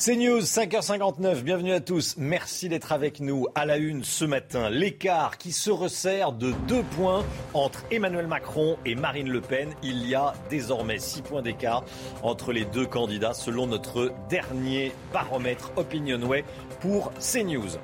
[0.00, 2.14] C'est News, 5h59, bienvenue à tous.
[2.16, 4.70] Merci d'être avec nous à la une ce matin.
[4.70, 7.22] L'écart qui se resserre de deux points
[7.52, 9.68] entre Emmanuel Macron et Marine Le Pen.
[9.82, 11.84] Il y a désormais six points d'écart
[12.22, 16.46] entre les deux candidats selon notre dernier baromètre Opinionway
[16.80, 17.76] pour CNews.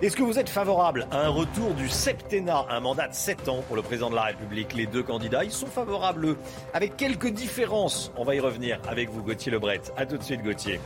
[0.00, 3.62] Est-ce que vous êtes favorable à un retour du septennat, un mandat de 7 ans
[3.66, 4.72] pour le président de la République?
[4.72, 6.36] Les deux candidats, ils sont favorables
[6.72, 8.10] avec quelques différences.
[8.16, 9.82] On va y revenir avec vous, Gauthier Lebret.
[9.98, 10.80] A tout de suite, Gauthier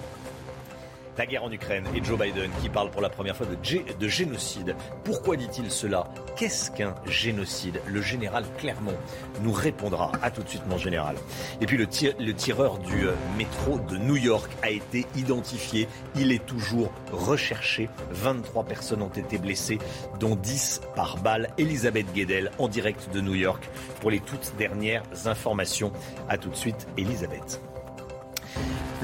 [1.19, 4.09] la guerre en Ukraine et Joe Biden qui parle pour la première fois de, de
[4.09, 4.75] génocide.
[5.05, 6.09] Pourquoi dit-il cela?
[6.37, 7.81] Qu'est-ce qu'un génocide?
[7.87, 8.97] Le général Clermont
[9.43, 10.13] nous répondra.
[10.23, 11.17] À tout de suite, mon général.
[11.61, 11.87] Et puis le,
[12.19, 15.89] le tireur du euh, métro de New York a été identifié.
[16.17, 17.89] Il est toujours recherché.
[18.11, 19.79] 23 personnes ont été blessées,
[20.19, 21.49] dont 10 par balle.
[21.59, 23.69] Elisabeth Guedel en direct de New York
[24.01, 25.93] pour les toutes dernières informations.
[26.29, 27.61] À tout de suite, Elisabeth.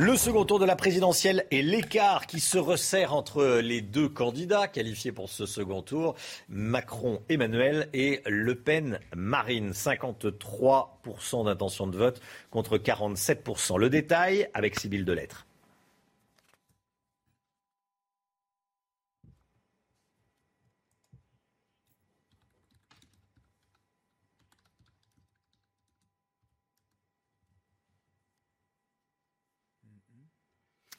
[0.01, 4.69] Le second tour de la présidentielle et l'écart qui se resserre entre les deux candidats
[4.69, 6.15] qualifiés pour ce second tour,
[6.49, 9.73] Macron Emmanuel et Le Pen Marine.
[9.73, 13.77] 53% d'intention de vote contre 47%.
[13.77, 15.48] Le détail avec Sybille Delettre.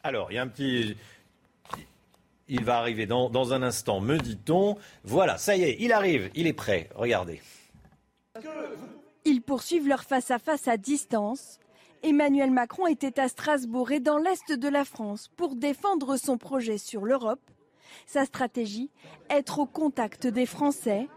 [0.03, 0.95] Alors, il y a un petit.
[2.47, 4.77] Il va arriver dans, un instant, me dit-on.
[5.03, 6.89] Voilà, ça y est, il arrive, il est prêt.
[6.95, 7.41] Regardez.
[9.25, 11.59] Ils poursuivent leur face-à-face -à, distance.
[12.01, 16.77] Emmanuel Macron était à Strasbourg et dans l'Est de la France pour défendre son projet
[16.77, 17.41] sur l'Europe.
[18.07, 18.89] Sa stratégie,
[19.29, 21.07] être au contact des Français.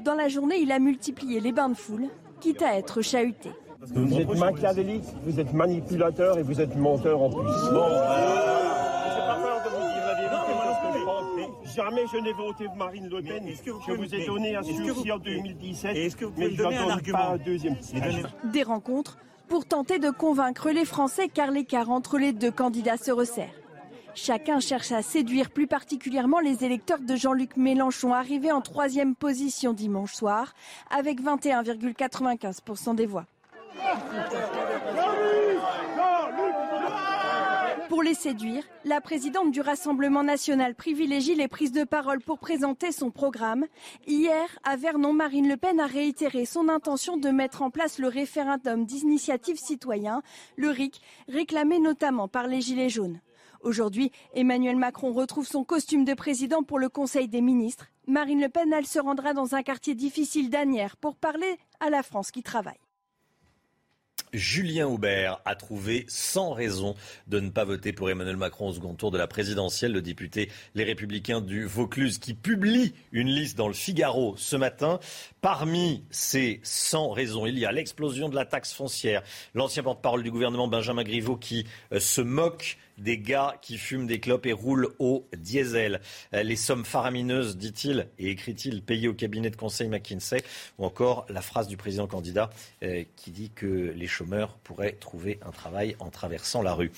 [0.00, 2.08] Dans la journée, il a multiplié les bains de foule,
[2.40, 3.50] quitte à être chahuté.
[3.92, 7.42] Vous êtes machiavélique, vous êtes manipulateur et vous êtes menteur en plus.
[7.72, 8.44] Bon, vous.
[11.74, 13.44] Jamais je n'ai voté Marine Le Pen.
[13.86, 17.76] je vous ai donné un sursis en 2017, mais je ne donne pas un deuxième.
[18.44, 19.18] Des rencontres
[19.48, 23.52] pour tenter de convaincre les Français car l'écart entre les deux candidats se resserre.
[24.14, 29.72] Chacun cherche à séduire plus particulièrement les électeurs de Jean-Luc Mélenchon, arrivé en troisième position
[29.72, 30.54] dimanche soir,
[30.96, 33.26] avec 21,95% des voix.
[37.88, 42.92] Pour les séduire, la présidente du Rassemblement national privilégie les prises de parole pour présenter
[42.92, 43.66] son programme.
[44.06, 48.08] Hier, à Vernon, Marine Le Pen a réitéré son intention de mettre en place le
[48.08, 50.22] référendum d'initiative citoyen,
[50.56, 53.20] le RIC, réclamé notamment par les Gilets jaunes.
[53.60, 57.86] Aujourd'hui, Emmanuel Macron retrouve son costume de président pour le Conseil des ministres.
[58.06, 62.02] Marine Le Pen, elle se rendra dans un quartier difficile d'Anières pour parler à la
[62.02, 62.83] France qui travaille.
[64.34, 66.94] Julien Aubert a trouvé sans raison
[67.28, 69.92] de ne pas voter pour Emmanuel Macron au second tour de la présidentielle.
[69.92, 74.98] Le député Les Républicains du Vaucluse qui publie une liste dans le Figaro ce matin.
[75.40, 79.22] Parmi ces 100 raisons, il y a l'explosion de la taxe foncière,
[79.54, 84.20] l'ancien porte-parole du gouvernement Benjamin Griveaux qui euh, se moque des gars qui fument des
[84.20, 86.00] clopes et roulent au diesel.
[86.32, 90.42] Euh, les sommes faramineuses, dit-il et écrit-il, payées au cabinet de conseil McKinsey,
[90.78, 92.50] ou encore la phrase du président candidat
[92.82, 96.92] euh, qui dit que les chômeurs pourraient trouver un travail en traversant la rue.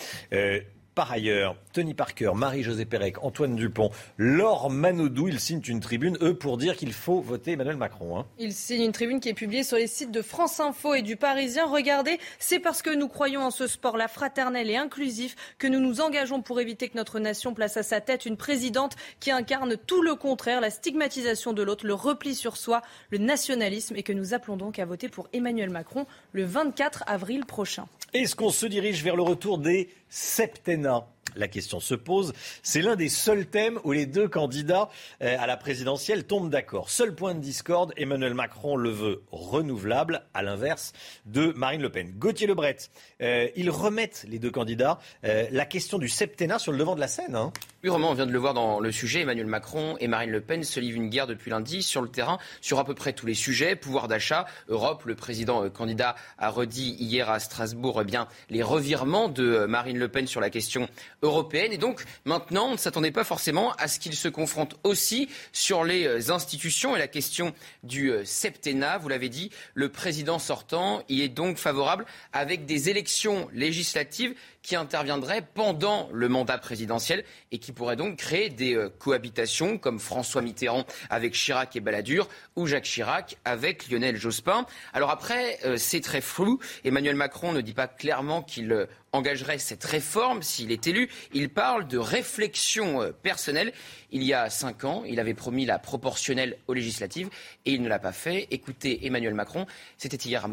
[0.96, 6.32] Par ailleurs, Tony Parker, Marie-Josée Pérec, Antoine Dupont, Laure Manodou, ils signent une tribune, eux,
[6.32, 8.18] pour dire qu'il faut voter Emmanuel Macron.
[8.18, 8.24] Hein.
[8.38, 11.16] Ils signent une tribune qui est publiée sur les sites de France Info et du
[11.16, 11.66] Parisien.
[11.66, 16.00] Regardez, c'est parce que nous croyons en ce sport-là fraternel et inclusif que nous nous
[16.00, 20.00] engageons pour éviter que notre nation place à sa tête une présidente qui incarne tout
[20.00, 22.80] le contraire, la stigmatisation de l'autre, le repli sur soi,
[23.10, 27.44] le nationalisme et que nous appelons donc à voter pour Emmanuel Macron le 24 avril
[27.44, 27.86] prochain.
[28.16, 32.32] Est-ce qu'on se dirige vers le retour des septennats la question se pose.
[32.62, 34.88] C'est l'un des seuls thèmes où les deux candidats
[35.22, 36.90] euh, à la présidentielle tombent d'accord.
[36.90, 40.92] Seul point de discorde, Emmanuel Macron le veut renouvelable, à l'inverse
[41.26, 42.12] de Marine Le Pen.
[42.16, 42.76] Gauthier Lebret,
[43.22, 47.00] euh, ils remettent les deux candidats euh, la question du septennat sur le devant de
[47.00, 47.34] la scène.
[47.34, 47.52] Hein.
[47.86, 49.20] Romain, on vient de le voir dans le sujet.
[49.20, 52.38] Emmanuel Macron et Marine Le Pen se livrent une guerre depuis lundi sur le terrain
[52.60, 53.76] sur à peu près tous les sujets.
[53.76, 59.28] Pouvoir d'achat, Europe, le président candidat a redit hier à Strasbourg eh bien, les revirements
[59.28, 60.88] de Marine Le Pen sur la question
[61.22, 61.72] européenne.
[61.72, 65.84] Et donc maintenant, on ne s'attendait pas forcément à ce qu'ils se confrontent aussi sur
[65.84, 68.98] les euh, institutions et la question du euh, septennat.
[68.98, 74.34] Vous l'avez dit, le président sortant y est donc favorable avec des élections législatives
[74.66, 77.22] qui interviendrait pendant le mandat présidentiel
[77.52, 82.28] et qui pourrait donc créer des euh, cohabitations comme François Mitterrand avec Chirac et Balladur
[82.56, 84.66] ou Jacques Chirac avec Lionel Jospin.
[84.92, 86.58] Alors après, euh, c'est très flou.
[86.82, 91.08] Emmanuel Macron ne dit pas clairement qu'il euh, engagerait cette réforme s'il est élu.
[91.32, 93.72] Il parle de réflexion personnelle.
[94.10, 97.30] Il y a cinq ans, il avait promis la proportionnelle aux législatives
[97.66, 98.48] et il ne l'a pas fait.
[98.50, 99.66] Écoutez Emmanuel Macron,
[99.96, 100.48] c'était hier à.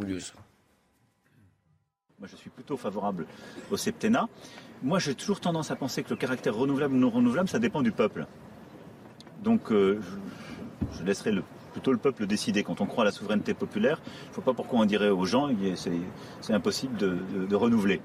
[2.23, 3.25] Moi, je suis plutôt favorable
[3.69, 4.29] au septennat.
[4.81, 7.81] Moi, j'ai toujours tendance à penser que le caractère renouvelable ou non renouvelable, ça dépend
[7.81, 8.27] du peuple.
[9.43, 9.99] Donc, euh,
[10.97, 11.33] je, laisserai
[11.73, 12.63] plutôt le peuple décider.
[12.63, 15.25] Quand on croit à la souveraineté populaire, je ne vois pas pourquoi on dirait aux
[15.25, 15.49] gens
[16.39, 17.99] c'est impossible de, renouveler.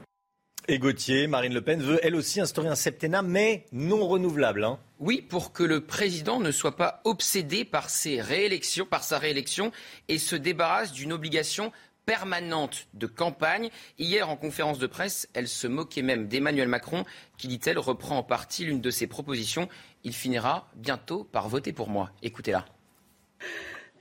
[0.66, 4.64] Et Gauthier, Marine Le Pen veut elle aussi instaurer un septennat, mais non renouvelable.
[4.64, 4.80] Hein.
[4.98, 9.70] Oui, pour que le président ne soit pas obsédé par, ses réélections, par sa réélection
[10.08, 11.70] et se débarrasse d'une obligation
[12.08, 13.68] permanente de campagne.
[13.98, 17.04] Hier, en conférence de presse, elle se moquait même d'Emmanuel Macron,
[17.36, 19.68] qui, dit-elle, reprend en partie l'une de ses propositions.
[20.04, 22.10] Il finira bientôt par voter pour moi.
[22.22, 22.64] Écoutez-la.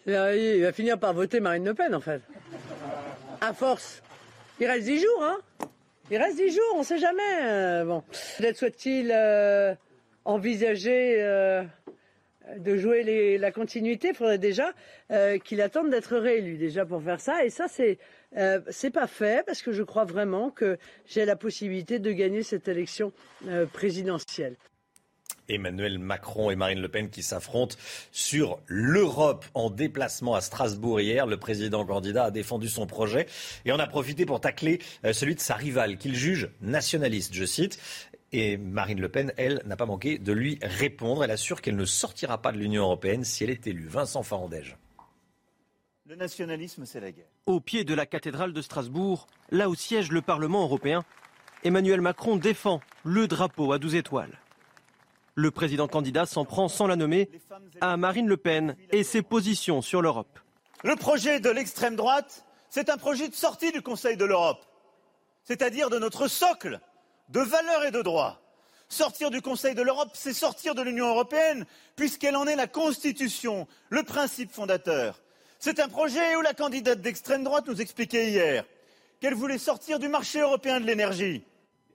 [0.05, 2.21] Il va finir par voter Marine Le Pen, en fait.
[3.41, 4.01] À force.
[4.61, 5.37] Il reste dix jours, hein
[6.09, 7.41] Il reste dix jours, on ne sait jamais.
[7.43, 8.03] Euh, bon.
[8.37, 9.75] Peut-être soit-il euh,
[10.23, 11.61] envisager euh,
[12.57, 14.73] de jouer la continuité, il faudrait déjà
[15.11, 17.45] euh, qu'il attende d'être réélu déjà pour faire ça.
[17.45, 17.67] Et ça,
[18.37, 22.43] euh, c'est pas fait parce que je crois vraiment que j'ai la possibilité de gagner
[22.43, 23.11] cette élection
[23.47, 24.55] euh, présidentielle.
[25.49, 27.77] Emmanuel Macron et Marine Le Pen qui s'affrontent
[28.11, 31.25] sur l'Europe en déplacement à Strasbourg hier.
[31.25, 33.27] Le président candidat a défendu son projet
[33.63, 34.79] et en a profité pour tacler
[35.13, 37.79] celui de sa rivale qu'il juge nationaliste, je cite.
[38.33, 41.23] Et Marine Le Pen, elle, n'a pas manqué de lui répondre.
[41.23, 43.87] Elle assure qu'elle ne sortira pas de l'Union européenne si elle est élue.
[43.87, 44.77] Vincent Farandège.
[46.05, 47.27] Le nationalisme, c'est la guerre.
[47.45, 51.03] Au pied de la cathédrale de Strasbourg, là où siège le Parlement européen,
[51.63, 54.39] Emmanuel Macron défend le drapeau à 12 étoiles.
[55.35, 57.29] Le président candidat s'en prend sans la nommer
[57.81, 60.39] à Marine Le Pen et ses positions sur l'Europe.
[60.83, 64.65] Le projet de l'extrême droite, c'est un projet de sortie du Conseil de l'Europe,
[65.43, 66.79] c'est-à-dire de notre socle
[67.29, 68.41] de valeurs et de droits.
[68.89, 71.65] Sortir du Conseil de l'Europe, c'est sortir de l'Union européenne,
[71.95, 75.21] puisqu'elle en est la constitution, le principe fondateur.
[75.59, 78.63] C'est un projet où la candidate d'extrême droite nous expliquait hier
[79.19, 81.43] qu'elle voulait sortir du marché européen de l'énergie,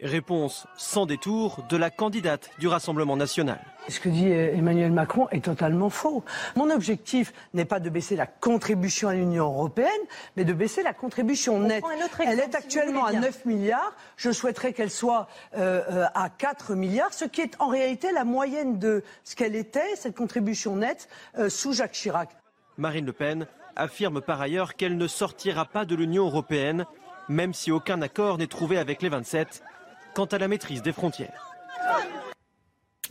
[0.03, 3.61] Réponse sans détour de la candidate du Rassemblement national.
[3.89, 6.25] Ce que dit Emmanuel Macron est totalement faux.
[6.57, 9.89] Mon objectif n'est pas de baisser la contribution à l'Union européenne,
[10.37, 11.85] mais de baisser la contribution nette.
[12.19, 13.95] Elle est actuellement à 9 milliards.
[14.17, 18.25] Je souhaiterais qu'elle soit euh, euh, à 4 milliards, ce qui est en réalité la
[18.25, 21.09] moyenne de ce qu'elle était, cette contribution nette,
[21.39, 22.31] euh, sous Jacques Chirac.
[22.77, 23.47] Marine Le Pen
[23.77, 26.87] affirme par ailleurs qu'elle ne sortira pas de l'Union européenne,
[27.29, 29.63] même si aucun accord n'est trouvé avec les 27
[30.15, 31.53] quant à la maîtrise des frontières.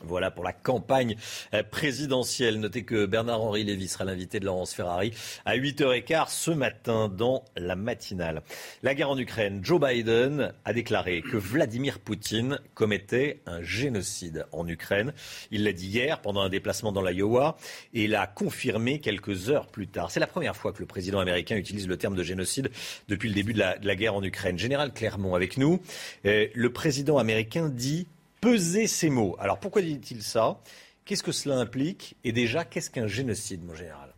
[0.04, 1.16] Voilà pour la campagne
[1.54, 2.60] euh, présidentielle.
[2.60, 5.14] Notez que Bernard-Henri Lévy sera l'invité de Laurence Ferrari
[5.46, 8.42] à 8h15 ce matin dans la matinale.
[8.84, 9.62] La guerre en Ukraine.
[9.64, 15.14] Joe Biden a déclaré que Vladimir Poutine commettait un génocide en Ukraine.
[15.52, 17.58] Il l'a dit hier pendant un déplacement dans l'Iowa
[17.94, 20.12] et l'a confirmé quelques heures plus tard.
[20.12, 22.72] C'est la première fois que le président américain utilise le terme de génocide
[23.08, 24.58] depuis le début de la, guerre en Ukraine.
[24.58, 25.82] Général Clermont avec nous.
[26.26, 28.08] Euh, le président américain dit
[28.42, 29.38] peser ses mots.
[29.40, 30.60] Alors pourquoi dit-il ça?
[31.06, 32.18] Qu'est-ce que cela implique?
[32.24, 34.10] Et déjà, qu'est-ce qu'un génocide, mon général?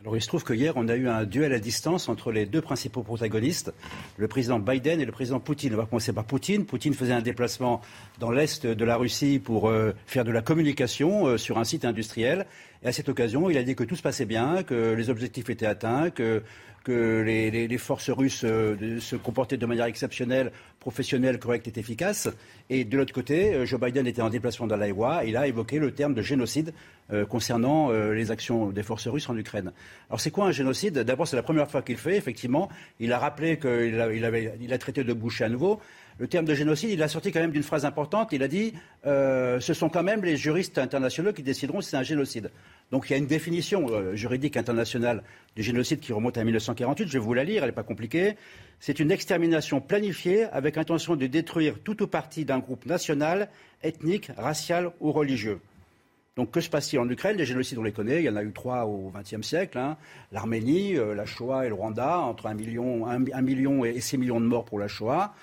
[0.00, 2.46] Alors il se trouve que hier, on a eu un duel à distance entre les
[2.46, 3.72] deux principaux protagonistes,
[4.18, 5.74] le président Biden et le président Poutine.
[5.74, 6.64] On va commencer par Poutine.
[6.64, 7.80] Poutine faisait un déplacement
[8.20, 11.84] dans l'est de la Russie pour euh, faire de la communication euh, sur un site
[11.84, 12.46] industriel.
[12.86, 15.50] Et à cette occasion, il a dit que tout se passait bien, que les objectifs
[15.50, 16.44] étaient atteints, que
[16.86, 22.28] les, forces russes euh, se comportaient de manière exceptionnelle, professionnelle, correcte et efficace.
[22.70, 25.24] Et de l'autre côté, euh, Joe Biden était en déplacement dans l'Iowa.
[25.24, 26.72] Il a évoqué le terme de génocide
[27.12, 29.72] euh, concernant les actions des forces russes en Ukraine.
[30.08, 31.00] Alors c'est quoi un génocide?
[31.00, 32.68] D'abord, c'est la première fois qu'il fait, effectivement.
[33.00, 35.80] Il a rappelé qu'il a, il a traité de boucher à nouveau
[36.18, 38.32] le terme de génocide, il a sorti quand même d'une phrase importante.
[38.32, 38.72] Il a dit
[39.06, 42.50] euh, ce sont quand même les juristes internationaux qui décideront si c'est un génocide.
[42.90, 45.22] Donc il y a une définition euh, juridique internationale
[45.56, 47.08] du génocide qui remonte à 1948.
[47.08, 48.36] Je vais vous la lire, elle n'est pas compliquée.
[48.80, 53.48] C'est une extermination planifiée avec intention de détruire tout ou partie d'un groupe national,
[53.82, 55.60] ethnique, racial ou religieux.
[56.36, 57.36] Donc que se passe-t-il en Ukraine?
[57.36, 59.78] Les génocides, on les connaît, il y en a eu trois au XXe siècle.
[59.78, 59.96] Hein.
[60.32, 64.40] L'Arménie, euh, la Shoah et le Rwanda, entre un million, un million et six millions
[64.40, 65.34] de morts pour la Shoah.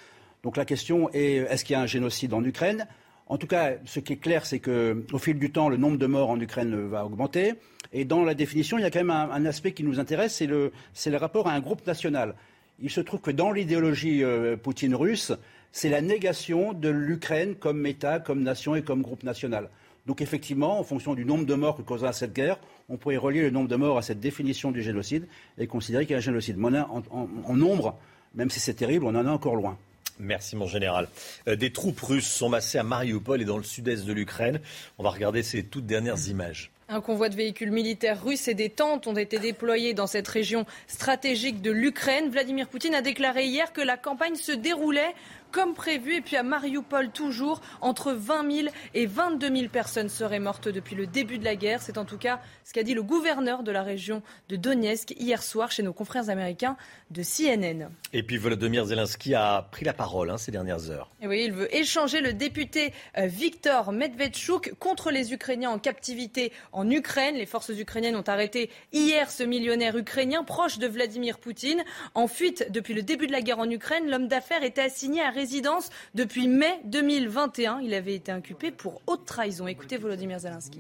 [0.44, 2.86] Donc la question est est-ce qu'il y a un génocide en Ukraine?
[3.28, 6.06] En tout cas, ce qui est clair, c'est qu'au fil du temps, le nombre de
[6.06, 7.54] morts en Ukraine va augmenter.
[7.94, 10.48] Et dans la définition, il y a quand même un, aspect qui nous intéresse, c'est
[10.48, 10.72] le,
[11.18, 12.36] rapport à un groupe national.
[12.82, 15.32] Il se trouve que dans l'idéologie euh, poutine russe,
[15.72, 19.70] c'est la négation de l'Ukraine comme État, comme nation et comme groupe national.
[20.06, 22.60] Donc effectivement, en fonction du nombre de morts que causera cette guerre,
[22.90, 26.12] on pourrait relier le nombre de morts à cette définition du génocide et considérer qu'il
[26.12, 26.58] y a un génocide.
[26.58, 27.98] Mais en nombre,
[28.36, 29.78] même si c'est terrible, on en est encore loin.
[30.20, 31.08] Merci mon général.
[31.48, 34.60] Euh, des troupes russes sont massées à Mariupol et dans le sud-est de l'Ukraine.
[34.98, 36.72] On va regarder ces toutes dernières images.
[36.90, 40.66] Un convoi de véhicules militaires russes et des tentes ont été déployés dans cette région
[40.88, 42.30] stratégique de l'Ukraine.
[42.30, 45.16] Vladimir Poutine a déclaré hier que la campagne se déroulait
[45.54, 46.16] comme prévu.
[46.16, 50.96] Et puis à Mariupol, toujours, entre 20 000 et 22 000 personnes seraient mortes depuis
[50.96, 51.82] le début de la guerre.
[51.82, 55.42] C'est en tout cas ce qu'a dit le gouverneur de la région de Donetsk hier
[55.42, 56.76] soir chez nos confrères américains
[57.12, 57.90] de CNN.
[58.12, 61.12] Et puis Volodymyr Zelensky a pris la parole hein, ces dernières heures.
[61.22, 66.52] Et oui, il veut échanger le député euh, Viktor Medvedchuk contre les Ukrainiens en captivité
[66.72, 67.36] en Ukraine.
[67.36, 71.84] Les forces ukrainiennes ont arrêté hier ce millionnaire ukrainien proche de Vladimir Poutine.
[72.16, 75.30] En fuite depuis le début de la guerre en Ukraine, l'homme d'affaires était assigné à
[75.44, 77.82] résidence depuis mai 2021.
[77.82, 79.68] Il avait été inculpé pour haute trahison.
[79.68, 80.80] Écoutez Volodymyr Zelensky.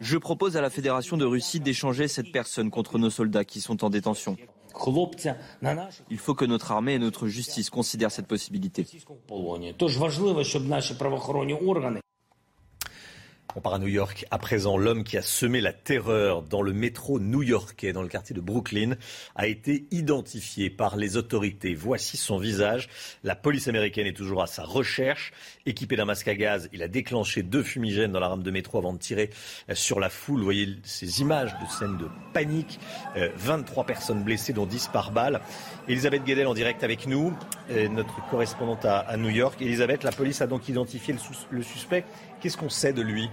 [0.00, 3.84] Je propose à la Fédération de Russie d'échanger cette personne contre nos soldats qui sont
[3.84, 4.38] en détention.
[6.10, 8.86] Il faut que notre armée et notre justice considèrent cette possibilité.
[13.54, 14.24] On part à New York.
[14.30, 18.34] À présent, l'homme qui a semé la terreur dans le métro new-yorkais, dans le quartier
[18.34, 18.96] de Brooklyn,
[19.36, 21.74] a été identifié par les autorités.
[21.74, 22.88] Voici son visage.
[23.24, 25.32] La police américaine est toujours à sa recherche.
[25.66, 28.78] Équipé d'un masque à gaz, il a déclenché deux fumigènes dans la rame de métro
[28.78, 29.28] avant de tirer
[29.74, 30.38] sur la foule.
[30.38, 32.80] Vous voyez ces images de scènes de panique.
[33.36, 35.42] 23 euh, personnes blessées, dont 10 par balle.
[35.88, 37.36] Elisabeth Guedel en direct avec nous,
[37.70, 39.60] euh, notre correspondante à, New York.
[39.60, 41.14] Elisabeth, la police a donc identifié
[41.50, 42.04] le suspect
[42.42, 43.30] Qu'est-ce qu'on sait de lui?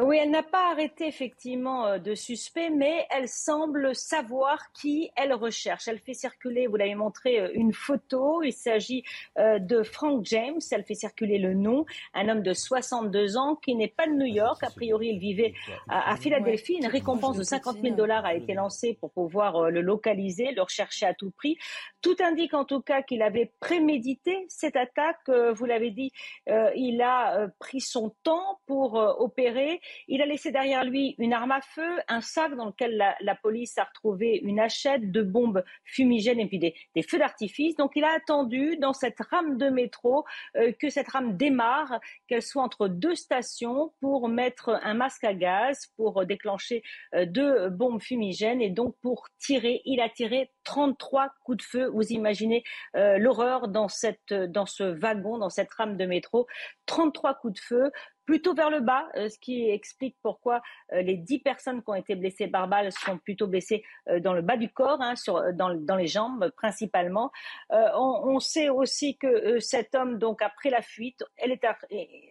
[0.00, 5.32] Oui, elle n'a pas arrêté effectivement euh, de suspect, mais elle semble savoir qui elle
[5.32, 5.88] recherche.
[5.88, 8.44] Elle fait circuler, vous l'avez montré, euh, une photo.
[8.44, 9.02] Il s'agit
[9.38, 10.60] euh, de Frank James.
[10.70, 14.26] Elle fait circuler le nom, un homme de 62 ans qui n'est pas de New
[14.26, 14.62] York.
[14.62, 15.52] A priori, il vivait
[15.88, 16.74] à, Philadelphie.
[16.74, 21.06] Une récompense de 50 000 dollars a été lancée pour pouvoir le localiser, le rechercher
[21.06, 21.58] à tout prix.
[22.02, 25.28] Tout indique en tout cas qu'il avait prémédité cette attaque.
[25.28, 26.12] Vous l'avez dit,
[26.46, 29.80] il a pris son temps pour opérer.
[30.06, 33.78] Il a laissé derrière lui une arme à feu, un sac dans lequel la, police
[33.78, 37.76] a retrouvé une hachette, de bombes fumigènes et puis des, feux d'artifice.
[37.76, 40.24] Donc il a attendu dans cette rame de métro
[40.56, 45.34] euh, que cette rame démarre, qu'elle soit entre deux stations pour mettre un masque à
[45.34, 46.82] gaz, pour déclencher
[47.14, 49.82] euh, deux bombes fumigènes et donc pour tirer.
[49.84, 51.87] Il a tiré 33 coups de feu.
[51.88, 52.62] Vous imaginez
[52.96, 53.88] euh, l'horreur dans,
[54.30, 56.46] dans ce wagon, dans cette rame de métro.
[56.86, 57.92] 33 coups de feu
[58.24, 60.60] plutôt vers le bas, euh, ce qui explique pourquoi
[60.92, 63.82] euh, les 10 personnes qui ont été blessées par balle sont plutôt blessées
[64.20, 67.30] dans le bas du corps, hein, sur, dans, dans, les jambes principalement.
[67.70, 71.66] On, sait aussi que cet homme, donc après la fuite, elle est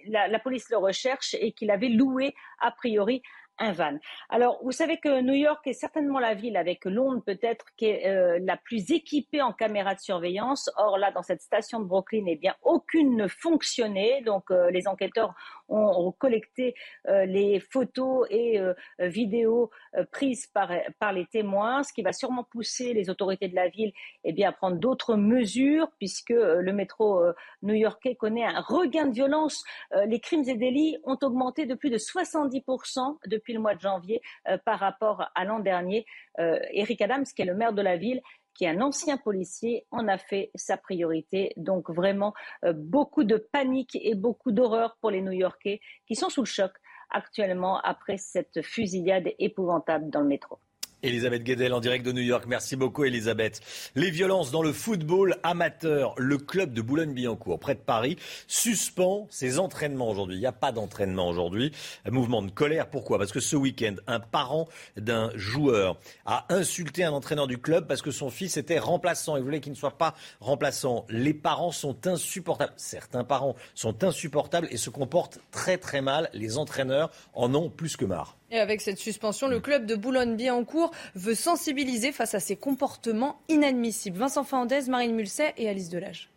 [0.08, 3.24] la, la police le recherche et qu'il avait loué a priori
[3.60, 3.98] un van.
[4.30, 8.08] Alors, vous savez que New York est certainement la ville avec Londres peut-être qui est
[8.08, 10.70] euh, la plus équipée en caméras de surveillance.
[10.78, 14.22] Or là, dans cette station de Brooklyn, eh bien, aucune ne fonctionnait.
[14.22, 15.34] Donc, euh, les enquêteurs
[15.70, 16.74] ont, collecté
[17.08, 18.60] euh, les photos et
[19.00, 19.70] vidéos
[20.12, 23.92] prises par, par les témoins, ce qui va sûrement pousser les autorités de la ville
[24.24, 27.22] eh bien, à prendre d'autres mesures, puisque le métro
[27.62, 29.64] new-yorkais connaît un regain de violence.
[30.06, 33.80] les crimes et délits ont augmenté de plus de 70% depuis depuis le mois de
[33.80, 36.06] janvier euh, par rapport à l'an dernier.
[36.40, 38.22] Euh, Eric Adams, qui est le maire de la ville,
[38.54, 41.54] qui est un ancien policier, en a fait sa priorité.
[41.56, 42.34] Donc vraiment
[42.66, 46.74] euh, beaucoup de panique et beaucoup d'horreur pour les New-Yorkais qui sont sous le choc
[47.10, 50.60] actuellement après cette fusillade épouvantable dans le métro.
[51.08, 52.44] Elisabeth Guedel en direct de New York.
[52.48, 53.62] Merci beaucoup Elisabeth.
[53.96, 56.14] Les violences dans le football amateur.
[56.18, 60.36] Le club de Boulogne-Billancourt, près de Paris, suspend ses entraînements aujourd'hui.
[60.36, 61.72] Il n'y a pas d'entraînement aujourd'hui.
[62.10, 62.90] Mouvement de colère.
[62.90, 63.18] Pourquoi?
[63.18, 68.02] Parce que ce week-end, un parent d'un joueur a insulté un entraîneur du club parce
[68.02, 69.38] que son fils était remplaçant.
[69.38, 71.06] Il voulait qu'il ne soit pas remplaçant.
[71.10, 72.74] Les parents sont insupportables.
[72.76, 76.30] Certains parents sont insupportables et se comportent très très mal.
[76.34, 78.38] Les entraîneurs en ont plus que marre.
[78.50, 84.18] Et avec cette suspension, le club de Boulogne-Billancourt veut sensibiliser face à ces comportements inadmissibles.
[84.18, 86.30] Vincent Fandez, Marine Mulset et Alice Delage.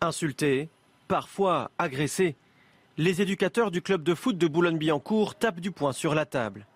[0.00, 0.70] Insultés,
[1.08, 2.34] parfois agressés,
[2.96, 6.66] les éducateurs du club de foot de Boulogne-Billancourt tapent du poing sur la table.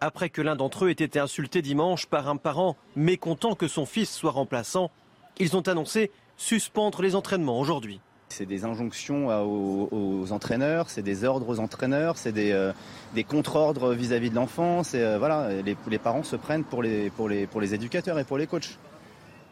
[0.00, 3.86] Après que l'un d'entre eux ait été insulté dimanche par un parent mécontent que son
[3.86, 4.90] fils soit remplaçant,
[5.38, 8.00] ils ont annoncé suspendre les entraînements aujourd'hui.
[8.36, 12.72] C'est des injonctions aux, entraîneurs, c'est des ordres aux entraîneurs, c'est des, euh,
[13.28, 14.82] contre-ordres vis-à-vis de l'enfant.
[14.94, 18.36] Euh, voilà, les, parents se prennent pour les, pour, les, pour les éducateurs et pour
[18.36, 18.76] les coachs.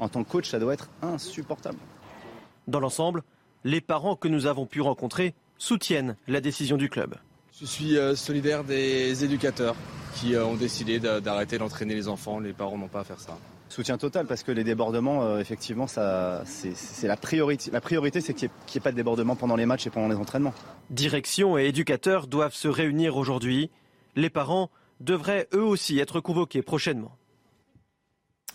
[0.01, 1.79] En tant que coach, ça doit être insupportable.
[2.67, 3.23] Dans l'ensemble,
[3.63, 7.15] les parents que nous avons pu rencontrer soutiennent la décision du club.
[7.61, 9.77] Je suis euh, solidaire des éducateurs
[10.17, 12.41] qui ont décidé d'arrêter d'entraîner les enfants.
[12.41, 13.39] Les parents n'ont pas à faire ça.
[13.73, 17.71] Soutien total parce que les débordements, euh, effectivement, c'est la priorité.
[17.71, 20.17] La priorité, c'est qu'il n'y ait, pas de débordements pendant les matchs et pendant les
[20.17, 20.53] entraînements.
[20.91, 23.71] Direction et éducateurs doivent se réunir aujourd'hui.
[24.15, 24.69] Les parents
[25.01, 27.17] devraient eux aussi être convoqués prochainement.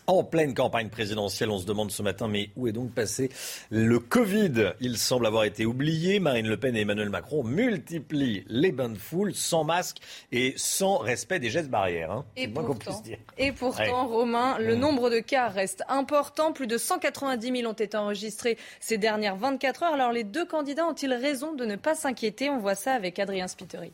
[0.09, 3.29] En pleine campagne présidentielle, on se demande ce matin, mais où est donc passé
[3.69, 4.71] le Covid?
[4.79, 6.21] Il semble avoir été oublié.
[6.21, 9.97] Marine Le Pen et Emmanuel Macron multiplient les bains de foule sans masque
[10.31, 12.11] et sans respect des gestes barrières.
[12.11, 12.25] Hein.
[12.37, 13.03] Et, pourtant,
[13.37, 14.79] et pourtant, Romain, le mmh.
[14.79, 16.53] nombre de cas reste important.
[16.53, 19.93] Plus de 190 000 ont été enregistrés ces dernières 24 heures.
[19.93, 22.49] Alors les deux candidats ont-ils raison de ne pas s'inquiéter?
[22.49, 23.91] On voit ça avec Adrien Spiteri.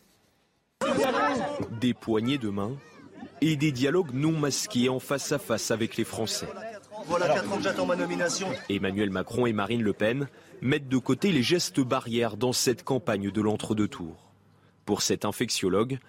[1.82, 2.78] Des poignées de main
[3.46, 6.48] et des dialogues non masqués en face à face avec les Français.
[7.08, 8.48] Voilà 4 ans que j'attends ma nomination.
[8.70, 10.30] Emmanuel Macron et Marine Le Pen
[10.62, 14.32] mettent de côté les gestes barrières dans cette campagne de l'entre-deux tours.
[14.86, 16.00] Pour cet infectiologue,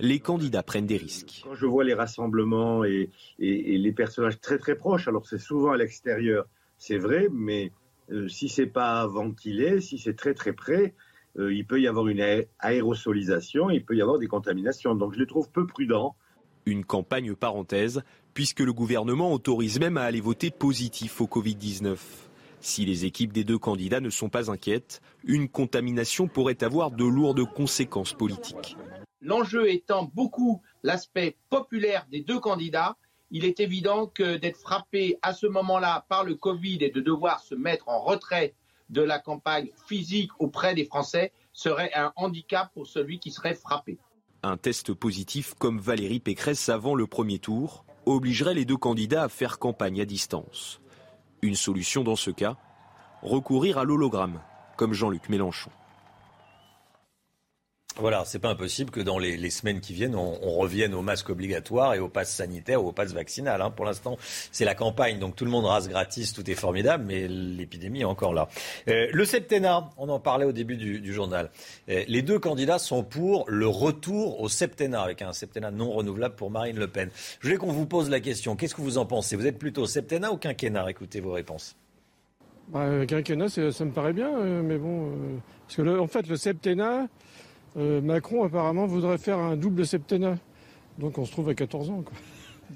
[0.00, 1.42] les candidats prennent des risques.
[1.44, 5.76] Quand je vois les rassemblements et, les personnages très très proches, alors c'est souvent à
[5.76, 6.46] l'extérieur,
[6.78, 7.70] c'est vrai, mais
[8.10, 10.94] euh, si c'est pas ventilé, si c'est très très près,
[11.38, 14.96] euh, il peut y avoir une aérosolisation, il peut y avoir des contaminations.
[14.96, 16.16] Donc je les trouve peu prudents
[16.66, 18.02] une campagne parenthèse,
[18.34, 21.96] puisque le gouvernement autorise même à aller voter positif au Covid-19.
[22.60, 27.04] Si les équipes des deux candidats ne sont pas inquiètes, une contamination pourrait avoir de
[27.04, 28.76] lourdes conséquences politiques.
[29.20, 32.96] L'enjeu étant beaucoup l'aspect populaire des deux candidats,
[33.30, 37.40] il est évident que d'être frappé à ce moment-là par le Covid et de devoir
[37.40, 38.54] se mettre en retrait
[38.90, 43.98] de la campagne physique auprès des Français serait un handicap pour celui qui serait frappé.
[44.44, 49.28] Un test positif comme Valérie Pécresse avant le premier tour obligerait les deux candidats à
[49.28, 50.80] faire campagne à distance.
[51.42, 52.56] Une solution dans ce cas
[53.22, 54.40] Recourir à l'hologramme,
[54.76, 55.70] comme Jean-Luc Mélenchon.
[57.98, 61.94] Voilà, c'est pas impossible que dans les, semaines qui viennent, on, revienne au masque obligatoire
[61.94, 63.60] et au pass sanitaire ou au pass vaccinal.
[63.60, 63.70] Hein.
[63.70, 64.16] Pour l'instant,
[64.50, 68.04] c'est la campagne, donc tout le monde rase gratis, tout est formidable, mais l'épidémie est
[68.04, 68.48] encore là.
[68.88, 71.50] Euh, le septennat, on en parlait au début du, journal.
[71.90, 76.34] Euh, les deux candidats sont pour le retour au septennat, avec un septennat non renouvelable
[76.34, 77.10] pour Marine Le Pen.
[77.40, 78.56] Je voulais qu'on vous pose la question.
[78.56, 79.36] Qu'est-ce que vous en pensez?
[79.36, 80.90] Vous êtes plutôt septennat ou quinquennat?
[80.90, 81.76] Écoutez vos réponses.
[82.68, 85.12] Bah, quinquennat, ça me paraît bien, euh, mais bon,
[85.66, 87.08] parce que en fait, le septennat.
[87.76, 90.36] Euh, Macron apparemment voudrait faire un double septennat.
[90.98, 92.04] Donc on se trouve à 14 ans.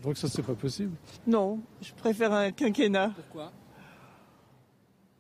[0.03, 0.93] Donc ça c'est pas possible.
[1.27, 3.13] Non, je préfère un quinquennat.
[3.15, 3.53] Pourquoi?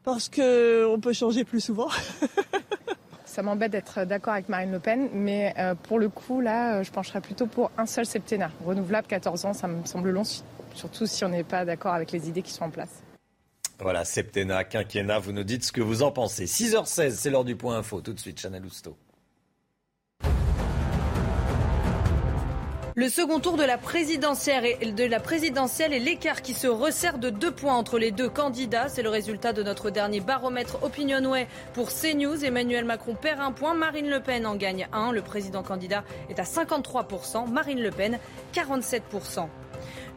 [0.02, 1.88] Parce qu'on peut changer plus souvent.
[3.24, 6.90] ça m'embête d'être d'accord avec Marine Le Pen, mais euh, pour le coup, là, je
[6.90, 8.50] pencherais plutôt pour un seul septennat.
[8.64, 10.22] Renouvelable, 14 ans, ça me semble long,
[10.74, 13.02] surtout si on n'est pas d'accord avec les idées qui sont en place.
[13.80, 16.46] Voilà, septennat, quinquennat, vous nous dites ce que vous en pensez.
[16.46, 18.00] 6h16, c'est l'heure du point info.
[18.00, 18.96] Tout de suite, Chanel Housteau.
[22.98, 24.64] Le second tour de la présidentielle
[25.92, 28.88] et, l'écart qui se resserre de deux points entre les deux candidats.
[28.88, 32.42] C'est le résultat de notre dernier baromètre Opinionway pour CNews.
[32.42, 35.12] Emmanuel Macron perd un point, Marine Le Pen en gagne un.
[35.12, 38.18] Le président candidat est à 53%, Marine Le Pen
[38.54, 39.46] 47%.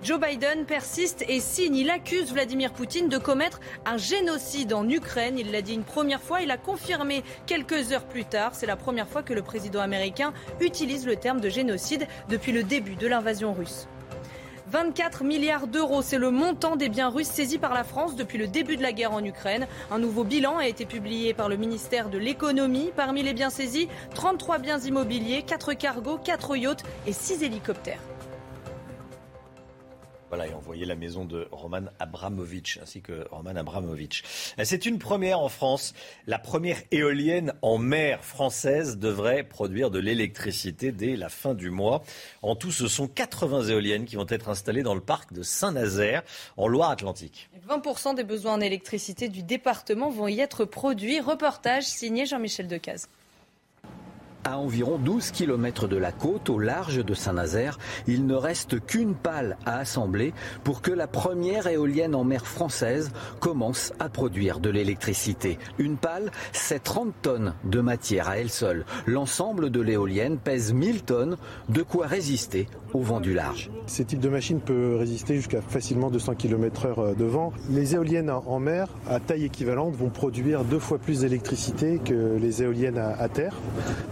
[0.01, 1.75] Joe Biden persiste et signe.
[1.75, 5.37] Il accuse Vladimir Poutine de commettre un génocide en Ukraine.
[5.37, 8.55] Il l'a dit une première fois, il a confirmé quelques heures plus tard.
[8.55, 12.63] C'est la première fois que le président américain utilise le terme de génocide depuis le
[12.63, 13.87] début de l'invasion russe.
[14.71, 18.47] 24 milliards d'euros, c'est le montant des biens russes saisis par la France depuis le
[18.47, 19.67] début de la guerre en Ukraine.
[19.91, 22.91] Un nouveau bilan a été publié par le ministère de l'économie.
[22.95, 27.99] Parmi les biens saisis, 33 biens immobiliers, 4 cargos, 4 yachts et 6 hélicoptères.
[30.29, 34.23] Voilà, et envoyer la maison de Roman Abramovich, ainsi que Roman Abramovich.
[34.63, 35.93] C'est une première en France.
[36.27, 42.03] La première éolienne en mer française devrait produire de l'électricité dès la fin du mois.
[42.43, 46.23] En tout, ce sont 80 éoliennes qui vont être installées dans le parc de Saint-Nazaire,
[46.57, 47.49] en Loire-Atlantique.
[47.67, 51.19] 20% des besoins en électricité du département vont y être produits.
[51.19, 53.07] Reportage signé Jean-Michel Decaze.
[54.43, 59.13] À environ 12 km de la côte, au large de Saint-Nazaire, il ne reste qu'une
[59.13, 64.69] pale à assembler pour que la première éolienne en mer française commence à produire de
[64.69, 65.59] l'électricité.
[65.77, 68.85] Une pale, c'est 30 tonnes de matière à elle seule.
[69.05, 73.69] L'ensemble de l'éolienne pèse 1000 tonnes, de quoi résister au vent du large.
[73.87, 77.53] Ce type de machine peut résister jusqu'à facilement 200 km/h de vent.
[77.69, 82.63] Les éoliennes en mer, à taille équivalente, vont produire deux fois plus d'électricité que les
[82.63, 83.55] éoliennes à, terre.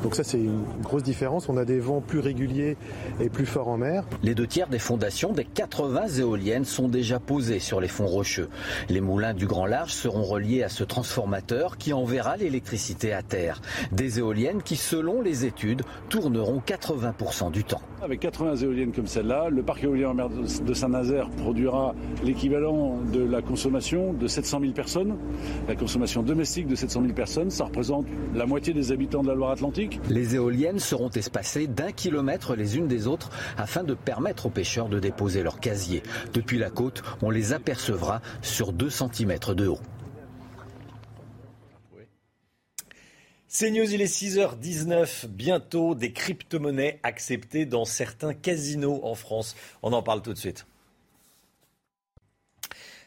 [0.03, 1.49] Donc ça, c'est une grosse différence.
[1.49, 2.77] On a des vents plus réguliers
[3.19, 4.03] et plus forts en mer.
[4.23, 8.49] Les deux tiers des fondations des 80 éoliennes sont déjà posées sur les fonds rocheux.
[8.89, 13.61] Les moulins du Grand Large seront reliés à ce transformateur qui enverra l'électricité à terre.
[13.91, 17.81] Des éoliennes qui, selon les études, tourneront 80% du temps.
[18.01, 18.55] Avec 80
[18.95, 24.27] comme celle-là, le parc éolien en mer de Saint-Nazaire produira l'équivalent de la consommation de
[24.27, 25.15] 700 000 personnes,
[25.67, 27.49] la consommation domestique de 700 000 personnes.
[27.49, 29.99] Ça représente la moitié des habitants de la Loire-Atlantique.
[30.09, 34.89] Les éoliennes seront espacées d'un kilomètre les unes des autres afin de permettre aux pêcheurs
[34.89, 36.03] de déposer leur casier.
[36.33, 39.79] Depuis la côte, on les apercevra sur 2 cm de haut.
[43.59, 45.25] C'est News, il est 6h19.
[45.25, 49.55] Bientôt des crypto-monnaies acceptées dans certains casinos en France.
[49.81, 50.67] On en parle tout de suite.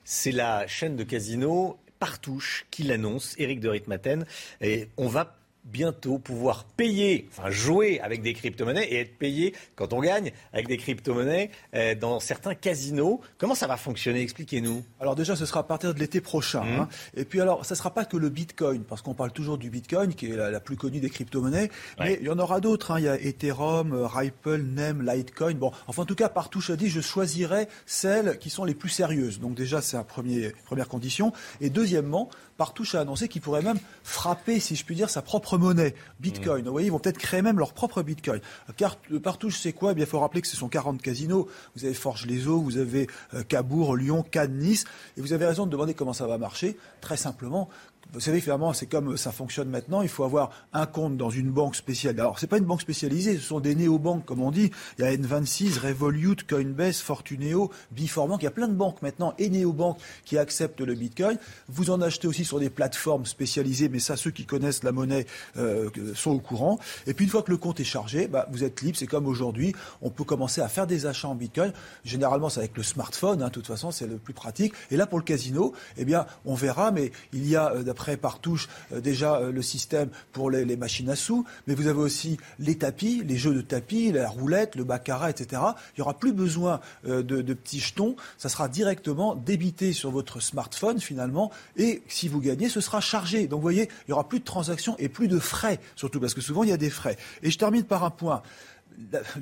[0.03, 4.27] C'est la chaîne de casinos Partouche qui l'annonce, Éric de Ritmaten.
[4.61, 5.40] Et on va
[5.71, 10.69] bientôt pouvoir payer, enfin jouer avec des crypto-monnaies et être payé quand on gagne avec
[10.69, 13.21] des crypto-monnaies euh, dans certains casinos.
[13.39, 14.21] Comment ça va fonctionner?
[14.21, 14.83] Expliquez-nous.
[15.01, 16.65] Alors déjà, ce sera à partir de l'été prochain.
[16.65, 16.81] Mmh.
[16.81, 16.89] Hein.
[17.15, 19.71] Et puis alors, ça ne sera pas que le Bitcoin, parce qu'on parle toujours du
[19.71, 22.91] Bitcoin, qui est la, plus connue des crypto-monnaies, mais il y en aura d'autres.
[22.91, 22.99] Hein.
[22.99, 25.55] Il y a Ethereum, Ripple, NEM, Litecoin.
[25.55, 28.89] Bon, enfin en tout cas, Partouche a dit, je choisirai celles qui sont les plus
[28.89, 29.41] sérieuses.
[29.41, 31.33] Donc déjà, c'est une première condition.
[31.61, 32.29] Et deuxièmement,
[32.61, 36.63] Partouche a annoncé qu'il pourrait même frapper, si je puis dire, sa propre monnaie, Bitcoin.
[36.67, 38.43] Vous voyez, ils vont peut-être créer même leur propre Bitcoin.
[38.77, 41.49] Car Partouche, c'est quoi eh Il faut rappeler que ce sont 40 casinos.
[41.75, 44.85] Vous avez Forges-les-Eaux, vous avez euh, Cabourg, Lyon, Cannes, Nice.
[45.17, 46.77] Et vous avez raison de demander comment ça va marcher.
[47.01, 47.71] Très simplement,
[48.13, 50.03] vous savez, finalement, c'est comme ça fonctionne maintenant.
[50.03, 52.19] Il faut avoir un compte dans une banque spéciale.
[52.19, 54.71] Alors, c'est pas une banque spécialisée, ce sont des néobanques, comme on dit.
[54.99, 58.43] Il y a N26, Revolut, Coinbase, Fortuneo, Biforbank.
[58.43, 61.39] Il y a plein de banques maintenant et néobanques qui acceptent le Bitcoin.
[61.69, 65.27] Vous en achetez aussi sur des plateformes spécialisées, mais ça, ceux qui connaissent la monnaie
[65.57, 66.79] euh, sont au courant.
[67.07, 68.99] Et puis, une fois que le compte est chargé, bah, vous êtes libre.
[68.99, 71.73] C'est comme aujourd'hui, on peut commencer à faire des achats en Bitcoin.
[72.05, 73.43] Généralement, c'est avec le smartphone.
[73.43, 74.75] Hein, de toute façon, c'est le plus pratique.
[74.91, 78.17] Et là, pour le casino, eh bien, on verra, mais il y a, euh, après
[78.17, 81.99] par touche euh, déjà euh, le système pour les, machines à sous, mais vous avez
[81.99, 85.61] aussi les tapis, les jeux de tapis, la roulette, le baccarat, etc.
[85.95, 90.41] Il n'y aura plus besoin euh, de, petits jetons, ça sera directement débité sur votre
[90.41, 93.47] smartphone finalement, et si vous gagnez, ce sera chargé.
[93.47, 96.33] Donc vous voyez, il n'y aura plus de transactions et plus de frais, surtout parce
[96.33, 97.19] que souvent il y a des frais.
[97.43, 98.43] Et je termine par un point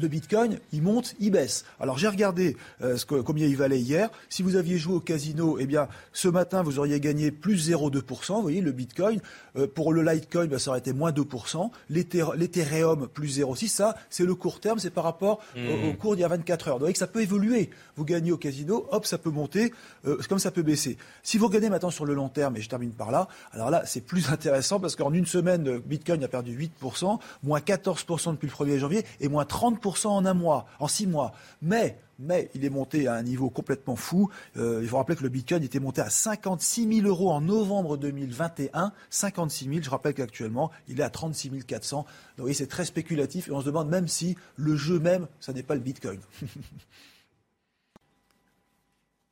[0.00, 1.64] le Bitcoin, il monte, il baisse.
[1.80, 4.10] Alors j'ai regardé euh, ce combien il valait hier.
[4.28, 8.34] Si vous aviez joué au casino, eh bien ce matin vous auriez gagné plus 0,2%.
[8.36, 9.20] Vous voyez le Bitcoin.
[9.56, 11.70] Euh, pour le Litecoin, ben, ça aurait été moins 2%.
[11.90, 13.68] L'Ethereum plus 0,6.
[13.68, 15.96] Ça, c'est le court terme, c'est par rapport au, mmh.
[15.96, 16.74] cours d'il y a 24 heures.
[16.74, 17.70] Vous voyez que ça peut évoluer.
[17.96, 19.72] Vous gagnez au casino, hop, ça peut monter,
[20.06, 20.96] euh, comme ça peut baisser.
[21.22, 23.82] Si vous regardez maintenant sur le long terme, et je termine par là, alors là
[23.86, 28.52] c'est plus intéressant parce qu'en une semaine, Bitcoin a perdu 8%, moins 14% depuis le
[28.52, 31.32] 1er janvier et moins 30% en un mois, en six mois.
[31.62, 34.28] Mais mais il est monté à un niveau complètement fou.
[34.56, 37.96] Euh, il faut rappeler que le Bitcoin était monté à 56 000 euros en novembre
[37.96, 38.92] 2021.
[39.10, 42.06] 56 000, je rappelle qu'actuellement, il est à 36 400.
[42.36, 45.52] Donc oui, c'est très spéculatif et on se demande même si le jeu même, ça
[45.52, 46.18] n'est pas le Bitcoin.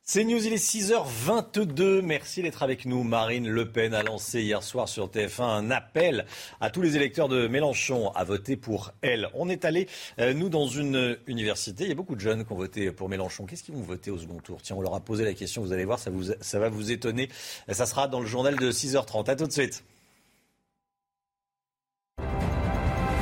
[0.09, 2.01] C'est News, il est 6h22.
[2.01, 3.03] Merci d'être avec nous.
[3.03, 6.25] Marine Le Pen a lancé hier soir sur TF1 un appel
[6.61, 9.27] à tous les électeurs de Mélenchon à voter pour elle.
[9.33, 9.89] On est allé,
[10.19, 11.83] euh, nous, dans une université.
[11.83, 13.45] Il y a beaucoup de jeunes qui ont voté pour Mélenchon.
[13.45, 14.61] Qu'est-ce qu'ils vont voter au second tour?
[14.61, 15.61] Tiens, on leur a posé la question.
[15.61, 17.27] Vous allez voir, ça, vous, ça va vous étonner.
[17.69, 19.29] Ça sera dans le journal de 6h30.
[19.29, 19.83] À tout de suite.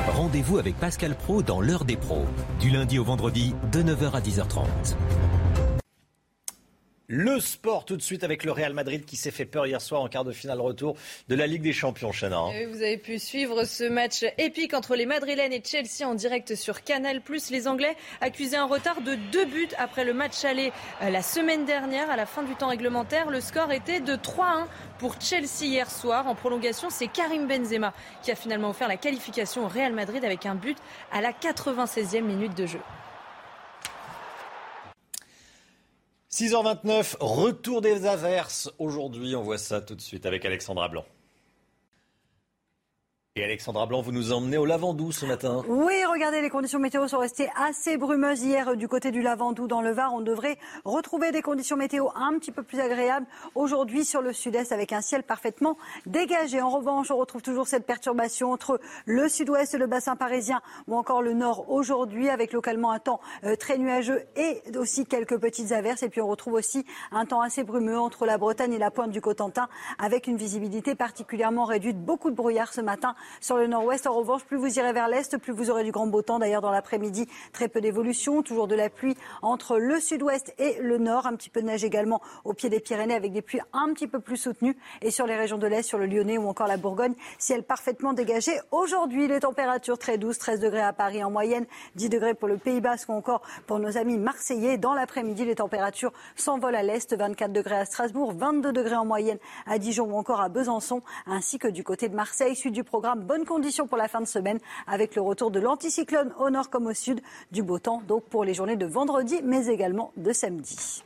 [0.06, 2.26] Rendez-vous avec Pascal Pro dans l'heure des pros,
[2.60, 4.66] du lundi au vendredi de 9h à 10h30.
[7.08, 10.00] Le sport tout de suite avec le Real Madrid qui s'est fait peur hier soir
[10.00, 10.96] en quart de finale retour
[11.28, 12.36] de la Ligue des Champions, Chana.
[12.36, 12.66] Hein.
[12.68, 16.82] Vous avez pu suivre ce match épique entre les Madrilènes et Chelsea en direct sur
[16.82, 17.22] Canal+.
[17.50, 21.64] Les Anglais accusaient un retard de deux buts après le match aller euh, la semaine
[21.64, 22.10] dernière.
[22.10, 24.66] À la fin du temps réglementaire, le score était de 3-1
[24.98, 26.26] pour Chelsea hier soir.
[26.26, 30.44] En prolongation, c'est Karim Benzema qui a finalement offert la qualification au Real Madrid avec
[30.44, 30.78] un but
[31.12, 32.80] à la 96e minute de jeu.
[36.38, 38.70] 6h29, retour des averses.
[38.78, 41.06] Aujourd'hui, on voit ça tout de suite avec Alexandra Blanc.
[43.38, 45.62] Et Alexandra Blanc, vous nous emmenez au Lavandou ce matin.
[45.68, 49.82] Oui, regardez, les conditions météo sont restées assez brumeuses hier du côté du Lavandou dans
[49.82, 50.14] le Var.
[50.14, 54.72] On devrait retrouver des conditions météo un petit peu plus agréables aujourd'hui sur le sud-est
[54.72, 56.62] avec un ciel parfaitement dégagé.
[56.62, 60.96] En revanche, on retrouve toujours cette perturbation entre le sud-ouest et le bassin parisien ou
[60.96, 65.72] encore le nord aujourd'hui avec localement un temps euh, très nuageux et aussi quelques petites
[65.72, 66.02] averses.
[66.02, 69.10] Et puis on retrouve aussi un temps assez brumeux entre la Bretagne et la pointe
[69.10, 69.68] du Cotentin
[69.98, 72.02] avec une visibilité particulièrement réduite.
[72.02, 74.06] Beaucoup de brouillard ce matin sur le nord-ouest.
[74.06, 76.38] En revanche, plus vous irez vers l'est, plus vous aurez du grand beau temps.
[76.38, 78.42] D'ailleurs, dans l'après-midi, très peu d'évolution.
[78.42, 81.26] Toujours de la pluie entre le sud-ouest et le nord.
[81.26, 84.06] Un petit peu de neige également au pied des Pyrénées avec des pluies un petit
[84.06, 84.76] peu plus soutenues.
[85.02, 88.12] Et sur les régions de l'est, sur le Lyonnais ou encore la Bourgogne, ciel parfaitement
[88.12, 88.52] dégagé.
[88.70, 92.56] Aujourd'hui, les températures très douces, 13 degrés à Paris en moyenne, 10 degrés pour le
[92.56, 94.78] Pays Basque ou encore pour nos amis marseillais.
[94.78, 99.38] Dans l'après-midi, les températures s'envolent à l'est, 24 degrés à Strasbourg, 22 degrés en moyenne
[99.66, 102.56] à Dijon ou encore à Besançon, ainsi que du côté de Marseille.
[102.56, 106.32] Suite du programme bonnes conditions pour la fin de semaine avec le retour de l'anticyclone
[106.38, 107.20] au nord comme au sud.
[107.50, 111.02] Du beau temps donc pour les journées de vendredi mais également de samedi.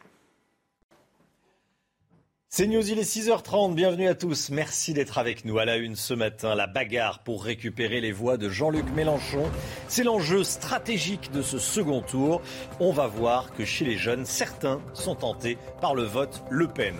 [2.52, 4.50] C'est News, il est 6h30, bienvenue à tous.
[4.50, 6.56] Merci d'être avec nous à la une ce matin.
[6.56, 9.48] La bagarre pour récupérer les voix de Jean-Luc Mélenchon.
[9.86, 12.42] C'est l'enjeu stratégique de ce second tour.
[12.80, 16.96] On va voir que chez les jeunes, certains sont tentés par le vote Le Pen.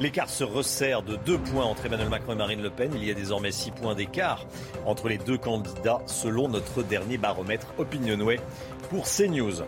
[0.00, 2.92] L'écart se resserre de deux points entre Emmanuel Macron et Marine Le Pen.
[2.94, 4.46] Il y a désormais six points d'écart
[4.86, 8.38] entre les deux candidats selon notre dernier baromètre Opinionway
[8.90, 9.64] pour CNews.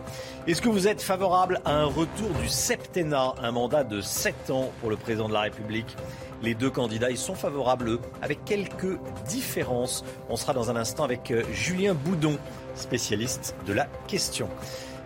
[0.47, 4.71] Est-ce que vous êtes favorable à un retour du septennat, un mandat de 7 ans
[4.79, 5.97] pour le président de la République?
[6.41, 10.05] Les deux candidats, ils sont favorables, eux, avec quelques différences.
[10.29, 12.37] On sera dans un instant avec euh, Julien Boudon,
[12.75, 14.47] spécialiste de la question.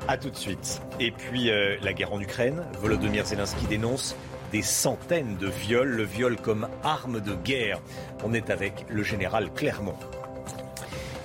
[0.08, 0.82] A tout de suite.
[1.00, 4.16] Et puis euh, la guerre en Ukraine, Volodymyr Zelensky dénonce
[4.56, 7.82] des centaines de viols, le viol comme arme de guerre.
[8.24, 9.98] On est avec le général Clermont.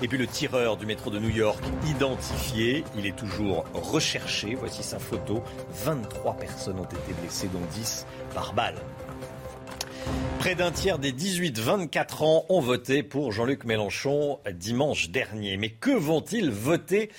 [0.02, 4.56] Et puis le tireur du métro de New York identifié, il est toujours recherché.
[4.56, 5.44] Voici sa photo.
[5.84, 8.74] 23 personnes ont été blessées, dont 10 par balle.
[10.40, 15.58] Près d'un tiers des 18-24 ans ont voté pour Jean-Luc Mélenchon dimanche dernier.
[15.58, 17.10] Mais que vont-ils voter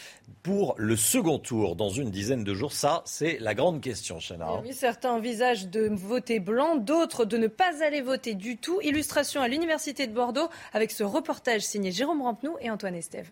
[0.42, 2.74] pour le second tour dans une dizaine de jours?
[2.74, 4.48] Ça, c'est la grande question, Chana.
[4.72, 8.82] Certains envisagent de voter blanc, d'autres de ne pas aller voter du tout.
[8.82, 13.30] Illustration à l'Université de Bordeaux avec ce reportage signé Jérôme Rampenou et Antoine Estève.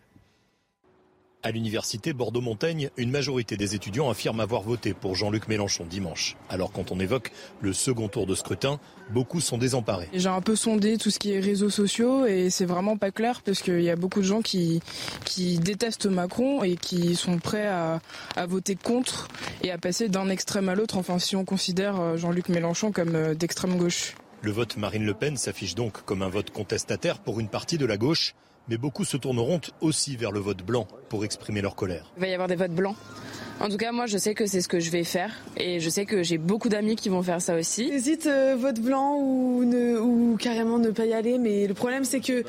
[1.42, 6.36] À l'université Bordeaux-Montaigne, une majorité des étudiants affirment avoir voté pour Jean-Luc Mélenchon dimanche.
[6.50, 8.78] Alors quand on évoque le second tour de scrutin,
[9.14, 10.10] beaucoup sont désemparés.
[10.12, 13.42] J'ai un peu sondé tout ce qui est réseaux sociaux et c'est vraiment pas clair
[13.42, 14.82] parce qu'il y a beaucoup de gens qui,
[15.24, 18.02] qui détestent Macron et qui sont prêts à,
[18.36, 19.30] à voter contre
[19.64, 23.16] et à passer d'un extrême à l'autre, enfin si on considère euh, Jean-Luc Mélenchon comme
[23.16, 24.16] euh, d'extrême gauche.
[24.42, 27.86] Le vote Marine Le Pen s'affiche donc comme un vote contestataire pour une partie de
[27.86, 28.36] la gauche
[28.70, 32.12] mais beaucoup se tourneront aussi vers le vote blanc pour exprimer leur colère.
[32.18, 32.96] Il va y avoir des votes blancs.
[33.62, 35.90] En tout cas, moi, je sais que c'est ce que je vais faire et je
[35.90, 37.90] sais que j'ai beaucoup d'amis qui vont faire ça aussi.
[37.92, 42.06] J'hésite euh, vote blanc ou, ne, ou carrément ne pas y aller, mais le problème
[42.06, 42.46] c'est que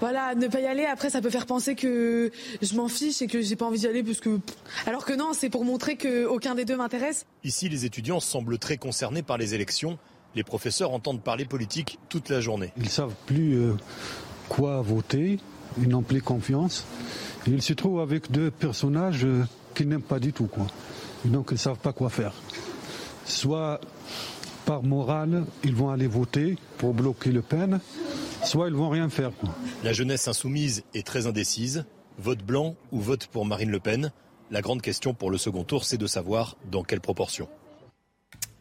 [0.00, 0.84] voilà, ne pas y aller.
[0.84, 3.86] Après, ça peut faire penser que je m'en fiche et que j'ai pas envie d'y
[3.86, 4.40] aller parce que
[4.86, 7.24] alors que non, c'est pour montrer que aucun des deux m'intéresse.
[7.44, 9.96] Ici, les étudiants semblent très concernés par les élections.
[10.34, 12.72] Les professeurs entendent parler politique toute la journée.
[12.76, 13.74] Ils savent plus euh,
[14.48, 15.38] quoi voter
[15.82, 16.84] ils n'ont plus confiance.
[17.46, 20.46] Et ils se trouvent avec deux personnages euh, qu'ils n'aiment pas du tout.
[20.46, 20.66] Quoi.
[21.24, 22.32] donc ils ne savent pas quoi faire.
[23.24, 23.80] Soit
[24.64, 27.80] par morale, ils vont aller voter pour bloquer Le Pen,
[28.44, 29.30] soit ils vont rien faire.
[29.38, 29.50] Quoi.
[29.82, 31.84] La jeunesse insoumise est très indécise.
[32.18, 34.12] Vote blanc ou vote pour Marine Le Pen?
[34.50, 37.48] La grande question pour le second tour, c'est de savoir dans quelle proportion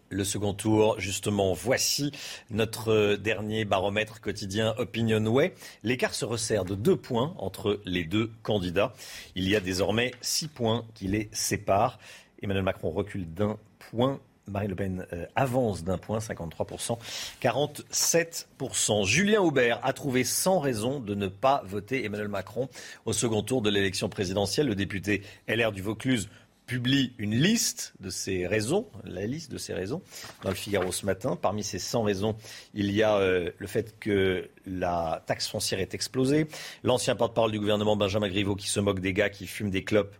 [0.10, 1.00] le second tour.
[1.00, 2.12] Justement, voici
[2.50, 5.54] notre dernier baromètre quotidien Opinionway.
[5.84, 8.93] L'écart se resserre de deux points entre les deux candidats.
[9.36, 12.00] Il y a désormais six points qui les séparent.
[12.41, 13.58] Emmanuel Macron recule d'un
[13.91, 14.20] point.
[14.50, 16.98] Marine Le Pen euh, avance d'un point, 53%,
[17.41, 19.06] 47%.
[19.06, 22.70] Julien Aubert a trouvé sans raison de ne pas voter Emmanuel Macron
[23.06, 24.67] au second tour de l'élection présidentielle.
[24.67, 26.30] Le député LR du Vaucluse
[26.67, 30.01] publie une liste de ses raisons, la liste de raisons,
[30.43, 31.38] dans le Figaro ce matin.
[31.41, 32.36] Parmi ces 100 raisons,
[32.73, 36.47] il y a euh, le fait que la taxe foncière est explosée,
[36.84, 40.15] l'ancien porte-parole du gouvernement Benjamin Griveaux qui se moque des gars qui fument des clopes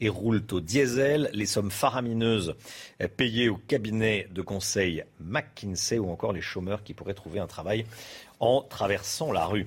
[0.00, 2.54] et roulent au diesel, les sommes faramineuses
[3.16, 7.84] payées au cabinet de conseil McKinsey ou encore les chômeurs qui pourraient trouver un travail
[8.40, 9.66] en traversant la rue.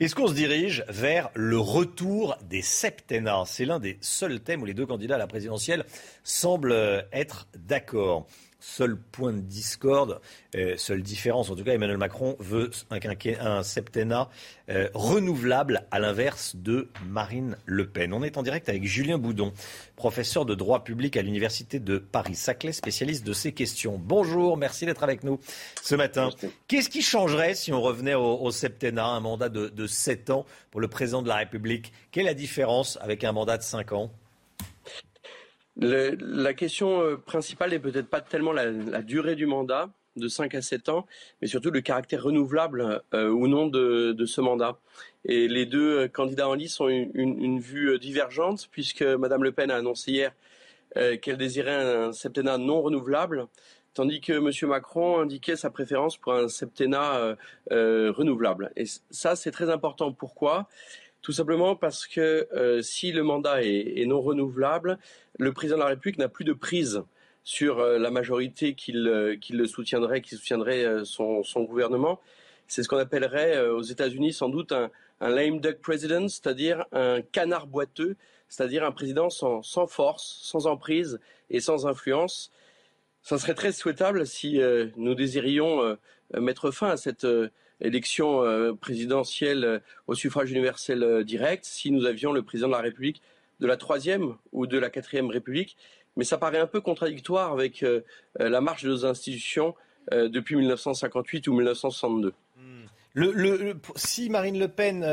[0.00, 4.66] Est-ce qu'on se dirige vers le retour des septennats C'est l'un des seuls thèmes où
[4.66, 5.84] les deux candidats à la présidentielle
[6.22, 8.26] semblent être d'accord.
[8.64, 10.20] Seul point de discorde,
[10.54, 13.00] euh, seule différence, en tout cas, Emmanuel Macron veut un,
[13.40, 14.30] un septennat
[14.70, 18.12] euh, renouvelable à l'inverse de Marine Le Pen.
[18.12, 19.52] On est en direct avec Julien Boudon,
[19.96, 24.00] professeur de droit public à l'Université de Paris-Saclay, spécialiste de ces questions.
[24.00, 25.40] Bonjour, merci d'être avec nous
[25.82, 26.30] ce matin.
[26.68, 30.80] Qu'est-ce qui changerait si on revenait au, septennat, un mandat de, de 7 ans pour
[30.80, 31.92] le président de la République?
[32.12, 34.12] Quelle est la différence avec un mandat de 5 ans?
[35.76, 40.62] La question euh, principale n'est peut-être pas tellement la, durée du mandat, de 5 à
[40.62, 41.06] 7 ans,
[41.40, 44.78] mais surtout le caractère renouvelable euh, ou non de, ce mandat.
[45.24, 49.70] Et les deux euh, candidats en lice ont une, vue divergente, puisque Mme Le Pen
[49.70, 50.32] a annoncé hier
[51.22, 53.46] qu'elle désirait un septennat non renouvelable,
[53.94, 54.68] tandis que M.
[54.68, 57.34] Macron indiquait sa préférence pour un septennat
[57.70, 58.72] renouvelable.
[58.76, 60.12] Et ça, c'est très important.
[60.12, 60.68] Pourquoi?
[61.22, 64.98] Tout simplement parce que euh, si le mandat est, non renouvelable,
[65.38, 67.02] le président de la République n'a plus de prise
[67.44, 72.20] sur euh, la majorité qui le, le soutiendrait, qui soutiendrait euh, son, gouvernement.
[72.66, 77.66] C'est ce qu'on appellerait aux États-Unis sans doute un, lame duck president, c'est-à-dire un canard
[77.66, 78.16] boiteux,
[78.48, 82.50] c'est-à-dire un président sans, sans, force, sans emprise et sans influence.
[83.22, 84.58] Ça serait très souhaitable si
[84.96, 85.98] nous désirions
[86.34, 87.26] mettre fin à cette
[87.82, 92.72] élection euh, présidentielle euh, au suffrage universel euh, direct si nous avions le président de
[92.72, 93.20] la République
[93.60, 95.76] de la troisième ou de la quatrième République.
[96.16, 97.84] Mais ça paraît un peu contradictoire avec
[98.38, 99.74] la marche de nos institutions
[100.10, 102.34] depuis 1958 ou 1962.
[103.14, 105.04] Le, si Marine Le Pen,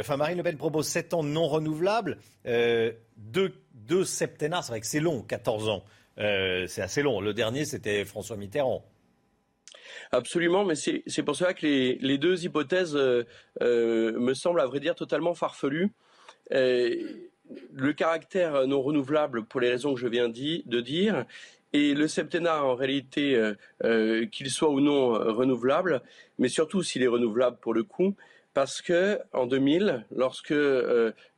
[0.00, 4.86] enfin Marine Le Pen propose 7 ans non renouvelables, deux, deux septennats, c'est vrai que
[4.86, 5.84] c'est long, 14 ans,
[6.18, 7.20] c'est assez long.
[7.20, 8.84] Le dernier, c'était François Mitterrand.
[10.12, 13.24] Absolument, mais c'est pour cela que les, deux hypothèses euh,
[13.62, 15.90] euh, me semblent à vrai dire totalement farfelues.
[16.52, 16.94] Euh,
[17.72, 21.24] le caractère non renouvelable pour les raisons que je viens de dire
[21.72, 23.40] et le septennat en réalité
[24.30, 26.00] qu'il soit ou non renouvelable,
[26.38, 28.14] mais surtout s'il est renouvelable pour le coup,
[28.54, 30.54] parce que en 2000, lorsque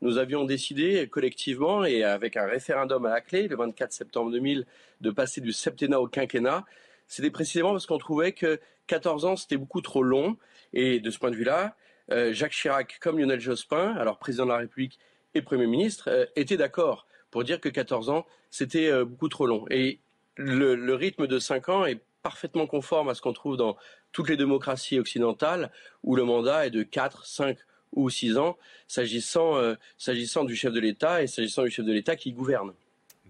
[0.02, 4.66] nous avions décidé collectivement et avec un référendum à la clé, le 24 septembre 2000,
[5.00, 6.64] de passer du septennat au quinquennat,
[7.12, 10.38] c'était précisément parce qu'on trouvait que 14 ans, c'était beaucoup trop long.
[10.72, 11.76] Et de ce point de vue-là,
[12.10, 14.98] euh, Jacques Chirac, comme Lionel Jospin, alors président de la République
[15.34, 19.44] et Premier ministre, euh, étaient d'accord pour dire que 14 ans, c'était euh, beaucoup trop
[19.44, 19.66] long.
[19.68, 19.98] Et
[20.36, 23.76] le, rythme de 5 ans est parfaitement conforme à ce qu'on trouve dans
[24.12, 25.70] toutes les démocraties occidentales,
[26.04, 27.58] où le mandat est de 4, 5
[27.92, 28.56] ou 6 ans,
[28.88, 32.72] s'agissant du chef de l'État et s'agissant du chef de l'État qui gouverne.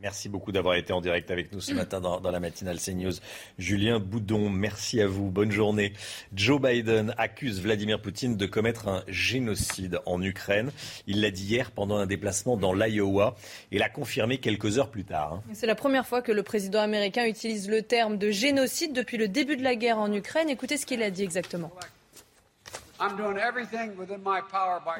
[0.02, 3.12] Merci beaucoup d'avoir été en direct avec nous ce matin dans, la matinale CNews.
[3.56, 5.30] Julien Boudon, merci à vous.
[5.30, 5.92] Bonne journée.
[6.34, 10.72] Joe Biden accuse Vladimir Poutine de commettre un génocide en Ukraine.
[11.06, 13.36] Il l'a dit hier pendant un déplacement dans l'Iowa
[13.70, 15.34] et l'a confirmé quelques heures plus tard.
[15.34, 15.42] Hein.
[15.52, 19.28] C'est la première fois que le président américain utilise le terme de génocide depuis le
[19.28, 20.50] début de la guerre en Ukraine.
[20.50, 21.70] Écoutez ce qu'il a dit exactement.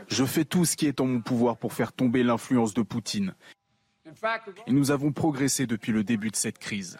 [0.09, 3.35] Je fais tout ce qui est en mon pouvoir pour faire tomber l'influence de Poutine.
[4.67, 6.99] Et nous avons progressé depuis le début de cette crise.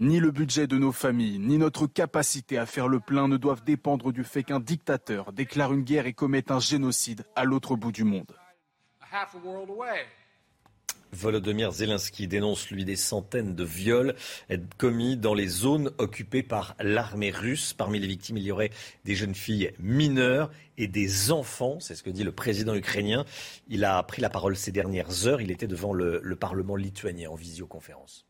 [0.00, 3.64] Ni le budget de nos familles, ni notre capacité à faire le plein ne doivent
[3.64, 7.92] dépendre du fait qu'un dictateur déclare une guerre et commette un génocide à l'autre bout
[7.92, 8.36] du monde.
[11.16, 14.14] Volodymyr Zelensky dénonce, lui, des centaines de viols
[14.78, 17.72] commis dans les zones occupées par l'armée russe.
[17.72, 18.70] Parmi les victimes, il y aurait
[19.04, 21.78] des jeunes filles mineures et des enfants.
[21.80, 23.24] C'est ce que dit le président ukrainien.
[23.68, 25.40] Il a pris la parole ces dernières heures.
[25.40, 28.26] Il était devant le, le Parlement lituanien en visioconférence.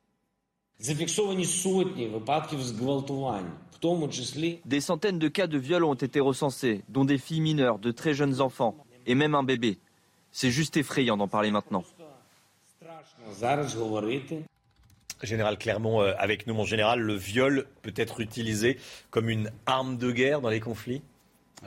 [4.64, 8.14] Des centaines de cas de viols ont été recensés, dont des filles mineures, de très
[8.14, 9.78] jeunes enfants et même un bébé.
[10.32, 11.82] C'est juste effrayant d'en parler maintenant.
[15.22, 18.78] Général Clermont, euh, avec nous, mon général, le viol peut être utilisé
[19.10, 21.02] comme une arme de guerre dans les conflits?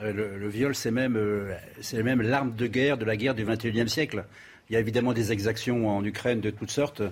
[0.02, 1.54] Euh, le, viol, c'est même, euh,
[1.92, 4.24] même l'arme de guerre de la guerre du XXIe siècle.
[4.68, 7.02] Il y a évidemment des exactions en Ukraine de toutes sortes,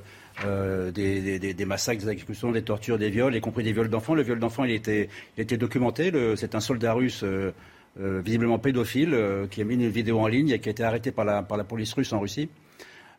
[0.44, 4.14] des, massacres, des exécutions, des tortures, des viols, y compris des viols d'enfants.
[4.14, 6.12] Le viol d'enfants, il était, il était documenté.
[6.36, 7.24] C'est un soldat russe
[7.96, 11.24] visiblement pédophile qui a mis une vidéo en ligne et qui a été arrêté par
[11.24, 12.48] la, par la police russe en Russie.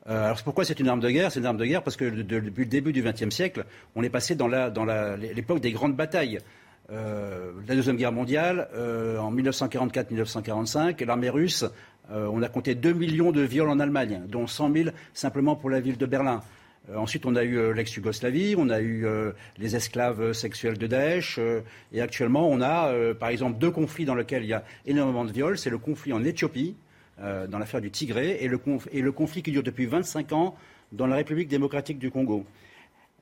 [0.09, 1.31] Euh, alors pourquoi c'est une arme de guerre?
[1.31, 4.09] C'est une arme de guerre parce que depuis le début du XXe siècle, on est
[4.09, 6.39] passé dans l'époque des grandes batailles.
[6.91, 11.65] Euh, la Deuxième Guerre mondiale, euh, en 1944-1945, l'armée russe,
[12.11, 15.79] on a compté 2 millions de viols en Allemagne, dont 100 000 simplement pour la
[15.79, 16.41] ville de Berlin.
[16.95, 19.05] ensuite, on a eu l'ex-Yougoslavie, on a eu
[19.59, 21.39] les esclaves sexuels de Daesh,
[21.93, 25.31] et actuellement, on a, par exemple, deux conflits dans lesquels il y a énormément de
[25.31, 25.59] viols.
[25.59, 26.75] C'est le conflit en Éthiopie,
[27.21, 30.55] euh, dans l'affaire du Tigré et le, conflit qui dure depuis 25 ans
[30.91, 32.45] dans la République démocratique du Congo.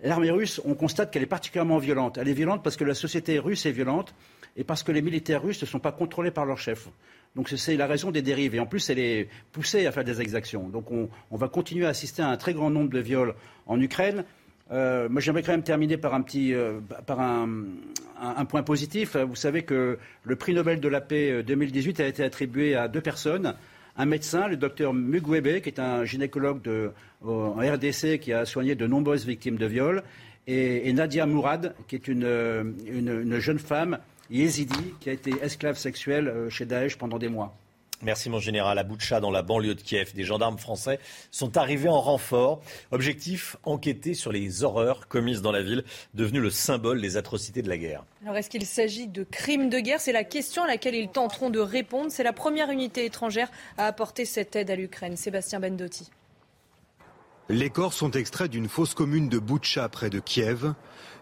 [0.04, 2.20] L'armée russe, on constate qu'elle est particulièrement violente.
[2.20, 4.14] Elle est violente parce que la société russe est violente
[4.56, 6.90] et parce que les militaires russes ne sont pas contrôlés par leur chef.
[7.36, 8.54] Donc c'est la raison des dérives.
[8.54, 10.70] Et en plus, elle est poussée à faire des exactions.
[10.70, 13.34] Donc on, va continuer à assister à un très grand nombre de viols
[13.66, 14.26] en Ukraine.
[14.72, 17.48] Euh, moi, j'aimerais quand même terminer par un petit, euh, par un,
[18.48, 19.16] point positif.
[19.16, 23.02] Vous savez que le prix Nobel de la paix 2018 a été attribué à deux
[23.02, 23.56] personnes
[23.98, 26.62] un médecin, le docteur Mugwebe, qui est un gynécologue
[27.26, 30.04] en RDC qui a soigné de nombreuses victimes de viol,
[30.46, 36.28] et, Nadia Mourad, qui est une, une jeune femme yézidi qui a été esclave sexuelle
[36.28, 37.56] euh, chez Daesh pendant des mois.
[38.04, 38.78] Merci mon général.
[38.78, 41.00] À Boutcha, dans la banlieue de Kiev, des gendarmes français
[41.32, 42.62] sont arrivés en renfort.
[42.92, 45.84] Objectif, enquêter sur les horreurs commises dans la ville,
[46.14, 48.04] devenue le symbole des atrocités de la guerre.
[48.24, 50.00] Alors est-ce qu'il s'agit de crimes de guerre?
[50.00, 52.12] C'est la question à laquelle ils tenteront de répondre.
[52.12, 55.18] C'est la première unité étrangère à apporter cette aide à l'Ukraine.
[55.18, 56.12] Sébastien Bendotti.
[57.50, 60.74] Les corps sont extraits d'une fosse commune de Boutcha près de Kiev.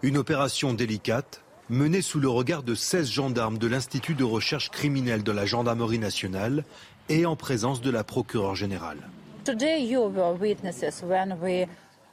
[0.02, 5.24] Une opération délicate menée sous le regard de 16 gendarmes de l'Institut de recherche criminelle
[5.24, 6.64] de la Gendarmerie nationale
[7.10, 9.00] et en présence de la procureure générale.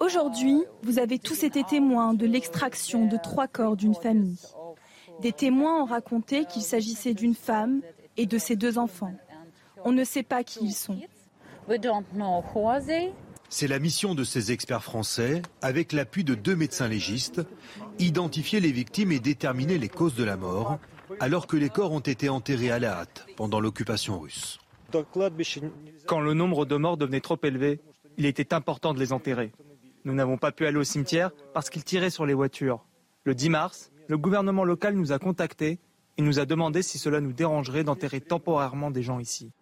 [0.01, 4.39] Aujourd'hui, vous avez tous été témoins de l'extraction de trois corps d'une famille.
[5.21, 7.83] Des témoins ont raconté qu'il s'agissait d'une femme
[8.17, 9.15] et de ses deux enfants.
[9.85, 10.99] On ne sait pas qui ils sont.
[13.55, 17.43] C'est la mission de ces experts français, avec l'appui de deux médecins légistes,
[17.99, 20.79] identifier les victimes et déterminer les causes de la mort,
[21.21, 24.59] alors que les corps ont été enterrés à la hâte pendant l'occupation russe.
[26.07, 27.81] Quand le nombre de morts devenait trop élevé,
[28.17, 29.53] il était important de les enterrer.
[30.07, 32.87] Nous n'avons pas pu aller au cimetière parce qu'ils tiraient sur les voitures.
[33.25, 35.79] Le 10 mars, le gouvernement local nous a contactés
[36.17, 39.53] et nous a demandé si cela nous dérangerait d'enterrer temporairement des gens ici.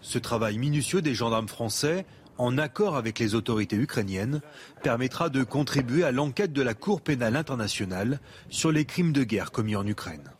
[0.00, 2.04] Ce travail minutieux des gendarmes français
[2.38, 4.40] en accord avec les autorités ukrainiennes,
[4.82, 9.50] permettra de contribuer à l'enquête de la Cour pénale internationale sur les crimes de guerre
[9.50, 10.30] commis en Ukraine.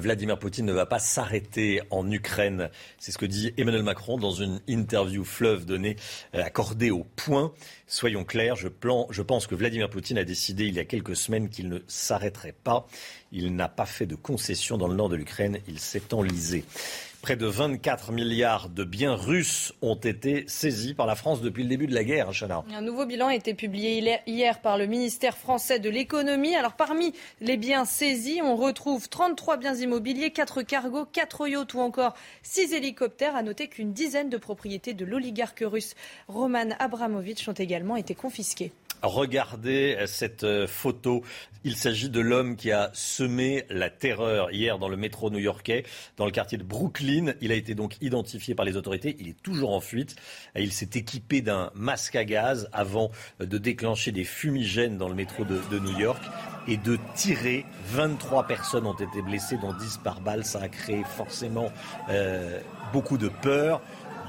[0.00, 2.70] Vladimir Poutine ne va pas s'arrêter en Ukraine.
[2.98, 5.96] C'est ce que dit Emmanuel Macron dans une interview fleuve donnée,
[6.34, 7.52] euh, accordée au point.
[7.86, 8.68] Soyons clairs, je,
[9.10, 12.54] je pense que Vladimir Poutine a décidé il y a quelques semaines qu'il ne s'arrêterait
[12.64, 12.86] pas.
[13.32, 15.58] Il n'a pas fait de concessions dans le nord de l'Ukraine.
[15.68, 16.64] Il s'est enlisé.
[17.28, 21.68] Près de 24 milliards de biens russes ont été saisis par la France depuis le
[21.68, 22.64] début de la guerre, Chana.
[22.74, 26.54] Un nouveau bilan a été publié hier par le ministère français de l'économie.
[26.56, 27.12] Alors parmi
[27.42, 32.14] les biens saisis, on retrouve 33 biens immobiliers, 4 cargos, 4 yachts ou encore
[32.44, 33.36] 6 hélicoptères.
[33.36, 35.96] À noter qu'une dizaine de propriétés de l'oligarque russe
[36.28, 38.72] Roman Abramovitch ont également été confisquées.
[39.02, 41.22] Regardez cette euh, photo.
[41.64, 45.84] Il s'agit de l'homme qui a semé la terreur hier dans le métro new-yorkais,
[46.16, 47.34] dans le quartier de Brooklyn.
[47.40, 49.16] Il a été donc identifié par les autorités.
[49.20, 50.16] Il est toujours en fuite.
[50.56, 55.44] Il s'est équipé d'un masque à gaz avant de déclencher des fumigènes dans le métro
[55.44, 56.22] de, New York
[56.66, 57.66] et de tirer.
[57.86, 60.44] 23 personnes ont été blessées, dont 10 par balle.
[60.44, 61.72] Ça a créé forcément
[62.08, 62.60] euh,
[62.92, 63.80] beaucoup de peur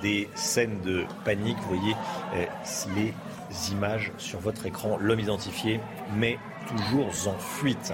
[0.01, 1.57] des scènes de panique.
[1.57, 1.95] Vous voyez
[2.35, 2.45] euh,
[2.95, 3.13] les
[3.71, 5.79] images sur votre écran, l'homme identifié,
[6.15, 6.37] mais
[6.67, 7.93] toujours en fuite.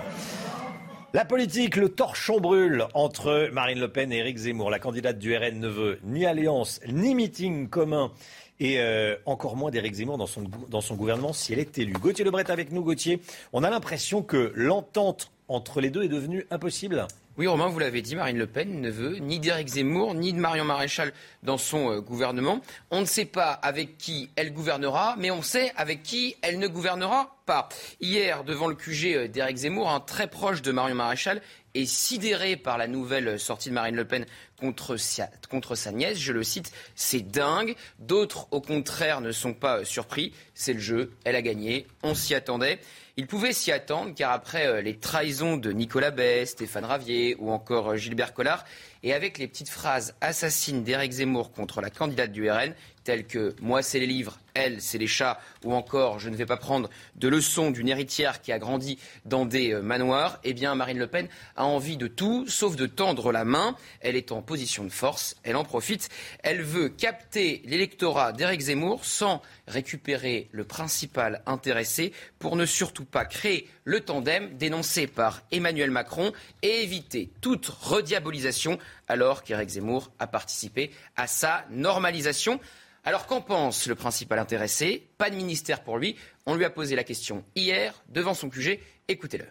[1.13, 4.69] La politique, le torchon brûle entre Marine Le Pen et Éric Zemmour.
[4.69, 8.11] La candidate du RN ne veut ni alliance, ni meeting commun
[8.59, 11.93] et euh, encore moins d'Éric Zemmour dans son, dans son gouvernement si elle est élue.
[11.93, 13.21] Gauthier Lebret avec nous, Gauthier.
[13.53, 17.07] On a l'impression que l'entente entre les deux est devenue impossible.
[17.37, 20.39] Oui, Romain, vous l'avez dit, Marine Le Pen ne veut ni d'Éric Zemmour, ni de
[20.39, 21.11] Marion Maréchal
[21.43, 22.61] dans son euh, gouvernement.
[22.91, 26.67] On ne sait pas avec qui elle gouvernera, mais on sait avec qui elle ne
[26.69, 27.67] gouvernera pas.
[27.99, 31.41] Hier, devant le QG euh, d'Éric Zemmour, un très proche de Marion Maréchal
[31.73, 34.25] est sidéré par la nouvelle sortie de Marine Le Pen
[34.73, 36.17] contre sa, nièce.
[36.17, 37.75] Je le cite, c'est dingue.
[37.99, 40.33] D'autres, au contraire, ne sont pas surpris.
[40.53, 42.79] C'est le jeu, elle a gagné, on s'y attendait.
[43.17, 47.49] Il pouvait s'y attendre car après euh, les trahisons de Nicolas Bay, Stéphane Ravier ou
[47.49, 48.65] encore euh, Gilbert Collard,
[49.05, 53.55] et avec les petites phrases assassines d'Éric Zemmour contre la candidate du RN, telles que
[53.61, 56.89] Moi c'est les livres, elle c'est les chats, ou encore Je ne vais pas prendre
[57.15, 61.05] de leçons d'une héritière qui a grandi dans des euh, manoirs, eh bien Marine Le
[61.05, 63.75] Pen a envie de tout sauf de tendre la main.
[64.01, 66.09] Elle est en position de force, elle en profite.
[66.41, 73.25] Elle veut capter l'électorat d'Éric Zemmour sans récupérer le principal intéressé pour ne surtout pas
[73.25, 80.27] créer le tandem dénoncé par Emmanuel Macron et éviter toute rediabolisation alors qu'Éric Zemmour a
[80.27, 82.59] participé à sa normalisation.
[83.03, 85.07] Alors qu'en pense le principal intéressé?
[85.17, 86.15] Pas de ministère pour lui.
[86.45, 88.79] On lui a posé la question hier devant son QG.
[89.07, 89.45] Écoutez-le.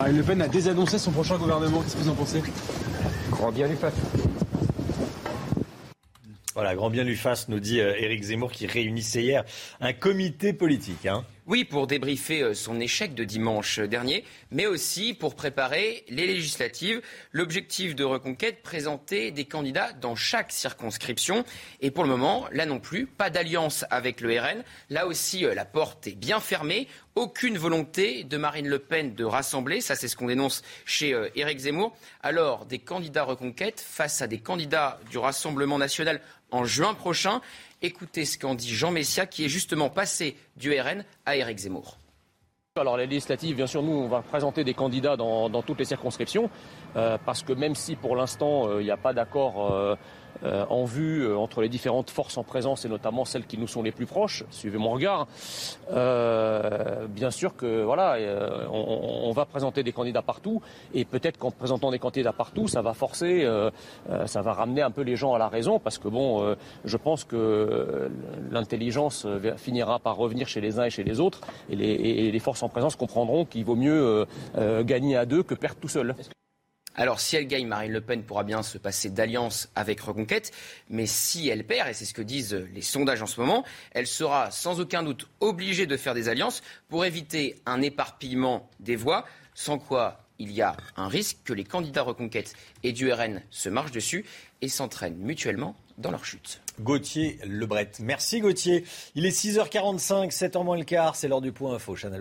[0.00, 1.80] Marine Le Pen a désannoncé son prochain gouvernement.
[1.82, 2.42] Qu'est-ce que vous en pensez?
[3.30, 3.94] Grand bien lui fasse.
[6.54, 9.44] Voilà, grand bien lui fasse, nous dit euh, Éric Zemmour qui réunissait hier
[9.80, 11.06] un comité politique.
[11.06, 11.24] Hein.
[11.48, 17.02] Oui, pour débriefer euh, son échec de dimanche dernier, mais aussi pour préparer les législatives.
[17.32, 21.44] L'objectif de Reconquête, présenter des candidats dans chaque circonscription.
[21.80, 24.62] Et pour le moment, là non plus, pas d'alliance avec le RN.
[24.88, 26.86] Là aussi, euh, la porte est bien fermée.
[27.16, 31.28] Aucune volonté de Marine Le Pen de rassembler, ça c'est ce qu'on dénonce chez euh,
[31.34, 31.96] Éric Zemmour.
[32.22, 36.20] Alors, des candidats Reconquête face à des candidats du Rassemblement national
[36.52, 37.40] en juin prochain.
[37.84, 41.98] Écoutez ce qu'en dit Jean Messia, qui est justement passé du RN à Éric Zemmour.
[42.76, 46.48] Alors les législatives, bien sûr, nous, on va présenter des candidats dans, toutes les circonscriptions,
[46.94, 49.98] euh, parce que même si pour l'instant, euh, il n'y a pas d'accord
[50.44, 53.68] euh, en vue euh, entre les différentes forces en présence et notamment celles qui nous
[53.68, 54.44] sont les plus proches.
[54.50, 55.28] Suivez mon regard.
[55.92, 58.16] Euh, bien sûr que voilà,
[58.72, 60.60] on, va présenter des candidats partout
[60.94, 63.48] et peut-être qu'en présentant des candidats partout, ça va forcer,
[64.26, 66.54] ça va ramener un peu les gens à la raison parce que bon,
[66.84, 68.10] je pense que
[68.50, 69.26] l'intelligence
[69.56, 72.94] finira par revenir chez les uns et chez les autres et les forces en présence
[72.94, 74.26] comprendront qu'il vaut mieux
[74.82, 76.14] gagner à deux que perdre tout seul.
[76.94, 80.52] Alors si elle gagne, Marine Le Pen pourra bien se passer d'alliance avec Reconquête,
[80.90, 84.06] mais si elle perd, et c'est ce que disent les sondages en ce moment, elle
[84.06, 89.24] sera sans aucun doute obligée de faire des alliances pour éviter un éparpillement des voix,
[89.54, 93.68] sans quoi il y a un risque que les candidats Reconquête et du RN se
[93.68, 94.24] marchent dessus
[94.60, 96.60] et s'entraînent mutuellement dans leur chute.
[96.80, 97.92] Gauthier Lebret.
[98.00, 98.84] Merci Gauthier.
[99.14, 101.94] Il est 6h45, 7h moins le quart, c'est l'heure du point info.
[101.94, 102.18] Chana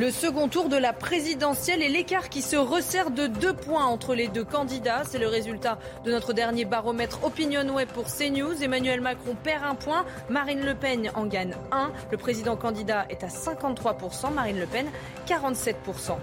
[0.00, 4.14] Le second tour de la présidentielle et l'écart qui se resserre de deux points entre
[4.14, 5.02] les deux candidats.
[5.04, 8.62] C'est le résultat de notre dernier baromètre Opinion Web pour CNews.
[8.62, 11.92] Emmanuel Macron perd un point, Marine Le Pen en gagne un.
[12.10, 14.86] Le président candidat est à 53%, Marine Le Pen
[15.28, 16.16] 47%.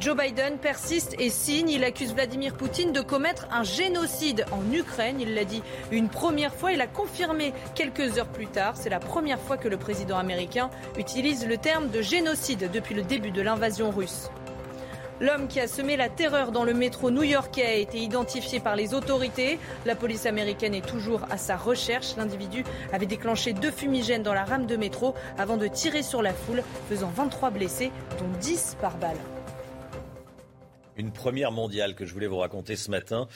[0.00, 1.70] Joe Biden persiste et signe.
[1.70, 5.20] Il accuse Vladimir Poutine de commettre un génocide en Ukraine.
[5.20, 6.72] Il l'a dit une première fois.
[6.72, 8.74] Il a confirmé quelques heures plus tard.
[8.76, 13.02] C'est la première fois que le président américain utilise le terme de génocide depuis le
[13.02, 14.30] début de l'invasion russe.
[15.20, 18.94] L'homme qui a semé la terreur dans le métro new-yorkais a été identifié par les
[18.94, 19.60] autorités.
[19.86, 22.16] La police américaine est toujours à sa recherche.
[22.16, 26.34] L'individu avait déclenché deux fumigènes dans la rame de métro avant de tirer sur la
[26.34, 29.16] foule, faisant 23 blessés, dont 10 par balle
[30.96, 33.28] une première mondiale que je voulais vous raconter ce matin.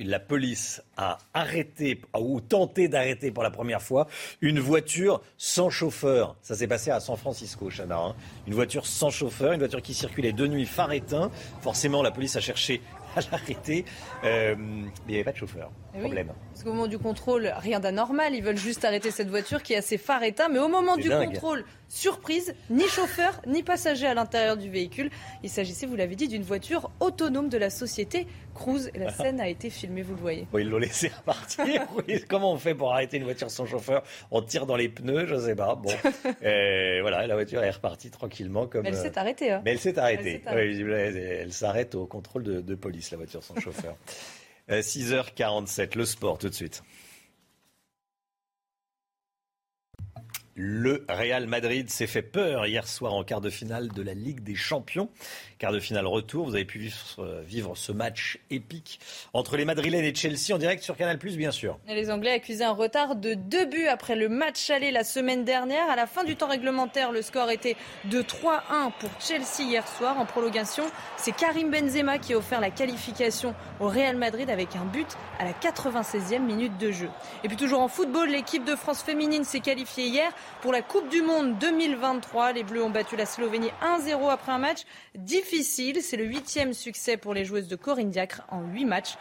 [0.00, 4.08] la police a arrêté ou tenté d'arrêter pour la première fois
[4.40, 6.36] une voiture sans chauffeur.
[6.42, 7.98] Ça s'est passé à San Francisco, Chana.
[7.98, 8.14] Hein.
[8.48, 11.30] Une voiture sans chauffeur, une voiture qui circulait de nuit, phare éteint.
[11.60, 12.80] Forcément, la police a cherché
[13.16, 13.84] à l'arrêter.
[14.24, 15.70] Euh, mais il n'y avait pas de chauffeur.
[15.94, 16.32] Eh Problème.
[16.52, 18.34] parce qu'au moment du contrôle, rien d'anormal.
[18.34, 20.48] Ils veulent juste arrêter cette voiture qui a ses phares éteints.
[20.48, 25.10] Mais au moment du contrôle, surprise, ni chauffeur, ni passager à l'intérieur du véhicule.
[25.42, 28.90] Il s'agissait, vous l'avez dit, d'une voiture autonome de la société Cruise.
[28.94, 30.46] Et la scène a été filmée, vous le voyez.
[30.58, 31.86] ils l'ont laissé repartir.
[32.28, 34.02] Comment on fait pour arrêter une voiture sans chauffeur?
[34.30, 35.74] On tire dans les pneus, je ne sais pas.
[35.74, 35.90] Bon,
[36.42, 38.66] et voilà, la voiture est repartie tranquillement.
[38.66, 39.50] Comme, mais elle s'est arrêtée.
[39.50, 39.62] Hein.
[39.64, 40.42] Mais elle s'est arrêtée.
[40.46, 43.96] elle, s'arrête au contrôle de police, la voiture sans chauffeur.
[44.70, 46.82] 6h47, euh, le sport tout de suite.
[50.56, 54.40] Le Real Madrid s'est fait peur hier soir en quart de finale de la Ligue
[54.40, 55.10] des Champions.
[55.64, 56.92] Quart de finale retour, vous avez pu
[57.46, 59.00] vivre, ce match épique
[59.32, 61.78] entre les Madrilènes et Chelsea en direct sur Canal+, bien sûr.
[61.88, 65.88] les Anglais accusaient un retard de deux buts après le match aller la semaine dernière.
[65.88, 70.18] À la fin du temps réglementaire, le score était de 3-1 pour Chelsea hier soir.
[70.18, 70.84] En prolongation,
[71.16, 75.46] c'est Karim Benzema qui a offert la qualification au Real Madrid avec un but à
[75.46, 77.08] la 96e minute de jeu.
[77.42, 81.08] Et puis toujours en football, l'équipe de France féminine s'est qualifiée hier pour la Coupe
[81.08, 82.52] du Monde 2023.
[82.52, 84.80] Les Bleus ont battu la Slovénie 1-0 après un match
[85.14, 85.53] difficile.
[85.62, 89.14] C'est le huitième succès pour les joueuses de Corinne Diacre en huit matchs.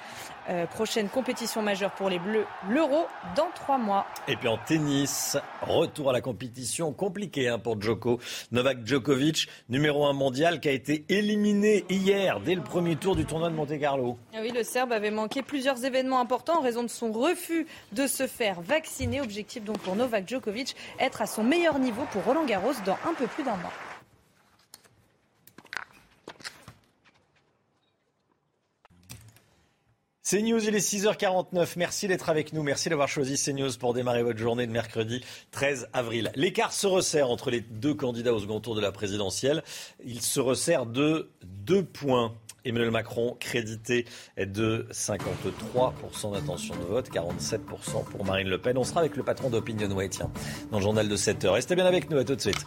[0.49, 3.05] Euh, prochaine compétition majeure pour les Bleus, l'Euro,
[3.35, 4.05] dans trois mois.
[4.27, 8.19] Et puis en tennis, retour à la compétition compliquée hein, pour Djoko.
[8.51, 13.25] Novak Djokovic, numéro un mondial, qui a été éliminé hier dès le premier tour du
[13.25, 14.17] tournoi de Monte-Carlo.
[14.33, 18.07] Ah oui, le Serbe avait manqué plusieurs événements importants en raison de son refus de
[18.07, 19.21] se faire vacciner.
[19.21, 23.13] Objectif donc pour Novak Djokovic, être à son meilleur niveau pour Roland Garros dans un
[23.13, 23.71] peu plus d'un mois.
[30.23, 31.73] CNews, il est 6h49.
[31.75, 32.63] Merci d'être avec nous.
[32.63, 35.21] Merci d'avoir choisi CNews pour démarrer votre journée de mercredi
[35.51, 36.31] 13 avril.
[36.35, 39.63] L'écart se resserre entre les deux candidats au second tour de la présidentielle.
[40.05, 42.33] Il se resserre de deux points.
[42.63, 44.05] Emmanuel Macron crédité
[44.37, 47.59] de 53% d'intention de vote, 47%
[48.09, 48.77] pour Marine Le Pen.
[48.77, 50.31] On sera avec le patron d'Opinion Way, tiens,
[50.71, 52.65] dans le journal de 7 h Restez bien avec nous, à tout de suite.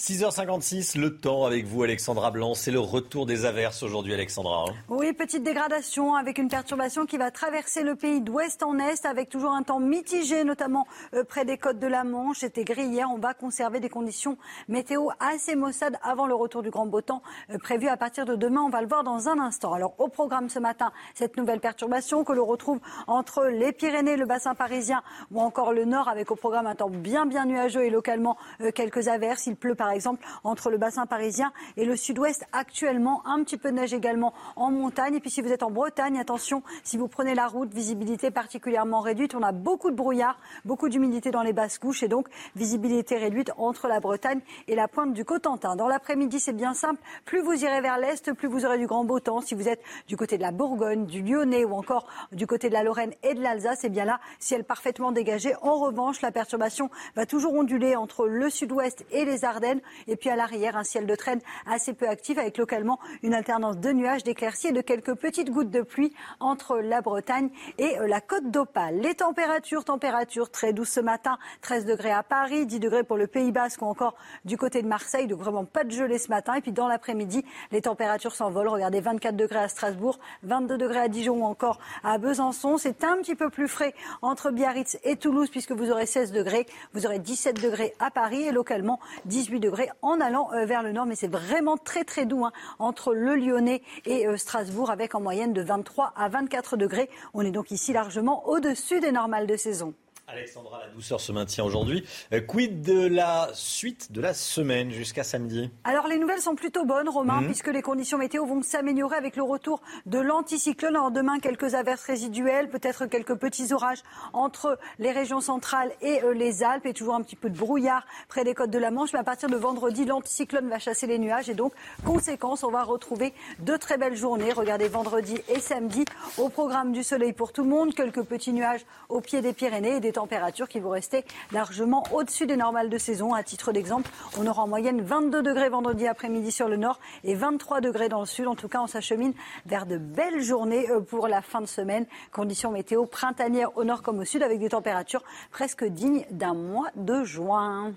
[0.00, 4.64] 6h56, le temps avec vous Alexandra Blanc, c'est le retour des averses aujourd'hui Alexandra.
[4.66, 4.72] Hein.
[4.88, 9.28] Oui, petite dégradation avec une perturbation qui va traverser le pays d'ouest en est avec
[9.28, 12.38] toujours un temps mitigé, notamment euh, près des côtes de la Manche.
[12.38, 14.38] C'était gris hier, on va conserver des conditions
[14.68, 18.36] météo assez maussades avant le retour du grand beau temps euh, prévu à partir de
[18.36, 18.62] demain.
[18.62, 19.74] On va le voir dans un instant.
[19.74, 24.24] Alors au programme ce matin, cette nouvelle perturbation que l'on retrouve entre les Pyrénées, le
[24.24, 27.90] bassin parisien ou encore le nord avec au programme un temps bien bien nuageux et
[27.90, 29.46] localement euh, quelques averses.
[29.46, 33.22] Il pleut par par exemple entre le bassin parisien et le sud-ouest actuellement.
[33.26, 35.16] Un petit peu de neige également en montagne.
[35.16, 39.00] Et puis si vous êtes en Bretagne, attention, si vous prenez la route, visibilité particulièrement
[39.00, 39.34] réduite.
[39.34, 43.50] On a beaucoup de brouillard, beaucoup d'humidité dans les basses couches et donc visibilité réduite
[43.56, 45.74] entre la Bretagne et la pointe du Cotentin.
[45.74, 47.00] Dans l'après-midi, c'est bien simple.
[47.24, 49.40] Plus vous irez vers l'est, plus vous aurez du grand beau temps.
[49.40, 52.74] Si vous êtes du côté de la Bourgogne, du Lyonnais ou encore du côté de
[52.74, 55.56] la Lorraine et de l'Alsace, et eh bien là, ciel parfaitement dégagé.
[55.62, 60.30] En revanche, la perturbation va toujours onduler entre le sud-ouest et les Ardennes et puis
[60.30, 64.24] à l'arrière, un ciel de traîne assez peu actif avec localement une alternance de nuages,
[64.24, 68.50] d'éclaircies et de quelques petites gouttes de pluie entre la Bretagne et euh, la côte
[68.50, 69.00] d'Opale.
[69.00, 73.26] Les températures, températures très douces ce matin, 13 degrés à Paris, 10 degrés pour le
[73.26, 74.14] Pays Basque ou encore
[74.44, 76.54] du côté de Marseille, donc vraiment pas de gelée ce matin.
[76.54, 78.68] Et puis dans l'après-midi, les températures s'envolent.
[78.68, 82.78] Regardez, 24 degrés à Strasbourg, 22 degrés à Dijon ou encore à Besançon.
[82.78, 86.66] C'est un petit peu plus frais entre Biarritz et Toulouse puisque vous aurez 16 degrés.
[86.92, 89.69] Vous aurez 17 degrés à Paris et localement 18 degrés
[90.02, 91.06] en allant euh, vers le nord.
[91.06, 95.20] Mais c'est vraiment très très doux hein, entre le Lyonnais et euh, Strasbourg avec en
[95.20, 97.08] moyenne de 23 à 24 degrés.
[97.34, 99.94] On est donc ici largement au-dessus des normales de saison.
[100.32, 102.04] Alexandra, la douceur se maintient aujourd'hui.
[102.32, 106.84] Euh, quid de la suite de la semaine jusqu'à samedi Alors les nouvelles sont plutôt
[106.84, 107.46] bonnes, Romain, mhm.
[107.46, 110.94] puisque les conditions météo vont s'améliorer avec le retour de l'anticyclone.
[110.94, 114.02] Alors demain, quelques averses résiduelles, peut-être quelques petits orages
[114.32, 118.06] entre les régions centrales et euh, les Alpes, et toujours un petit peu de brouillard
[118.28, 119.12] près des côtes de la Manche.
[119.12, 121.72] Mais à partir de vendredi, l'anticyclone va chasser les nuages, et donc,
[122.04, 124.52] conséquence, on va retrouver de très belles journées.
[124.52, 126.04] Regardez vendredi et samedi
[126.38, 129.96] au programme du soleil pour tout le monde, quelques petits nuages au pied des Pyrénées
[129.96, 133.32] et des températures qui vont rester largement au-dessus des normales de saison.
[133.32, 137.34] À titre d'exemple, on aura en moyenne 22 degrés vendredi après-midi sur le nord et
[137.34, 138.46] 23 degrés dans le sud.
[138.46, 139.32] En tout cas, on s'achemine
[139.64, 142.04] vers de belles journées euh, pour la fin de semaine.
[142.32, 146.90] Conditions météo printanières au nord comme au sud avec des températures presque dignes d'un mois
[146.96, 147.94] de juin.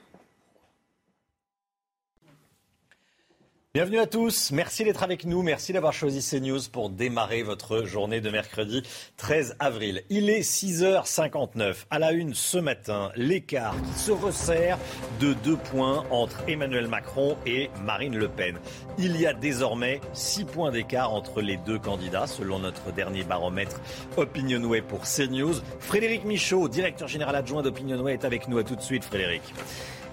[3.75, 8.21] Bienvenue à tous, merci d'être avec nous, merci d'avoir choisi CNews pour démarrer votre journée
[8.21, 8.83] de mercredi
[9.17, 10.03] 13 avril.
[10.11, 11.87] Il est 6h59.
[11.89, 14.77] À la une ce matin, l'écart qui se resserre
[15.19, 18.59] de deux points entre Emmanuel Macron et Marine Le Pen.
[18.99, 23.81] Il y a désormais six points d'écart entre les deux candidats, selon notre dernier baromètre
[24.17, 25.55] Opinionway pour CNews.
[25.79, 28.59] Frédéric Michaud, directeur général adjoint d'Opinionway, est avec nous.
[28.59, 29.41] À tout de suite, Frédéric.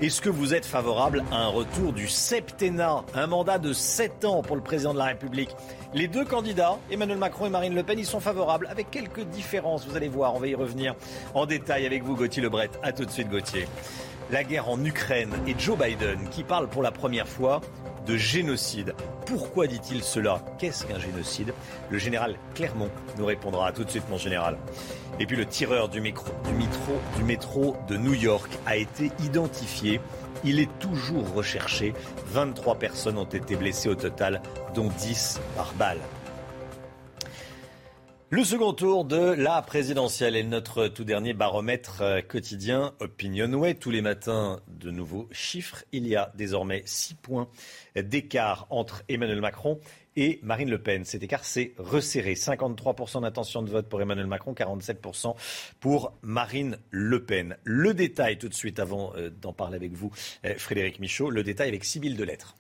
[0.03, 4.41] Est-ce que vous êtes favorable à un retour du septennat, un mandat de 7 ans
[4.41, 5.55] pour le président de la République?
[5.93, 9.87] Les deux candidats, Emmanuel Macron et Marine Le Pen, ils sont favorables, avec quelques différences,
[9.87, 10.95] vous allez voir, on va y revenir
[11.35, 12.71] en détail avec vous, Gauthier Lebret.
[12.83, 13.69] A tout de suite, Gauthier.
[14.31, 17.61] La guerre en Ukraine et Joe Biden qui parle pour la première fois
[18.07, 18.95] de génocide.
[19.27, 20.41] Pourquoi dit-il cela?
[20.59, 21.53] Qu'est-ce qu'un génocide?
[21.91, 23.71] Le général Clermont nous répondra.
[23.73, 24.57] tout de suite, mon général.
[25.21, 26.33] Et puis le tireur du, métro,
[27.27, 30.01] métro de New York a été identifié.
[30.45, 31.93] Il est toujours recherché.
[32.29, 34.41] 23 personnes ont été blessées au total,
[34.75, 36.01] dont 10 par balle.
[38.31, 43.75] Le second tour de la présidentielle est notre tout dernier baromètre euh, quotidien Opinionway.
[43.75, 45.85] Tous les matins, de nouveaux chiffres.
[45.93, 47.49] Il y a désormais 6 points
[47.97, 49.81] d'écart entre Emmanuel Macron
[50.17, 51.05] et Marine Le Pen.
[51.05, 52.35] Cet écart s'est resserré.
[52.35, 55.35] 53% d'intention de vote pour Emmanuel Macron, 47%
[55.81, 57.57] pour Marine Le Pen.
[57.65, 60.11] Le détail tout de suite, avant euh, d'en parler avec vous,
[60.45, 62.55] euh, Frédéric Michaud, le détail avec Sybille Delettre.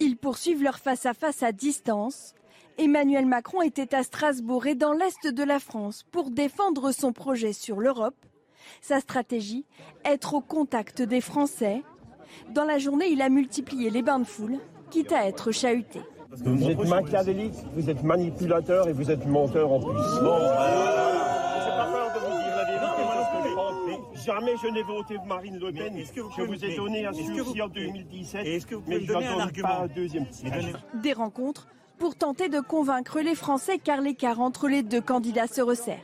[0.00, 2.34] Ils poursuivent leur face-à-face -à, distance.
[2.78, 7.52] Emmanuel Macron était à Strasbourg et dans l'Est de la France pour défendre son projet
[7.52, 8.16] sur l'Europe.
[8.82, 9.64] Sa stratégie,
[10.04, 11.82] être au contact des Français.
[12.50, 14.58] Dans la journée, il a multiplié les bains de foule
[14.96, 16.00] quitte à être chahuté.
[16.30, 19.92] Vous êtes machiavélique, vous êtes manipulateur et vous êtes menteur en plus.
[20.22, 20.46] Bon, vous.
[24.24, 26.02] Jamais je n'ai voté Marine Le Pen.
[26.14, 29.82] Que vous je vous ai donné un sursis en 2017, mais je ne donne pas
[29.82, 30.24] un deuxième
[31.02, 31.68] Des rencontres
[31.98, 36.02] pour tenter de convaincre les Français car l'écart entre les deux candidats se resserre.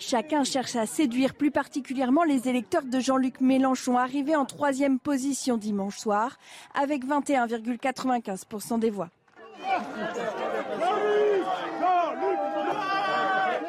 [0.00, 5.58] Chacun cherche à séduire plus particulièrement les électeurs de Jean-Luc Mélenchon, arrivé en troisième position
[5.58, 6.38] dimanche soir,
[6.74, 9.10] avec 21,95% des voix.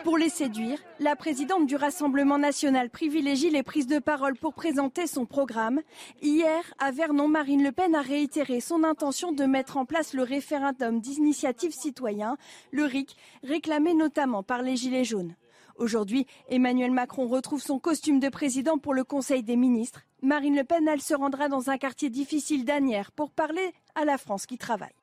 [0.05, 5.07] Pour les séduire, la présidente du Rassemblement national privilégie les prises de parole pour présenter
[5.07, 5.82] son programme.
[6.21, 10.23] Hier, à Vernon, Marine Le Pen a réitéré son intention de mettre en place le
[10.23, 12.38] référendum d'initiative citoyen,
[12.71, 15.36] le RIC, réclamé notamment par les Gilets jaunes.
[15.82, 20.01] Aujourd'hui, Emmanuel Macron retrouve son costume de président pour le Conseil des ministres.
[20.21, 24.19] Marine Le Pen, elle se rendra dans un quartier difficile d'Anières pour parler à la
[24.19, 24.93] France qui travaille.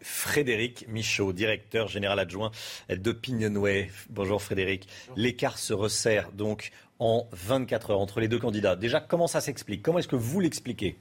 [0.00, 2.52] Frédéric Michaud, directeur général adjoint
[2.88, 3.90] d'Opinionway.
[4.08, 4.88] Bonjour Frédéric.
[5.14, 8.76] L'écart se resserre donc en 24 heures entre les deux candidats.
[8.76, 9.82] Déjà, comment ça s'explique?
[9.82, 10.96] Comment est-ce que vous l'expliquez?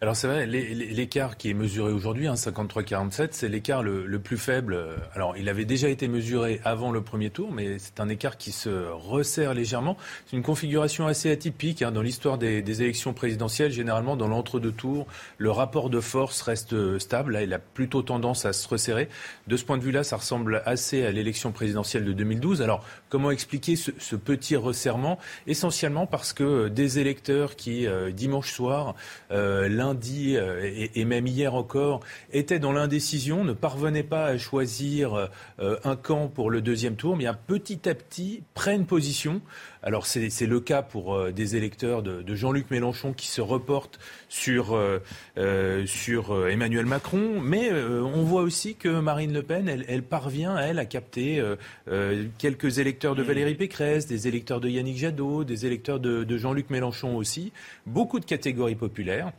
[0.00, 4.78] Alors c'est vrai, l'écart qui est mesuré aujourd'hui, hein, 53-47, c'est l'écart le, plus faible.
[5.12, 8.52] Alors il avait déjà été mesuré avant le premier tour, mais c'est un écart qui
[8.52, 9.96] se resserre légèrement.
[10.26, 13.72] C'est une configuration assez atypique hein, dans l'histoire des, élections présidentielles.
[13.72, 17.32] Généralement, dans l'entre-deux tours, le rapport de force reste stable.
[17.32, 19.08] Là, il a plutôt tendance à se resserrer.
[19.48, 22.62] De ce point de vue-là, ça ressemble assez à l'élection présidentielle de 2012.
[22.62, 25.18] Alors comment expliquer ce, petit resserrement?
[25.48, 28.94] Essentiellement parce que des électeurs qui, euh, dimanche soir,
[29.32, 32.00] euh, lundi euh, et, même hier encore,
[32.32, 35.30] étaient dans l'indécision, ne parvenaient pas à choisir
[35.60, 39.40] euh, un camp pour le deuxième tour, mais petit à petit prennent position.
[39.82, 44.78] Alors c'est le cas pour euh, des électeurs de, Jean-Luc Mélenchon qui se reportent sur,
[45.36, 51.42] Emmanuel Macron, mais on voit aussi que Marine Le Pen, elle, parvient, elle, à capter
[52.38, 57.16] quelques électeurs de Valérie Pécresse, des électeurs de Yannick Jadot, des électeurs de Jean-Luc Mélenchon
[57.16, 57.52] aussi,
[57.86, 59.32] beaucoup de catégories populaires.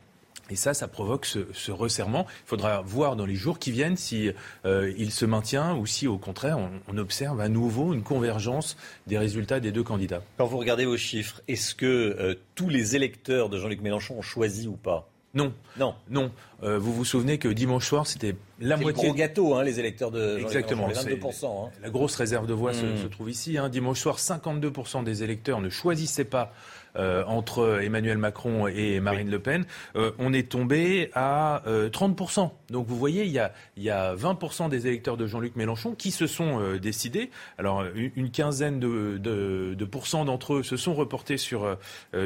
[0.49, 2.25] Et ça, ça provoque ce, resserrement.
[2.45, 4.31] Il faudra voir dans les jours qui viennent si
[4.65, 8.75] euh, il se maintient ou si, au contraire, on, observe à nouveau une convergence
[9.07, 10.21] des résultats des deux candidats.
[10.37, 14.21] Quand vous regardez vos chiffres, est-ce que euh, tous les électeurs de Jean-Luc Mélenchon ont
[14.21, 15.09] choisi ou pas?
[15.35, 16.31] Non, non, non.
[16.63, 19.03] Euh, vous vous souvenez que dimanche soir, c'était la moitié.
[19.03, 20.87] Le gros gâteau, hein, les électeurs de Exactement.
[20.87, 21.67] Mélenchon, 22%.
[21.67, 21.71] Hein.
[21.83, 23.09] La grosse réserve de voix se, hmm.
[23.09, 23.57] trouve ici.
[23.57, 23.69] Hein.
[23.69, 26.51] Dimanche soir, 52% des électeurs ne choisissaient pas
[26.95, 29.65] entre Emmanuel Macron et Marine Le Pen,
[29.95, 32.41] euh, on est tombé à 30%.
[32.41, 35.55] Euh, Donc vous voyez, il y a, il y a 20% des électeurs de Jean-Luc
[35.55, 37.29] Mélenchon qui se sont décidés.
[37.57, 41.77] Alors une, quinzaine de, de, de pourcents d'entre eux se sont reportés sur,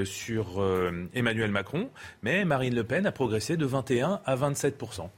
[0.05, 0.63] sur
[1.13, 1.89] Emmanuel Macron,
[2.21, 5.09] mais Marine Le Pen a progressé de 21 à 27%.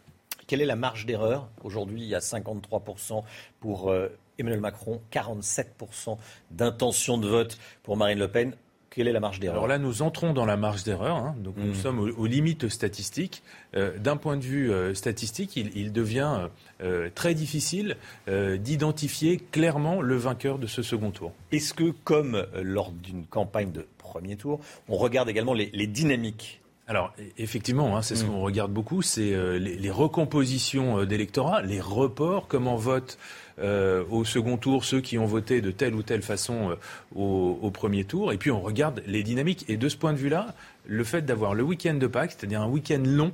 [0.48, 3.24] Quelle est la marge d'erreur Aujourd'hui, il y a 53%
[3.60, 3.94] pour
[4.38, 6.18] Emmanuel Macron, 47%
[6.52, 8.56] d'intention de vote pour Marine Le Pen.
[8.96, 11.18] Quelle est la marge d'erreur Alors là, nous entrons dans la marge d'erreur.
[11.18, 11.36] Hein.
[11.40, 11.76] donc nous hmm.
[11.76, 13.44] sommes aux, limites statistiques.
[13.76, 16.48] Euh, d'un point de vue euh, statistique, il, devient
[16.82, 21.34] euh, très difficile d'identifier clairement le vainqueur de ce second tour.
[21.52, 27.16] Est-ce que, comme lors d'une campagne de premier tour, on regarde également les, dynamiques alors
[27.40, 28.28] effectivement, hein, c'est ce hmm.
[28.28, 33.18] qu'on regarde beaucoup, c'est les, les, recompositions d'électorat, les reports, comment vote
[33.60, 36.76] euh, au second tour ceux qui ont voté de telle ou telle façon euh,
[37.16, 38.34] au, premier tour.
[38.34, 39.66] Et puis on regarde les dynamiques.
[39.70, 40.54] Et de ce point de vue-là,
[40.86, 43.32] le fait d'avoir le week-end de Pâques, c'est-à-dire un week-end long,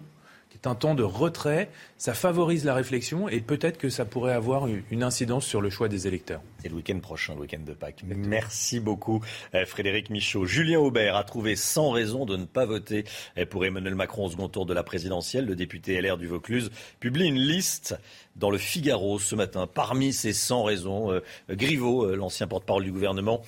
[0.61, 4.33] qui est un temps de retrait, ça favorise la réflexion et peut-être que ça pourrait
[4.33, 6.41] avoir une incidence sur le choix des électeurs.
[6.61, 8.03] C'est le week-end prochain, le week-end de Pâques.
[8.05, 9.23] Merci beaucoup,
[9.55, 10.45] euh, Frédéric Michaud.
[10.45, 13.05] Julien Aubert a trouvé 100 raisons de ne pas voter
[13.37, 15.45] euh, pour Emmanuel Macron au second tour de la présidentielle.
[15.45, 17.97] Le député LR du Vaucluse publie une liste
[18.35, 19.65] dans le Figaro ce matin.
[19.65, 23.41] Parmi ces 100 raisons, euh, Griveaux, l'ancien porte-parole du gouvernement,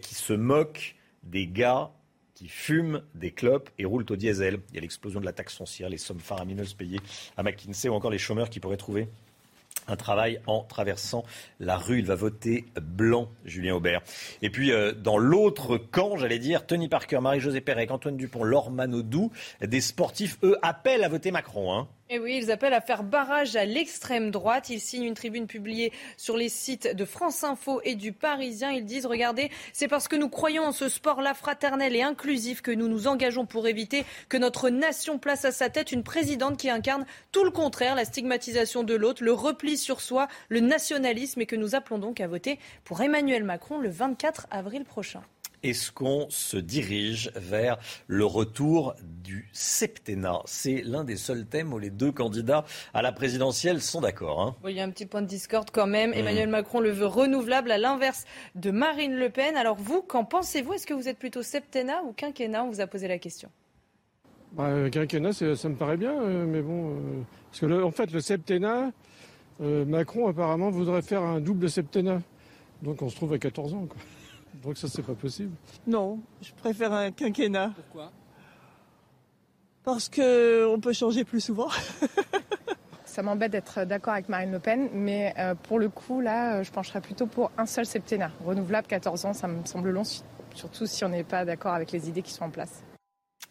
[0.00, 0.94] qui se moque
[1.24, 1.90] des gars
[2.40, 4.60] qui fument des clopes et roulent au diesel.
[4.70, 7.00] Il y a l'explosion de la taxe foncière, les sommes faramineuses payées
[7.36, 9.08] à McKinsey ou encore les chômeurs qui pourraient trouver
[9.88, 11.22] un travail en traversant
[11.58, 11.98] la rue.
[11.98, 14.00] Il va voter blanc, Julien Aubert.
[14.40, 18.70] Et puis, euh, dans l'autre camp, j'allais dire, Tony Parker, Marie-Josée Pérec, Antoine Dupont, Laure
[18.70, 19.30] Manodou,
[19.60, 21.74] des sportifs, eux, appellent à voter Macron.
[21.74, 21.88] Hein.
[22.12, 24.68] Et oui, ils appellent à faire barrage à l'extrême droite.
[24.68, 28.72] Ils signent une tribune publiée sur les sites de France Info et du Parisien.
[28.72, 32.72] Ils disent, regardez, c'est parce que nous croyons en ce sport-là fraternel et inclusif que
[32.72, 36.68] nous nous engageons pour éviter que notre nation place à sa tête une présidente qui
[36.68, 41.46] incarne tout le contraire, la stigmatisation de l'autre, le repli sur soi, le nationalisme et
[41.46, 45.22] que nous appelons donc à voter pour Emmanuel Macron le 24 avril prochain.
[45.62, 50.40] Est-ce qu'on se dirige vers le retour du septennat?
[50.46, 54.40] C'est l'un des seuls thèmes où les deux candidats à la présidentielle sont d'accord.
[54.40, 54.56] Hein.
[54.68, 56.10] il y a un petit point de discorde quand même.
[56.10, 56.14] Mmh.
[56.14, 59.56] Emmanuel Macron le veut renouvelable à l'inverse de Marine Le Pen.
[59.56, 60.72] Alors vous, qu'en pensez-vous?
[60.72, 62.64] Est-ce que vous êtes plutôt septennat ou quinquennat?
[62.64, 63.50] On vous a posé la question.
[64.52, 68.12] Bah, euh, quinquennat, ça me paraît bien, euh, mais bon, euh, parce que en fait,
[68.12, 68.92] le septennat,
[69.60, 72.22] Macron apparemment voudrait faire un double septennat,
[72.80, 73.86] donc on se trouve à 14 ans.
[73.86, 74.00] Quoi.
[74.62, 75.54] Donc ça, c'est pas possible.
[75.86, 77.72] Non, je préfère un quinquennat.
[77.74, 78.12] Pourquoi?
[79.82, 81.68] Parce qu'on peut changer plus souvent.
[83.06, 86.62] ça m'embête d'être d'accord avec Marine Le Pen, mais euh, pour le coup, là, euh,
[86.62, 88.30] je pencherais plutôt pour un seul septennat.
[88.44, 90.02] Renouvelable, 14 ans, ça me semble long,
[90.54, 92.82] surtout si on n'est pas d'accord avec les idées qui sont en place.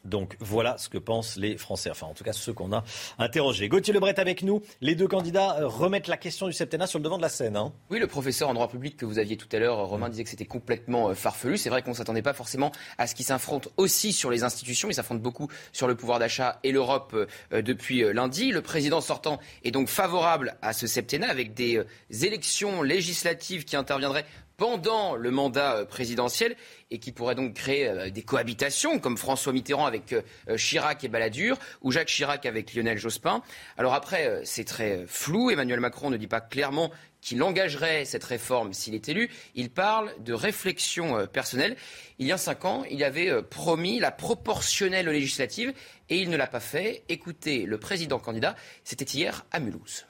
[0.09, 2.83] Donc voilà ce que pensent les Français, enfin en tout cas ceux qu'on a
[3.17, 3.69] interrogés.
[3.69, 4.61] Gauthier Lebret avec nous.
[4.81, 7.55] Les deux candidats euh, remettent la question du septennat sur le devant de la scène.
[7.55, 7.71] Hein.
[7.89, 10.29] Oui, le professeur en droit public que vous aviez tout à l'heure, Romain, disait que
[10.29, 11.57] c'était complètement euh, farfelu.
[11.57, 14.89] C'est vrai qu'on ne s'attendait pas forcément à ce qu'ils s'affrontent aussi sur les institutions.
[14.89, 17.15] Ils s'affrontent beaucoup sur le pouvoir d'achat et l'Europe
[17.53, 18.51] euh, depuis lundi.
[18.51, 24.25] Le président sortant est donc favorable à ce septennat avec des élections législatives qui interviendraient
[24.59, 26.55] pendant le mandat euh, présidentiel
[26.91, 31.07] et qui pourrait donc créer euh, des cohabitations comme François Mitterrand avec euh, Chirac et
[31.07, 33.41] Balladur ou Jacques Chirac avec Lionel Jospin.
[33.77, 35.49] Alors après, c'est très flou.
[35.49, 36.91] Emmanuel Macron ne dit pas clairement
[37.21, 39.29] qu'il engagerait cette réforme s'il est élu.
[39.55, 41.75] Il parle de réflexion personnelle.
[42.17, 45.73] Il y a cinq ans, il avait promis la proportionnelle législative
[46.09, 47.03] et il ne l'a pas fait.
[47.09, 50.05] Écoutez le président candidat, c'était hier à Mulhouse.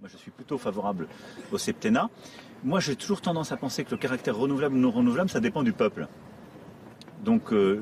[0.00, 1.08] Moi, je suis plutôt favorable
[1.52, 2.10] au septennat.
[2.62, 5.62] Moi, j'ai toujours tendance à penser que le caractère renouvelable ou non renouvelable, ça dépend
[5.62, 6.08] du peuple.
[7.24, 7.80] Donc, euh,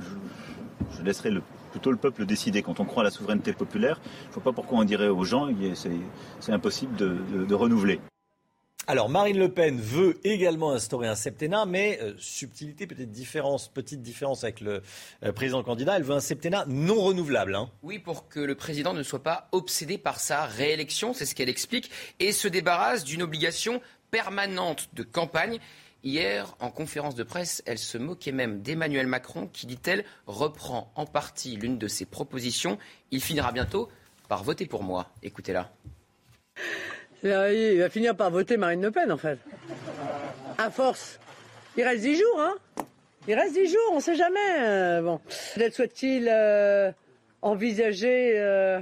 [0.96, 1.32] je, laisserai
[1.72, 2.62] plutôt le peuple décider.
[2.62, 5.24] Quand on croit à la souveraineté populaire, je ne vois pas pourquoi on dirait aux
[5.24, 8.00] gens c'est impossible de, renouveler.
[8.86, 14.00] Alors Marine Le Pen veut également instaurer un septennat, mais euh, subtilité, peut-être différence, petite
[14.00, 14.80] différence avec le
[15.24, 17.54] euh, président candidat, elle veut un septennat non renouvelable.
[17.54, 17.68] Hein.
[17.82, 21.50] Oui, pour que le président ne soit pas obsédé par sa réélection, c'est ce qu'elle
[21.50, 25.58] explique, et se débarrasse d'une obligation permanente de campagne.
[26.04, 31.06] Hier, en conférence de presse, elle se moquait même d'Emmanuel Macron qui, dit-elle, reprend en
[31.06, 32.78] partie l'une de ses propositions.
[33.10, 33.88] Il finira bientôt
[34.28, 35.10] par voter pour moi.
[35.22, 35.70] Écoutez-la.
[37.24, 39.38] Il va finir par voter Marine Le Pen, en fait.
[40.56, 41.18] À force.
[41.76, 42.54] Il reste dix jours, hein
[43.26, 44.60] Il reste dix jours, on ne sait jamais.
[44.60, 45.20] Euh, bon.
[45.54, 46.92] Peut-être souhaite-t-il euh,
[47.42, 48.38] envisager...
[48.38, 48.80] Euh,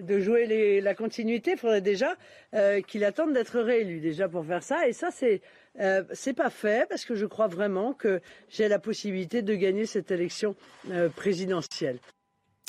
[0.00, 2.16] de jouer la continuité, il faudrait déjà
[2.54, 4.88] euh, qu'il attende d'être réélu déjà pour faire ça.
[4.88, 5.40] Et ça, c'est
[5.80, 9.86] euh, c'est pas fait parce que je crois vraiment que j'ai la possibilité de gagner
[9.86, 10.54] cette élection
[10.90, 11.98] euh, présidentielle.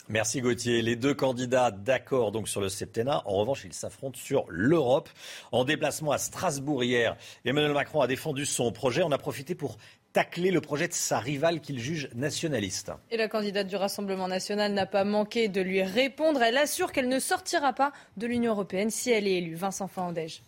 [0.07, 0.81] Merci Gauthier.
[0.83, 3.23] Les deux candidats d'accord donc sur le septennat.
[3.25, 5.09] En revanche, ils s'affrontent sur l'Europe.
[5.51, 9.01] En déplacement à Strasbourg hier, Emmanuel Macron a défendu son projet.
[9.03, 9.77] On a profité pour
[10.15, 12.93] tacler le projet de sa rivale qu'il juge nationaliste.
[13.11, 16.41] Et la candidate du Rassemblement national n'a pas manqué de lui répondre.
[16.41, 19.55] Elle assure qu'elle ne sortira pas de l'Union européenne si elle est élue.
[19.55, 20.41] Vincent Fandège.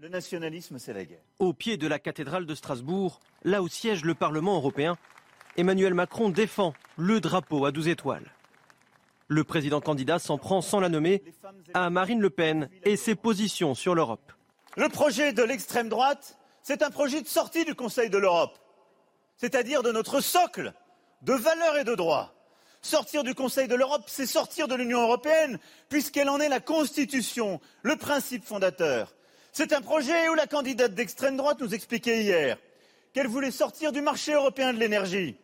[0.00, 1.20] Le nationalisme, c'est la guerre.
[1.38, 4.98] Au pied de la cathédrale de Strasbourg, là où siège le Parlement européen,
[5.56, 8.32] Emmanuel Macron défend le drapeau à 12 étoiles.
[9.28, 11.22] Le président candidat s'en prend sans la nommer
[11.72, 14.32] à Marine Le Pen et ses positions sur l'Europe.
[14.76, 16.39] Le projet de l'extrême droite
[16.70, 18.56] c'est un projet de sortie du Conseil de l'Europe,
[19.36, 20.72] c'est-à-dire de notre socle
[21.22, 22.32] de valeurs et de droits.
[22.80, 25.58] Sortir du Conseil de l'Europe, c'est sortir de l'Union européenne,
[25.88, 29.16] puisqu'elle en est la constitution, le principe fondateur.
[29.50, 32.56] C'est un projet où la candidate d'extrême droite nous expliquait hier
[33.12, 35.36] qu'elle voulait sortir du marché européen de l'énergie,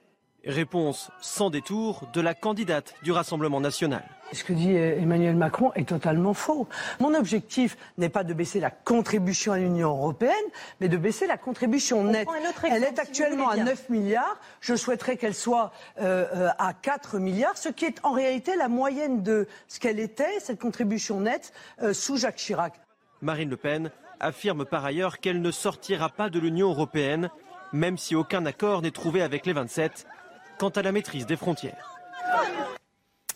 [0.45, 4.05] Réponse sans détour de la candidate du Rassemblement national.
[4.33, 6.67] Ce que dit Emmanuel Macron est totalement faux.
[7.01, 10.33] Mon objectif n'est pas de baisser la contribution à l'Union européenne,
[10.81, 12.29] mais de baisser la contribution nette.
[12.71, 14.39] Elle est actuellement à 9 milliards.
[14.61, 18.69] Je souhaiterais qu'elle soit euh, euh, à 4 milliards, ce qui est en réalité la
[18.69, 21.53] moyenne de ce qu'elle était, cette contribution nette,
[21.83, 22.75] euh, sous Jacques Chirac.
[23.23, 27.31] Marine Le Pen affirme par ailleurs qu'elle ne sortira pas de l'Union européenne,
[27.73, 30.07] même si aucun accord n'est trouvé avec les 27
[30.59, 31.97] quant à la maîtrise des frontières.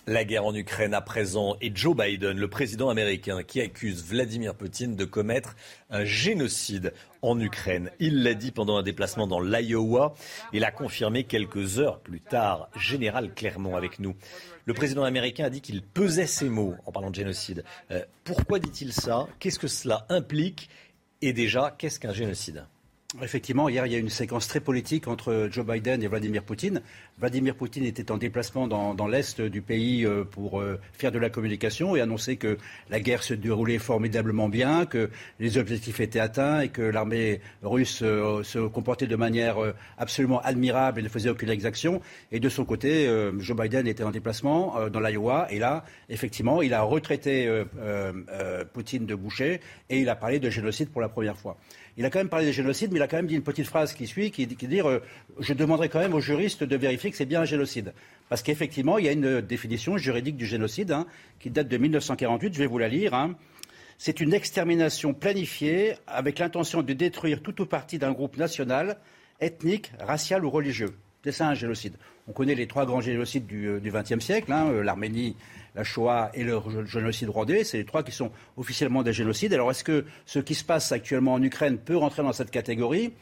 [0.07, 4.55] La guerre en Ukraine à présent et Joe Biden, le président américain, qui accuse Vladimir
[4.55, 5.55] Poutine de commettre
[5.91, 7.91] un génocide en Ukraine.
[8.01, 10.15] Il l'a dit pendant un déplacement dans l'Iowa.
[10.53, 12.71] Il a confirmé quelques heures plus tard.
[12.77, 14.17] Général Clermont avec nous.
[14.65, 17.63] Le président américain a dit qu'il pesait ses mots en parlant de génocide.
[17.91, 19.29] Euh, pourquoi dit-il ça?
[19.39, 20.71] Qu'est-ce que cela implique?
[21.21, 22.65] Et déjà, qu'est-ce qu'un génocide?
[23.21, 26.81] Effectivement, hier, il y a une séquence très politique entre Joe Biden et Vladimir Poutine.
[27.19, 31.29] Vladimir Poutine était en déplacement dans, l'Est du pays euh, pour euh, faire de la
[31.29, 32.57] communication et annoncer que
[32.89, 38.01] la guerre se déroulait formidablement bien, que les objectifs étaient atteints et que l'armée russe
[38.05, 39.57] euh, se comportait de manière
[39.99, 42.01] absolument admirable et ne faisait aucune exaction.
[42.31, 43.09] Et de son côté,
[43.39, 47.65] Joe Biden était en déplacement dans l'Iowa et là, effectivement, il a retraité
[48.73, 51.59] Poutine de boucher et il a parlé de génocide pour la première fois.
[52.01, 53.67] Il a quand même parlé de génocide, mais il a quand même dit une petite
[53.67, 55.01] phrase qui suit, qui, dit euh,
[55.39, 57.93] Je demanderai quand même aux juristes de vérifier que c'est bien un génocide.
[58.31, 61.07] Parce qu'effectivement, il y a une définition juridique du génocide hein,
[61.41, 63.13] qui date de 1948, je vais vous la lire.
[63.13, 63.37] Hein.
[63.99, 68.97] C'est une extermination planifiée avec l'intention de détruire tout ou partie d'un groupe national,
[69.43, 70.95] ethnique, racial ou religieux.
[71.23, 71.97] C'est ça un génocide.
[72.29, 75.37] On connaît les trois grands génocides du XXe siècle, hein, l'Arménie,
[75.75, 77.65] la Shoah et le génocide rwandais.
[77.65, 79.53] C'est les trois qui sont officiellement des génocides.
[79.55, 83.13] Alors est-ce que ce qui se passe actuellement en Ukraine peut rentrer dans cette catégorie?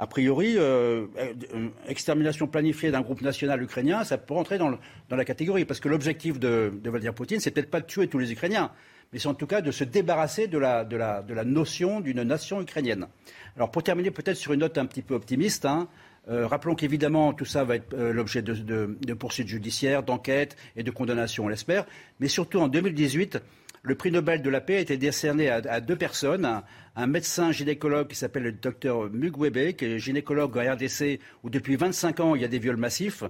[0.00, 4.78] A priori, euh, euh, extermination planifiée d'un groupe national ukrainien, ça peut rentrer dans,
[5.10, 5.64] la catégorie.
[5.64, 8.70] Parce que l'objectif de, Vladimir Poutine, c'est peut-être pas de tuer tous les Ukrainiens,
[9.12, 13.08] mais c'est en tout cas de se débarrasser de la, notion d'une nation ukrainienne.
[13.56, 15.88] Alors pour terminer peut-être sur une note un petit peu optimiste, hein,
[16.28, 20.90] euh, rappelons qu'évidemment tout ça va être l'objet de, de, poursuites judiciaires, d'enquêtes et de
[20.90, 21.86] condamnations, on l'espère.
[22.20, 23.40] Mais surtout en 2018,
[23.82, 26.62] le prix Nobel de la paix a été décerné à, deux personnes.
[26.96, 31.76] Un, médecin gynécologue qui s'appelle le docteur Mugwebe, qui est gynécologue à RDC, où depuis
[31.76, 33.24] 25 ans il y a des viols massifs.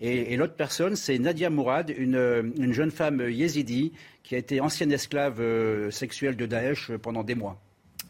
[0.00, 3.92] Et, l'autre personne, c'est Nadia Mourad, une, jeune femme yézidi
[4.24, 7.60] qui a été ancienne esclave euh, sexuelle de Daesh pendant des mois.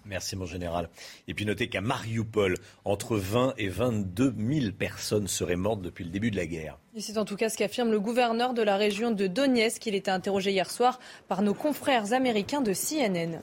[0.04, 0.88] Merci mon général.
[1.28, 6.10] Et puis notez qu'à Mariupol, entre 20 et 22 000 personnes seraient mortes depuis le
[6.10, 6.78] début de la guerre.
[6.98, 9.86] c'est en tout cas ce qu'affirme le gouverneur de la région de Donetsk.
[9.86, 10.98] Il était interrogé hier soir
[11.28, 13.42] par nos confrères américains de CNN.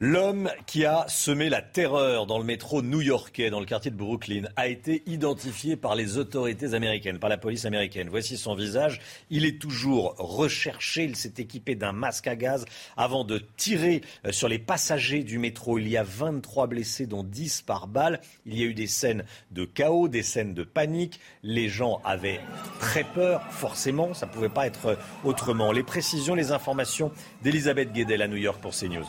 [0.00, 4.42] L'homme qui a semé la terreur dans le métro new-yorkais, dans le quartier de Brooklyn,
[4.56, 8.08] a été identifié par les autorités américaines, par la police américaine.
[8.10, 9.00] Voici son visage.
[9.30, 11.04] Il est toujours recherché.
[11.04, 12.64] Il s'est équipé d'un masque à gaz
[12.96, 15.78] avant de tirer euh, sur les passagers du métro.
[15.78, 18.20] Il y a 23 blessés, dont 10 par balle.
[18.46, 21.20] Il y a eu des scènes de chaos, des scènes de panique.
[21.44, 22.40] Les gens avaient
[22.80, 24.12] très peur, forcément.
[24.12, 25.70] Ça ne pouvait pas être autrement.
[25.70, 27.12] Les précisions, les informations
[27.44, 29.06] d'Elisabeth Guedel à New York pour CNews.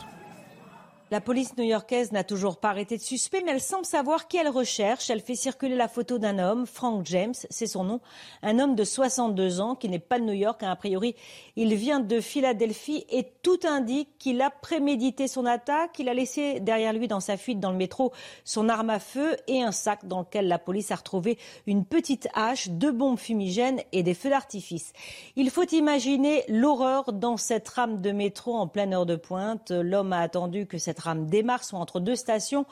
[1.16, 4.50] La police new-yorkaise n'a toujours pas arrêté de suspect, mais elle semble savoir qui elle
[4.50, 5.10] recherche.
[5.10, 8.02] Elle fait circuler la photo d'un homme, Frank James, c'est son nom,
[8.44, 10.62] un homme de 62 ans qui n'est pas de New York.
[10.62, 11.16] A priori,
[11.56, 16.00] il vient de Philadelphie et tout indique qu'il a prémédité son attaque.
[16.00, 18.12] Il a laissé derrière lui dans sa fuite dans le métro
[18.44, 22.28] son arme à feu et un sac dans lequel la police a retrouvé une petite
[22.34, 24.92] hache, deux bombes fumigènes et des feux d'artifice.
[25.38, 29.72] Il faut imaginer l'horreur dans cette rame de métro en pleine heure de pointe.
[29.72, 32.66] L'homme a attendu que cette démarre, soit entre deux stations,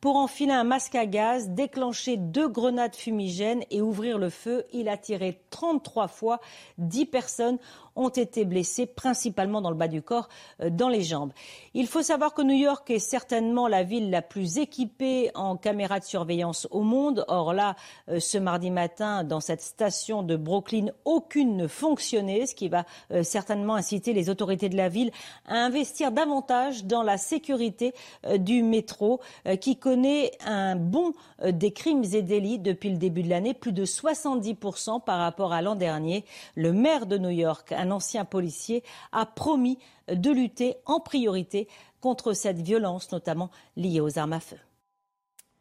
[0.00, 4.64] pour enfiler un masque à gaz, déclencher deux grenades fumigènes et ouvrir le feu.
[4.72, 6.40] Il a tiré 33 fois.
[6.78, 7.58] 10 personnes
[8.00, 10.28] ont été blessés, principalement dans le bas du corps,
[10.62, 11.32] euh, dans les jambes.
[11.74, 16.00] Il faut savoir que New York est certainement la ville la plus équipée en caméras
[16.00, 17.24] de surveillance au monde.
[17.28, 17.76] Or là,
[18.08, 22.84] euh, ce mardi matin, dans cette station de Brooklyn, aucune ne fonctionnait, ce qui va
[23.12, 25.10] euh, certainement inciter les autorités de la ville
[25.46, 27.92] à investir davantage dans la sécurité
[28.38, 29.20] du métro,
[29.60, 31.12] qui connaît un bond
[31.44, 35.62] des crimes et délits depuis le début de l'année, plus de 70% par rapport à
[35.62, 36.24] l'an dernier.
[36.54, 38.82] Le maire de New York, un ancien policier,
[39.12, 39.78] a promis
[40.08, 41.68] de lutter en priorité
[42.00, 44.56] contre cette violence, notamment liée aux armes à feu.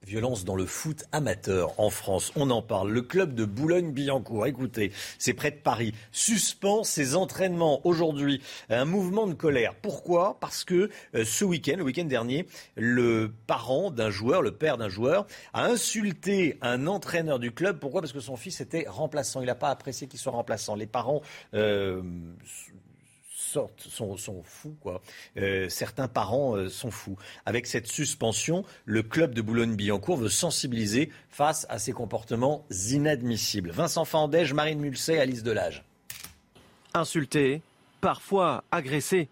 [0.05, 2.31] Violence dans le foot amateur en France.
[2.35, 2.89] On en parle.
[2.89, 8.41] Le club de Boulogne-Billancourt, écoutez, c'est près de Paris, suspend ses entraînements aujourd'hui.
[8.69, 9.75] Un mouvement de colère.
[9.75, 10.39] Pourquoi?
[10.39, 14.89] Parce que euh, ce week-end, le week-end dernier, le parent d'un joueur, le père d'un
[14.89, 17.77] joueur, a insulté un entraîneur du club.
[17.77, 18.01] Pourquoi?
[18.01, 19.41] Parce que son fils était remplaçant.
[19.41, 20.75] Il n'a pas apprécié qu'il soit remplaçant.
[20.75, 21.21] Les parents
[21.53, 22.01] euh,
[23.49, 24.75] sont, fous.
[24.81, 25.01] Quoi.
[25.37, 27.17] Euh, certains parents euh, sont fous.
[27.45, 33.71] Avec cette suspension, le club de Boulogne-Billancourt veut sensibiliser face à ces comportements inadmissibles.
[33.71, 35.83] Vincent Fandège, Marine Mulset, Alice Delage.
[36.93, 37.61] Insultés,
[38.01, 39.29] parfois agressés,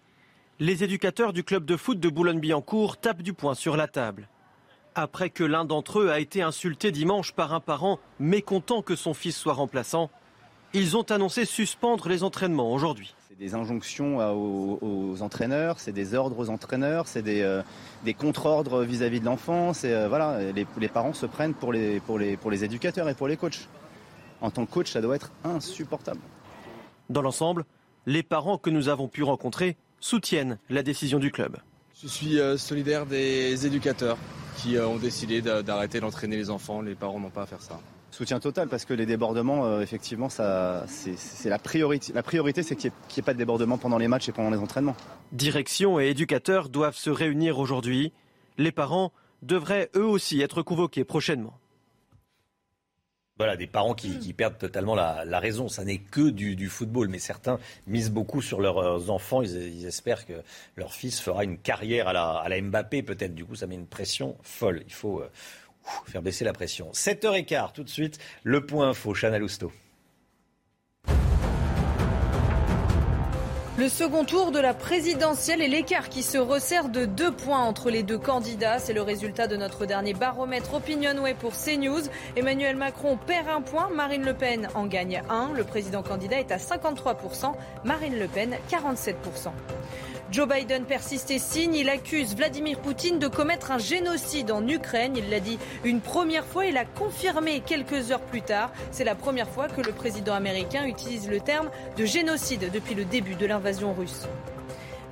[0.60, 4.28] les éducateurs du club de foot de Boulogne-Billancourt tapent du poing sur la table.
[4.94, 9.14] Après que l'un d'entre eux a été insulté dimanche par un parent mécontent que son
[9.14, 10.10] fils soit remplaçant,
[10.74, 16.50] ils ont annoncé suspendre les entraînements aujourd'hui des injonctions aux, entraîneurs, c'est des ordres aux
[16.50, 17.62] entraîneurs, c'est des, euh,
[18.18, 19.72] contre-ordres vis-à-vis de l'enfant.
[19.84, 23.28] Euh, voilà, les, parents se prennent pour les, pour, les, pour les éducateurs et pour
[23.28, 23.68] les coachs.
[24.40, 26.20] En tant que coach, ça doit être insupportable.
[27.10, 27.64] Dans l'ensemble,
[28.06, 31.58] les parents que nous avons pu rencontrer soutiennent la décision du club.
[32.02, 34.18] Je suis euh, solidaire des éducateurs
[34.56, 36.82] qui ont décidé d'arrêter d'entraîner les enfants.
[36.82, 37.80] Les parents n'ont pas à faire ça.
[38.10, 42.12] Soutien total parce que les débordements, euh, effectivement, ça, c'est la priorité.
[42.14, 44.58] La priorité, c'est qu'il n'y ait, pas de débordements pendant les matchs et pendant les
[44.58, 44.96] entraînements.
[45.32, 48.12] Direction et éducateurs doivent se réunir aujourd'hui.
[48.56, 51.58] Les parents devraient eux aussi être convoqués prochainement.
[53.36, 55.68] Voilà, des parents qui, perdent totalement la, raison.
[55.68, 59.42] Ça n'est que du, football, mais certains misent beaucoup sur leurs enfants.
[59.42, 60.32] Ils, espèrent que
[60.76, 63.36] leur fils fera une carrière à la, à la Mbappé, peut-être.
[63.36, 64.82] Du coup, ça met une pression folle.
[64.86, 65.30] Il faut euh,
[66.06, 66.90] faire baisser la pression.
[66.92, 69.72] 7h15, tout de suite, le point info, Chana Lousteau.
[73.78, 77.90] Le second tour de la présidentielle et l'écart qui se resserre de deux points entre
[77.90, 78.80] les deux candidats.
[78.80, 82.02] C'est le résultat de notre dernier baromètre Opinionway pour CNews.
[82.34, 85.52] Emmanuel Macron perd un point, Marine Le Pen en gagne un.
[85.54, 87.52] Le président candidat est à 53%,
[87.84, 89.14] Marine Le Pen 47%.
[90.30, 91.74] Joe Biden persiste et signe.
[91.74, 95.16] Il accuse Vladimir Poutine de commettre un génocide en Ukraine.
[95.16, 98.70] Il l'a dit une première fois et l'a confirmé quelques heures plus tard.
[98.90, 103.06] C'est la première fois que le président américain utilise le terme de génocide depuis le
[103.06, 104.28] début de l'invasion russe.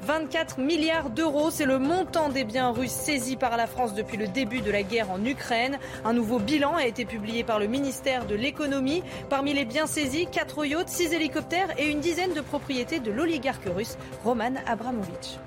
[0.06, 4.28] 24 milliards d'euros, c'est le montant des biens russes saisis par la France depuis le
[4.28, 5.80] début de la guerre en Ukraine.
[6.04, 9.02] Un nouveau bilan a été publié par le ministère de l'économie.
[9.28, 13.66] Parmi les biens saisis, 4 yachts, 6 hélicoptères et une dizaine de propriétés de l'oligarque
[13.66, 15.40] russe Roman Abramovich.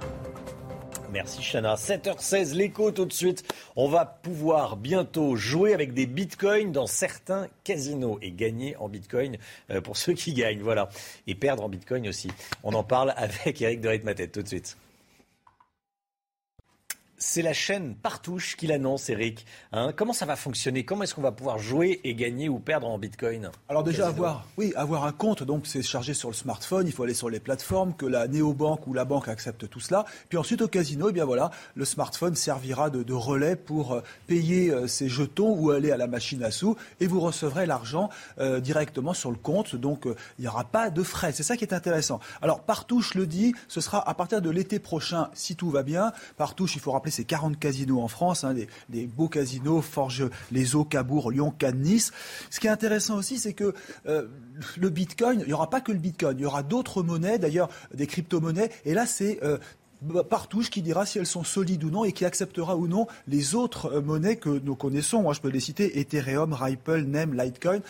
[1.12, 1.76] Merci Chana.
[1.76, 3.44] 7h16, l'écho tout de suite.
[3.76, 9.38] On va pouvoir bientôt jouer avec des bitcoins dans certains casinos et gagner en bitcoin
[9.72, 10.62] euh, pour ceux qui gagnent.
[10.62, 10.90] Voilà.
[11.26, 12.30] Et perdre en bitcoin aussi.
[12.64, 14.78] On en parle avec Eric de Ritmatet tout de suite.
[17.22, 19.46] C'est la chaîne Partouche qui l'annonce, Eric.
[19.74, 19.92] Hein.
[19.94, 20.86] comment ça va fonctionner?
[20.86, 23.52] Comment est-ce qu'on va pouvoir jouer et gagner ou perdre en Bitcoin?
[23.68, 26.88] Alors déjà avoir, oui, avoir un compte, donc c'est chargé sur le smartphone.
[26.88, 30.06] Il faut aller sur les plateformes, que la néobanque ou la banque accepte tout cela.
[30.30, 34.70] Puis ensuite au casino, eh bien voilà, le smartphone servira de, relais pour euh, payer
[34.70, 38.10] euh, ses jetons ou aller à la machine à sous, et vous recevrez l'argent
[38.40, 39.76] euh, directement sur le compte.
[39.76, 41.34] Donc il n'y aura pas de frais.
[41.34, 42.22] C'est ça qui est intéressant.
[42.42, 46.14] Alors Partouche le dit, ce sera à partir de l'été prochain, si tout va bien.
[46.38, 48.56] Partouche, il faut rappeler c'est 40 casinos en France, hein,
[48.90, 52.12] des, beaux casinos, Forge, les Eaux, Cabourg, Lyon, Cannes, Nice.
[52.50, 53.74] Ce qui est intéressant aussi, c'est que
[54.08, 54.28] euh,
[54.78, 57.70] le Bitcoin, il n'y aura pas que le Bitcoin, il y aura d'autres monnaies, d'ailleurs
[57.94, 59.58] des crypto-monnaies, et là c'est euh,
[60.30, 63.54] Partouche qui dira si elles sont solides ou non et qui acceptera ou non les
[63.54, 65.22] autres euh, monnaies que nous connaissons.
[65.22, 67.82] Moi, je peux les citer Ethereum, Ripple, NEM, Litecoin.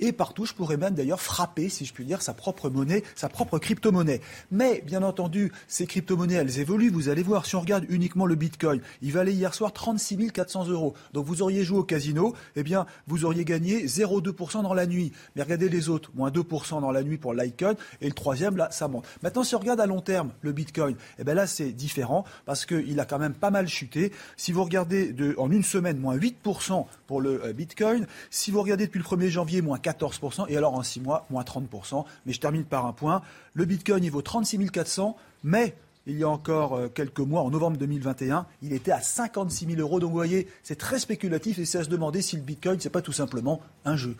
[0.00, 3.28] Et partout, je pourrais même d'ailleurs frapper, si je puis dire, sa propre monnaie, sa
[3.28, 4.20] propre crypto-monnaie.
[4.50, 6.90] Mais bien entendu, ces crypto-monnaies, elles évoluent.
[6.90, 10.68] Vous allez voir, si on regarde uniquement le Bitcoin, il valait hier soir 36 400
[10.68, 10.94] euros.
[11.12, 15.12] Donc vous auriez joué au casino, eh bien, vous auriez gagné 0,2% dans la nuit.
[15.36, 17.74] Mais regardez les autres, moins 2% dans la nuit pour Litecoin.
[18.00, 19.06] Et le troisième, là, ça monte.
[19.22, 22.66] Maintenant, si on regarde à long terme le Bitcoin, eh bien là, c'est différent parce
[22.66, 24.12] qu'il a quand même pas mal chuté.
[24.36, 28.06] Si vous regardez de, en une semaine, moins 8% pour le euh, Bitcoin.
[28.30, 31.42] Si vous regardez depuis le 1er janvier, moins 14%, et alors en 6 mois, moins
[31.42, 32.04] 30%.
[32.26, 33.22] Mais je termine par un point.
[33.52, 35.74] Le Bitcoin, il vaut 36 400, mais
[36.06, 39.80] il y a encore euh, quelques mois, en novembre 2021, il était à 56 000
[39.80, 40.00] euros.
[40.00, 42.90] Donc vous voyez, c'est très spéculatif et c'est à se demander si le Bitcoin, c'est
[42.90, 44.16] pas tout simplement un jeu.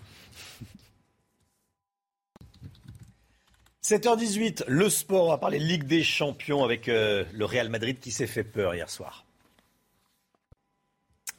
[3.85, 8.12] 7h18, le sport, on va parler Ligue des Champions avec euh, le Real Madrid qui
[8.12, 9.24] s'est fait peur hier soir.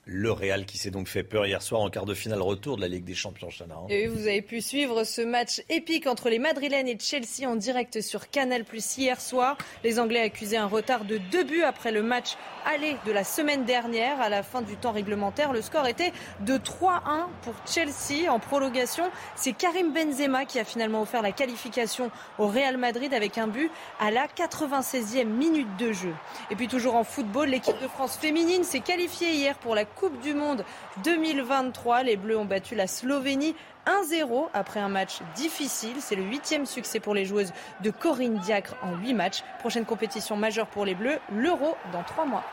[0.08, 2.82] Le Real qui s'est donc fait peur hier soir en quart de finale retour de
[2.82, 3.74] la Ligue des Champions, Chana.
[3.74, 3.88] Hein.
[3.90, 8.02] Et vous avez pu suivre ce match épique entre les Madrilènes et Chelsea en direct
[8.02, 9.58] sur Canal Plus hier soir.
[9.84, 12.38] Les Anglais accusaient un retard de deux buts après le match
[12.68, 14.22] aller de la semaine dernière.
[14.22, 19.06] À la fin du temps réglementaire, le score était de 3-1 pour Chelsea en prolongation.
[19.36, 23.72] C'est Karim Benzema qui a finalement offert la qualification au Real Madrid avec un but
[24.00, 26.14] à la 96e minute de jeu.
[26.52, 30.22] Et puis toujours en football, l'équipe de France féminine s'est qualifiée hier pour la Coupe
[30.22, 30.66] du Monde
[31.04, 32.04] 2023.
[32.04, 35.96] Les Bleus ont battu la Slovénie 1-0 après un match difficile.
[36.00, 39.44] C'est le huitième succès pour les joueuses de Corinne Diacre en huit matchs.
[39.60, 42.44] Prochaine compétition majeure pour les Bleus, l'Euro dans trois mois.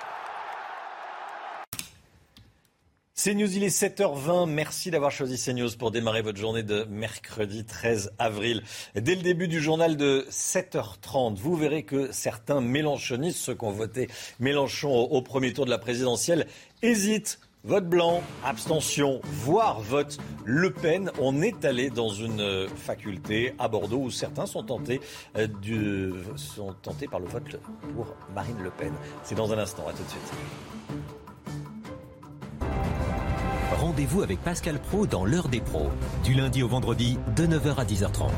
[3.22, 4.50] CNews, il est 7h20.
[4.50, 8.64] Merci d'avoir choisi CNews pour démarrer votre journée de mercredi 13 avril.
[8.96, 13.70] Dès le début du journal de 7h30, vous verrez que certains mélanchonistes, ceux qui ont
[13.70, 14.08] voté
[14.40, 16.48] Mélenchon au premier tour de la présidentielle,
[16.82, 21.12] hésitent Vote blanc, abstention, voire vote Le Pen.
[21.20, 25.00] On est allé dans une faculté à Bordeaux où certains sont tentés,
[25.36, 25.46] euh,
[26.34, 27.60] sont tentés par le vote
[27.94, 28.92] pour Marine Le Pen.
[29.22, 29.86] C'est dans un instant.
[29.88, 30.32] À tout de suite.
[33.78, 35.90] Rendez-vous avec Pascal Pro dans l'heure des pros,
[36.24, 38.30] du lundi au vendredi de 9h à 10h30.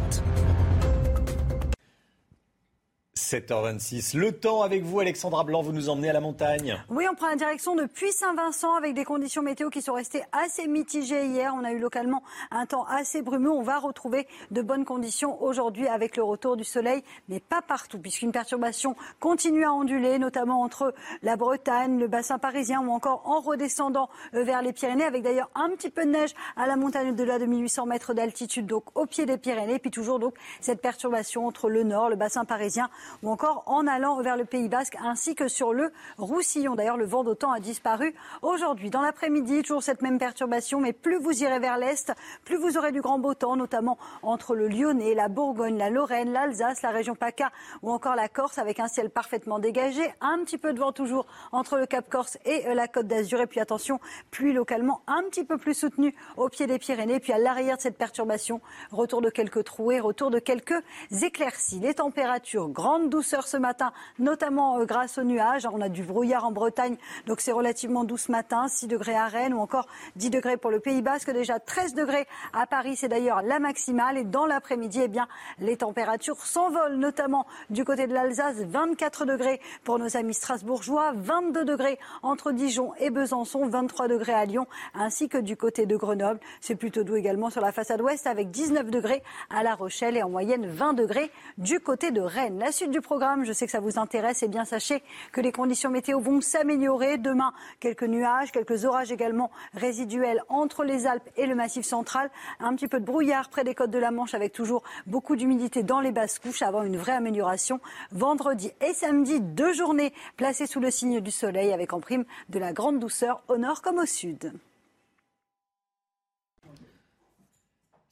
[3.25, 4.17] 7h26.
[4.19, 6.79] Le temps avec vous, Alexandra Blanc, vous nous emmenez à la montagne.
[6.91, 10.69] Oui, on prend la direction depuis Saint-Vincent avec des conditions météo qui sont restées assez
[10.69, 11.55] mitigées hier.
[11.59, 13.51] On a eu localement un temps assez brumeux.
[13.51, 17.99] On va retrouver de bonnes conditions aujourd'hui avec le retour du soleil, mais pas partout,
[17.99, 23.41] puisqu'une perturbation continue à onduler, notamment entre la Bretagne, le bassin parisien ou encore en
[23.41, 27.11] redescendant euh, vers les Pyrénées, avec d'ailleurs un petit peu de neige à la montagne
[27.13, 29.79] au-delà de 1800 mètres d'altitude, donc au pied des Pyrénées.
[29.79, 32.91] Puis toujours donc cette perturbation entre le nord, le bassin parisien
[33.25, 36.75] ou encore en allant vers le Pays Basque ainsi que sur le Roussillon.
[36.75, 38.91] D'ailleurs, le vent d'autant a disparu aujourd'hui.
[38.91, 42.13] Dans l'après-midi, toujours cette même perturbation, mais plus vous irez vers l'est,
[42.45, 46.33] plus vous aurez du grand beau temps, notamment entre le Lyonnais, la Bourgogne, la Lorraine,
[46.33, 47.51] l'Alsace, la région PACA
[47.83, 50.03] ou encore la Corse avec un ciel parfaitement dégagé.
[50.21, 53.41] Un petit peu de vent toujours entre le Cap Corse et euh, la Côte d'Azur.
[53.41, 57.21] Et puis attention, pluie localement un petit peu plus soutenue au pied des Pyrénées.
[57.21, 58.61] Puis à l'arrière de cette perturbation,
[58.91, 60.83] retour de quelques trouées, retour de quelques
[61.23, 61.81] éclaircies.
[61.81, 62.69] Les températures,
[63.09, 65.67] douceur ce matin, notamment euh, grâce aux nuages.
[65.73, 68.69] On a du brouillard en Bretagne, donc c'est relativement doux ce matin.
[68.69, 69.87] 6 degrés à Rennes ou encore
[70.17, 71.31] 10 degrés pour le Pays Basque.
[71.31, 74.19] Déjà 13 degrés à Paris, c'est d'ailleurs la maximale.
[74.19, 75.29] Et dans l'après-midi, eh bien,
[75.59, 78.57] les températures s'envolent, notamment du côté de l'Alsace.
[78.57, 84.45] 24 degrés pour nos amis strasbourgeois, 22 degrés entre Dijon et Besançon, 23 degrés à
[84.45, 86.41] Lyon, ainsi que du côté de Grenoble.
[86.61, 90.23] C'est plutôt doux également sur la façade ouest avec 19 degrés à La Rochelle et
[90.23, 92.59] en moyenne 20 degrés du côté de Rennes.
[92.59, 95.03] La suite du programme, je sais que ça vous intéresse, et bien sachez
[95.33, 97.19] que les conditions météo vont s'améliorer.
[97.19, 102.31] Demain, quelques nuages, quelques orages également résiduels entre les Alpes et le Massif central.
[102.61, 105.83] Un petit peu de brouillard près des côtes de la Manche avec toujours beaucoup d'humidité
[105.83, 107.81] dans les basses couches avant une vraie amélioration
[108.13, 109.41] vendredi et samedi.
[109.41, 113.43] Deux journées placées sous le signe du soleil avec en prime de la grande douceur
[113.49, 114.53] au nord comme au sud.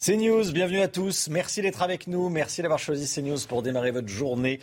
[0.05, 1.29] CNews, bienvenue à tous.
[1.29, 2.29] Merci d'être avec nous.
[2.29, 4.59] Merci d'avoir choisi CNews pour démarrer votre journée.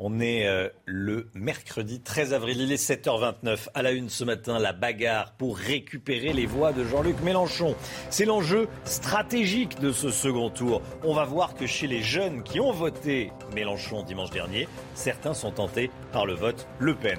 [0.00, 3.66] On est euh, le mercredi 13 avril, il est 7h29.
[3.74, 7.74] À la une ce matin, la bagarre pour récupérer les voix de Jean-Luc Mélenchon.
[8.08, 10.82] C'est l'enjeu stratégique de ce second tour.
[11.02, 15.50] On va voir que chez les jeunes qui ont voté Mélenchon dimanche dernier, certains sont
[15.50, 17.18] tentés par le vote Le Pen.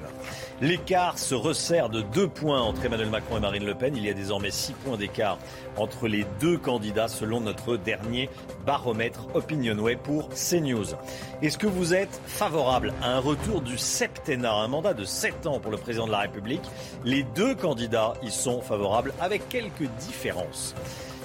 [0.62, 3.94] L'écart se resserre de deux points entre Emmanuel Macron et Marine Le Pen.
[3.98, 5.38] Il y a désormais six points d'écart
[5.76, 8.30] entre les deux candidats selon notre dernier
[8.66, 10.96] baromètre Opinionway pour CNews.
[11.42, 15.60] Est-ce que vous êtes favorable à un retour du septennat, un mandat de sept ans
[15.60, 16.62] pour le président de la République.
[17.04, 20.76] Les deux candidats y sont favorables avec quelques différences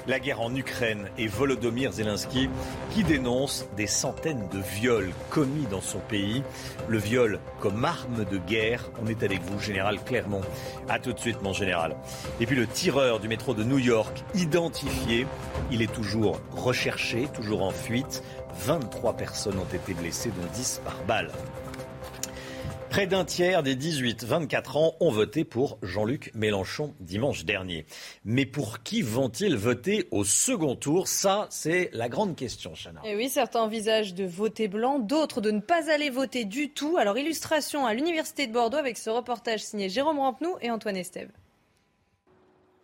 [0.06, 2.48] la guerre en Ukraine et Volodymyr Zelensky
[2.90, 6.42] qui dénonce des centaines de viols commis dans son pays.
[6.88, 8.90] Le viol comme arme de guerre.
[9.02, 10.42] On est avec vous, général Clermont.
[10.88, 11.96] A tout de suite, mon général.
[12.40, 15.26] Et puis le tireur du métro de New York, identifié.
[15.70, 18.22] Il est toujours recherché, toujours en fuite.
[18.66, 21.30] 23 personnes ont été blessées, dont 10 par balle.
[22.94, 27.86] Près d'un tiers des 18-24 ans ont voté pour Jean-Luc Mélenchon dimanche dernier.
[28.24, 31.08] Mais pour qui vont-ils voter au second tour?
[31.08, 33.00] Ça, c'est la grande question, Chana.
[33.04, 36.96] Et oui, certains envisagent de voter blanc, d'autres de ne pas aller voter du tout.
[36.96, 41.32] Alors, illustration à l'Université de Bordeaux avec ce reportage signé Jérôme Rampenou et Antoine Estève.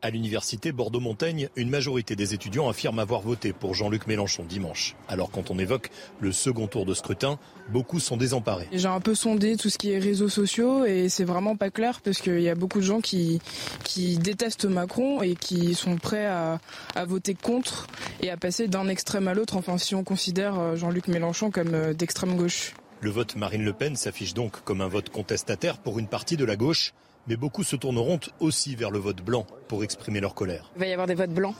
[0.03, 4.97] À l'université Bordeaux-Montaigne, une majorité des étudiants affirment avoir voté pour Jean-Luc Mélenchon dimanche.
[5.09, 5.91] Alors quand on évoque
[6.21, 7.39] le second tour de scrutin,
[7.71, 8.67] beaucoup sont désemparés.
[8.73, 12.01] J'ai un peu sondé tout ce qui est réseaux sociaux et c'est vraiment pas clair
[12.01, 13.43] parce qu'il y a beaucoup de gens qui,
[13.85, 16.61] qui détestent Macron et qui sont prêts à,
[16.95, 17.87] à voter contre
[18.23, 21.75] et à passer d'un extrême à l'autre, enfin si on considère euh, Jean-Luc Mélenchon comme
[21.75, 22.73] euh, d'extrême gauche.
[23.03, 26.47] Le vote Marine Le Pen s'affiche donc comme un vote contestataire pour une partie de
[26.47, 26.95] la gauche
[27.27, 30.71] mais beaucoup se tourneront aussi vers le vote blanc pour exprimer leur colère.
[30.77, 31.55] Il va y avoir des votes blancs.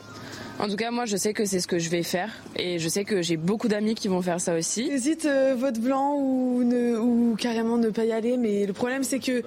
[0.61, 2.87] En tout cas, moi, je sais que c'est ce que je vais faire et je
[2.87, 4.91] sais que j'ai beaucoup d'amis qui vont faire ça aussi.
[4.91, 9.03] J'hésite euh, vote blanc ou, ne, ou carrément ne pas y aller, mais le problème
[9.03, 9.43] c'est que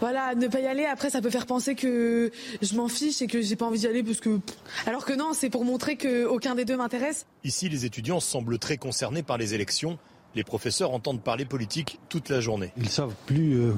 [0.00, 0.84] voilà, ne pas y aller.
[0.84, 2.30] Après, ça peut faire penser que
[2.60, 4.38] je m'en fiche et que j'ai pas envie d'y aller parce que
[4.84, 7.24] alors que non, c'est pour montrer que aucun des deux m'intéresse.
[7.42, 9.98] Ici, les étudiants semblent très concernés par les élections.
[10.34, 12.70] Les professeurs entendent parler politique toute la journée.
[12.76, 13.72] Ils savent plus euh,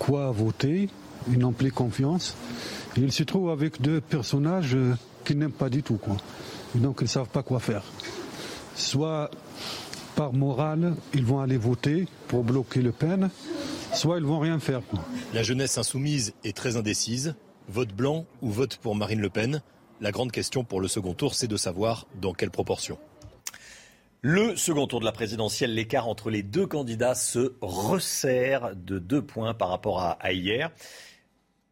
[0.00, 0.88] quoi voter
[1.28, 2.36] ils n'ont plus confiance.
[2.96, 4.94] Et ils se trouvent avec deux personnages euh,
[5.24, 5.96] qu'ils n'aiment pas du tout.
[5.96, 6.16] Quoi.
[6.74, 7.82] donc ils ne savent pas quoi faire.
[8.74, 9.30] Soit
[10.16, 13.30] par morale, ils vont aller voter pour bloquer Le Pen,
[13.94, 14.80] soit ils vont rien faire.
[15.32, 17.34] La jeunesse insoumise est très indécise.
[17.68, 19.62] Vote blanc ou vote pour Marine Le Pen?
[20.00, 22.98] La grande question pour le second tour, c'est de savoir dans quelle proportion.
[24.22, 29.22] Le second tour de la présidentielle, l'écart entre les deux candidats se resserre de deux
[29.22, 30.70] points par rapport à, hier.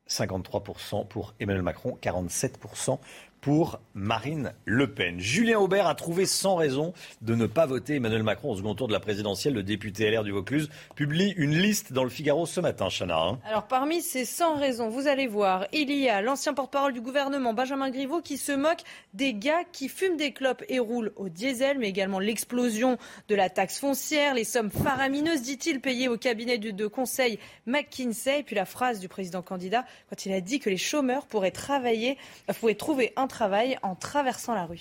[0.09, 2.99] 53% pour Emmanuel Macron, 47%
[3.41, 5.21] pour Marine Le Pen.
[5.21, 6.93] Julien Aubert a trouvé sans raison
[7.23, 9.55] de ne pas voter Emmanuel Macron au second tour de la présidentielle.
[9.55, 13.19] Le député LR du Vaucluse publie une liste dans le Figaro ce matin, Chana.
[13.19, 13.39] Hein.
[13.45, 17.55] Alors parmi ces 100 raisons, vous allez voir, il y a l'ancien porte-parole du gouvernement,
[17.55, 18.83] Benjamin Griveaux, qui se moque
[19.15, 22.99] des gars qui fument des clopes et roulent au diesel, mais également l'explosion
[23.29, 28.43] de la taxe foncière, les sommes faramineuses, dit-il, payées au cabinet de, conseil McKinsey, et
[28.43, 32.17] puis la phrase du président candidat quand il a dit que les chômeurs pourraient travailler,
[32.59, 34.81] pourraient trouver un travail en traversant la rue.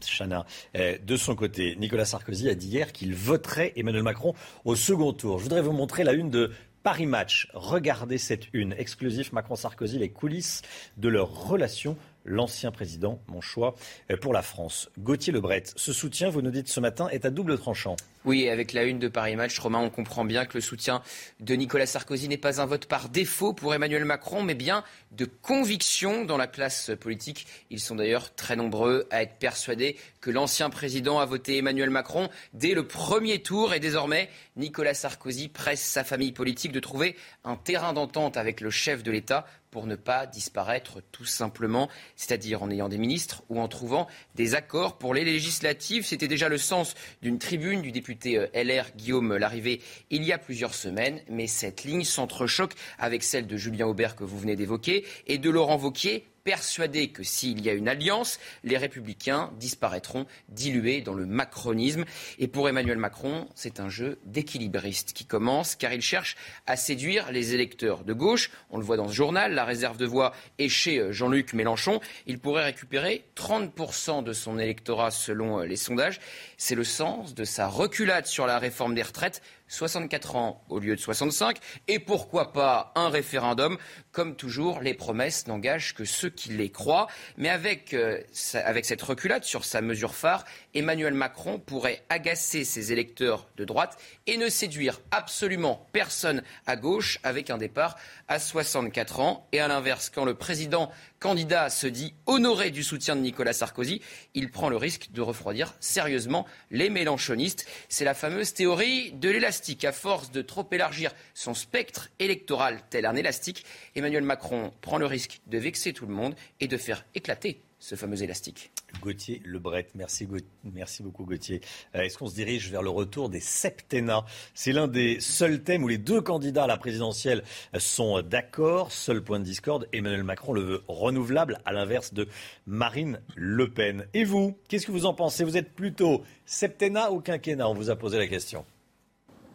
[0.00, 0.46] Chana.
[0.76, 4.34] Euh, de son côté, Nicolas Sarkozy a dit hier qu'il voterait Emmanuel Macron
[4.64, 5.38] au second tour.
[5.38, 6.50] Je voudrais vous montrer la une de
[6.82, 7.48] Paris Match.
[7.54, 8.72] Regardez cette une.
[8.72, 10.62] Exclusif Macron-Sarkozy, les coulisses
[10.96, 13.74] de leur relation l'ancien président, mon choix
[14.10, 14.90] euh, pour la France.
[14.98, 17.96] Gauthier Lebret, ce soutien, vous nous dites ce matin, est à double tranchant.
[18.26, 21.00] Oui, avec la une de Paris Match, Romain, on comprend bien que le soutien
[21.40, 25.24] de Nicolas Sarkozy n'est pas un vote par défaut pour Emmanuel Macron, mais bien de
[25.24, 27.46] conviction dans la classe politique.
[27.70, 32.28] Ils sont d'ailleurs très nombreux à être persuadés que l'ancien président a voté Emmanuel Macron
[32.52, 37.56] dès le premier tour et désormais Nicolas Sarkozy presse sa famille politique de trouver un
[37.56, 42.70] terrain d'entente avec le chef de l'État pour ne pas disparaître tout simplement, c'est-à-dire en
[42.70, 46.04] ayant des ministres ou en trouvant des accords pour les législatives.
[46.04, 49.80] C'était déjà le sens d'une tribune du député euh, LR Guillaume Larrivé
[50.10, 54.24] il y a plusieurs semaines, mais cette ligne s'entrechoque avec celle de Julien Aubert que
[54.24, 58.76] vous venez d'évoquer et de Laurent Vauquier persuadé que s'il y a une alliance, les
[58.76, 62.04] républicains disparaîtront dilués dans le macronisme.
[62.38, 66.36] Et pour Emmanuel Macron, c'est un jeu d'équilibriste qui commence car il cherche
[66.66, 68.50] à séduire les électeurs de gauche.
[68.70, 72.00] On le voit dans ce journal, la réserve de voix est chez euh, Jean-Luc Mélenchon.
[72.26, 76.20] Il pourrait récupérer 30% de son électorat selon euh, les sondages.
[76.56, 80.96] C'est le sens de sa reculade sur la réforme des retraites 64 ans au lieu
[80.96, 81.56] de 65,
[81.88, 83.78] et pourquoi pas un référendum.
[84.12, 87.06] Comme toujours, les promesses n'engagent que ceux qui les croient.
[87.36, 88.20] Mais avec, euh,
[88.54, 90.44] avec cette reculade sur sa mesure phare,
[90.74, 97.20] Emmanuel Macron pourrait agacer ses électeurs de droite et ne séduire absolument personne à gauche
[97.22, 99.48] avec un départ à 64 ans.
[99.52, 100.90] Et à l'inverse, quand le président
[101.20, 104.00] candidat se dit honoré du soutien de Nicolas Sarkozy,
[104.34, 107.66] il prend le risque de refroidir sérieusement les mélanchonistes.
[107.90, 109.84] C'est la fameuse théorie de l'élastique.
[109.84, 115.06] À force de trop élargir son spectre électoral tel un élastique, Emmanuel Macron prend le
[115.06, 118.70] risque de vexer tout le monde et de faire éclater ce fameux élastique.
[119.00, 120.28] Gauthier Lebret, merci,
[120.64, 121.62] merci beaucoup Gauthier.
[121.94, 124.24] Euh, est-ce qu'on se dirige vers le retour des septennats?
[124.54, 127.42] C'est l'un des seuls thèmes où les deux candidats à la présidentielle
[127.78, 128.92] sont d'accord.
[128.92, 132.28] Seul point de discorde, Emmanuel Macron le veut renouvelable, à l'inverse de
[132.66, 134.06] Marine Le Pen.
[134.12, 135.42] Et vous, qu'est-ce que vous en pensez?
[135.44, 137.66] Vous êtes plutôt septennat ou quinquennat?
[137.66, 138.66] On vous a posé la question.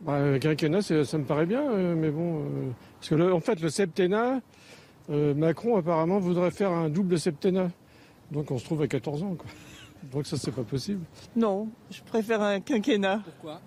[0.01, 3.69] Bah, quinquennat, ça me paraît bien, euh, mais bon, euh, parce que en fait, le
[3.69, 4.41] septennat,
[5.07, 7.69] Macron apparemment voudrait faire un double septennat.
[8.31, 9.35] Donc on se trouve à 14 ans.
[9.35, 9.49] Quoi.
[10.13, 11.03] Donc ça, c'est pas possible.
[11.35, 13.21] Non, je préfère un quinquennat.
[13.23, 13.61] Pourquoi?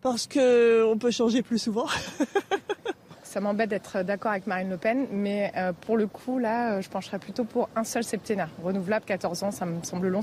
[0.00, 1.86] Parce qu'on peut changer plus souvent.
[3.22, 6.82] ça m'embête d'être d'accord avec Marine Le Pen, mais euh, pour le coup, là, euh,
[6.82, 8.48] je pencherais plutôt pour un seul septennat.
[8.62, 10.20] Renouvelable, 14 ans, ça me semble long,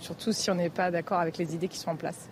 [0.00, 2.28] surtout si on n'est pas d'accord avec les idées qui sont en place.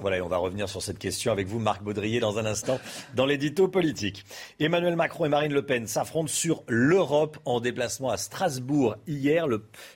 [0.00, 2.80] Voilà, et on va revenir sur cette question avec vous, Marc Baudrier, dans un instant,
[3.14, 4.24] dans l'édito politique.
[4.58, 8.96] Emmanuel Macron et Marine Le Pen s'affrontent sur l'Europe en déplacement à Strasbourg.
[9.06, 9.46] Hier,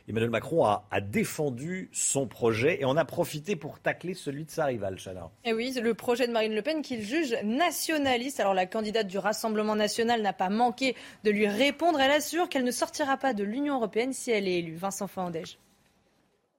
[0.06, 4.66] Emmanuel Macron a, défendu son projet et en a profité pour tacler celui de sa
[4.66, 5.30] rivale, Chana.
[5.46, 8.38] Et oui, le projet de Marine Le Pen qu'il juge nationaliste.
[8.38, 10.94] Alors la candidate du Rassemblement national n'a pas manqué
[11.24, 11.98] de lui répondre.
[11.98, 14.76] Elle assure qu'elle ne sortira pas de l'Union européenne si elle est élue.
[14.76, 15.58] Vincent Fandège.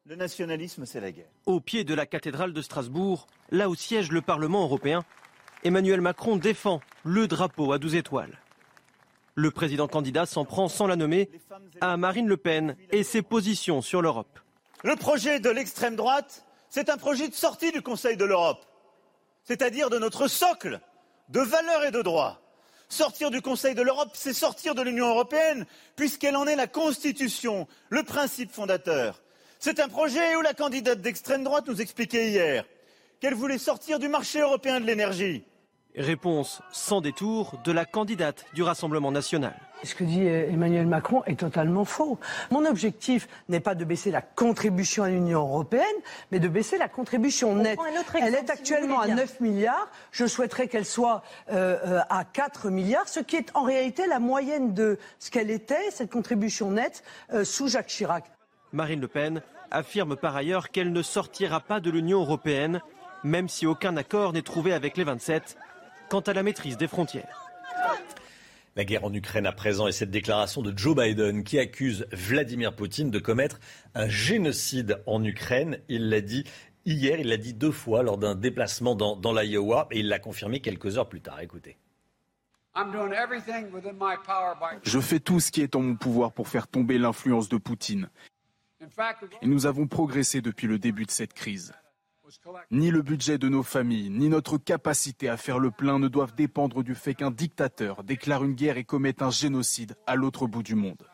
[0.09, 1.27] Le nationalisme, c'est la guerre.
[1.45, 5.03] Au pied de la cathédrale de Strasbourg, là où siège le Parlement européen,
[5.65, 8.39] Emmanuel Macron défend le drapeau à 12 étoiles.
[9.35, 11.29] Le président candidat s'en prend sans la nommer
[11.81, 14.39] à Marine Le Pen et ses positions sur l'Europe.
[14.85, 18.65] Le projet de l'extrême droite, c'est un projet de sortie du Conseil de l'Europe,
[19.43, 20.79] c'est-à-dire de notre socle
[21.27, 22.39] de valeurs et de droits.
[22.87, 25.65] Sortir du Conseil de l'Europe, c'est sortir de l'Union européenne,
[25.97, 29.21] puisqu'elle en est la constitution, le principe fondateur.
[29.59, 32.63] C'est un projet où la candidate d'extrême droite nous expliquait hier
[33.19, 35.43] qu'elle voulait sortir du marché européen de l'énergie.
[35.95, 39.55] Réponse sans détour de la candidate du Rassemblement national.
[39.83, 42.19] Ce que dit Emmanuel Macron est totalement faux.
[42.51, 45.83] Mon objectif n'est pas de baisser la contribution à l'Union européenne,
[46.31, 47.79] mais de baisser la contribution nette.
[48.21, 49.89] Elle est actuellement à 9 milliards.
[50.11, 54.19] Je souhaiterais qu'elle soit euh, euh, à 4 milliards, ce qui est en réalité la
[54.19, 57.03] moyenne de ce qu'elle était, cette contribution nette,
[57.33, 58.23] euh, sous Jacques Chirac.
[58.73, 59.41] Marine Le Pen
[59.71, 62.81] affirme par ailleurs qu'elle ne sortira pas de l'Union européenne,
[63.23, 65.57] même si aucun accord n'est trouvé avec les 27
[66.09, 67.47] quant à la maîtrise des frontières.
[68.75, 72.75] La guerre en Ukraine à présent et cette déclaration de Joe Biden qui accuse Vladimir
[72.75, 73.59] Poutine de commettre
[73.95, 75.79] un génocide en Ukraine.
[75.89, 76.43] Il l'a dit
[76.85, 80.19] hier, il l'a dit deux fois lors d'un déplacement dans, dans l'Iowa et il l'a
[80.19, 81.39] confirmé quelques heures plus tard.
[81.41, 81.77] Écoutez.
[84.83, 88.09] Je fais tout ce qui est en mon pouvoir pour faire tomber l'influence de Poutine.
[89.41, 91.73] Et nous avons progressé depuis le début de cette crise.
[92.71, 96.35] Ni le budget de nos familles, ni notre capacité à faire le plein ne doivent
[96.35, 100.63] dépendre du fait qu'un dictateur déclare une guerre et commette un génocide à l'autre bout
[100.63, 101.07] du monde.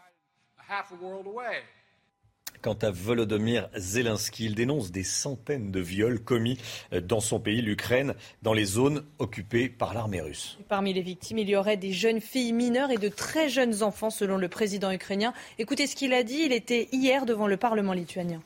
[2.64, 6.58] Quant à Volodymyr Zelensky, il dénonce des centaines de viols commis
[6.94, 10.58] dans son pays, l'Ukraine, dans les zones occupées par l'armée russe.
[10.70, 14.10] Parmi les victimes, il y aurait des jeunes filles mineures et de très jeunes enfants,
[14.10, 15.34] selon le président ukrainien.
[15.60, 16.44] Écoutez ce qu'il a dit.
[16.46, 18.42] Il était hier devant le Parlement lituanien.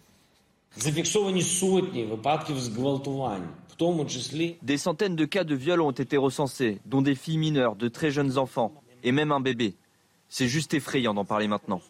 [4.64, 8.10] Des centaines de cas de viol ont été recensés, dont des filles mineures, de très
[8.10, 8.73] jeunes enfants,
[9.03, 9.76] et même un bébé.
[10.27, 11.81] C'est juste effrayant d'en parler maintenant.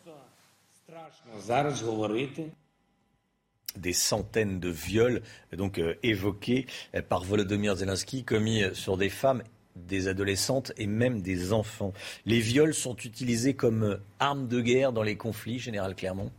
[3.75, 5.21] Des centaines de viols
[5.55, 6.65] donc euh, évoqués
[6.95, 9.43] euh, par Volodymyr Zelensky commis euh, sur des femmes
[9.75, 11.93] des adolescentes et même des enfants.
[12.25, 16.31] Les viols sont utilisés comme arme de guerre dans les conflits, Général Clermont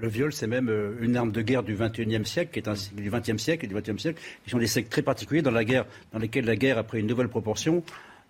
[0.00, 0.68] le, viol, c'est même
[1.00, 3.74] une arme de guerre du XXIe siècle, qui est un, du XXe siècle et du
[3.74, 6.76] XXe siècle, qui sont des siècles très particuliers dans la guerre, dans lesquels la guerre
[6.76, 7.84] a pris une nouvelle proportion.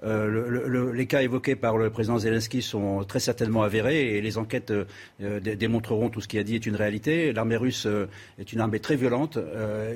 [0.04, 4.70] Euh, les cas évoqués par le président Zelensky sont très certainement avérés et les enquêtes
[4.70, 7.32] euh, démontreront tout ce qu'il a dit est une réalité.
[7.32, 8.06] L'armée russe euh,
[8.38, 9.38] est une armée très violente,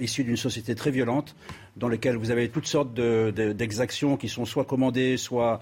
[0.01, 1.37] issue d'une société très violente,
[1.77, 5.61] dans laquelle vous avez toutes sortes d'exactions qui sont soit commandées, soit,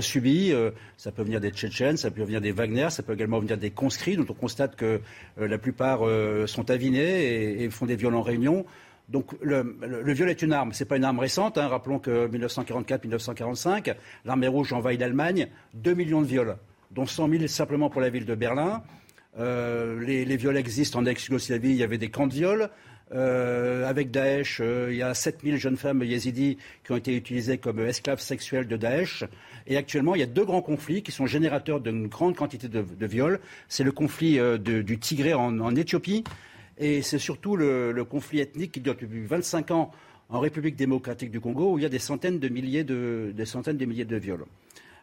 [0.00, 0.52] subies.
[0.96, 3.70] ça peut venir des Tchétchènes, ça peut venir des Wagner, ça peut également venir des
[3.70, 5.00] conscrits, dont on constate que
[5.38, 6.00] la plupart
[6.46, 8.64] sont avinés et, font des viols en réunion.
[9.10, 10.72] Donc le, viol est une arme.
[10.72, 11.58] Ce n'est pas une arme récente.
[11.58, 11.66] Hein.
[11.66, 15.48] Rappelons que 1944-1945, l'armée rouge envahit l'Allemagne.
[15.74, 16.56] 2 millions de viols,
[16.92, 18.82] dont 100 000 simplement pour la ville de Berlin.
[19.38, 21.70] Euh, les, viols existent en ex-Yougoslavie.
[21.70, 22.70] Il y avait des camps de viols.
[23.12, 27.58] Euh, avec Daesh, euh, il y a 7000 jeunes femmes yézidis qui ont été utilisées
[27.58, 29.24] comme esclaves sexuels de Daesh.
[29.66, 33.06] Et actuellement, il y a deux grands conflits qui sont générateurs d'une grande quantité de,
[33.06, 33.40] viols.
[33.66, 36.22] C'est le conflit du Tigré en Éthiopie
[36.80, 39.90] et c'est surtout le, conflit ethnique qui dure depuis 25 ans
[40.30, 43.44] en République démocratique du Congo, où il y a des centaines de milliers de, des
[43.44, 44.46] centaines de milliers de viols.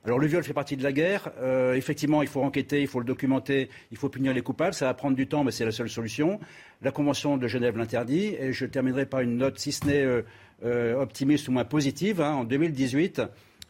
[0.03, 1.31] Alors le viol fait partie de la guerre.
[1.39, 4.73] Euh, effectivement, il faut enquêter, il faut le documenter, il faut punir les coupables.
[4.73, 6.39] Ça va prendre du temps, mais c'est la seule solution.
[6.81, 8.35] La Convention de Genève l'interdit.
[8.39, 10.21] Et je terminerai par une note, si ce n'est euh,
[10.63, 12.21] euh, optimiste ou moins positive.
[12.21, 12.35] Hein.
[12.35, 13.21] En 2018,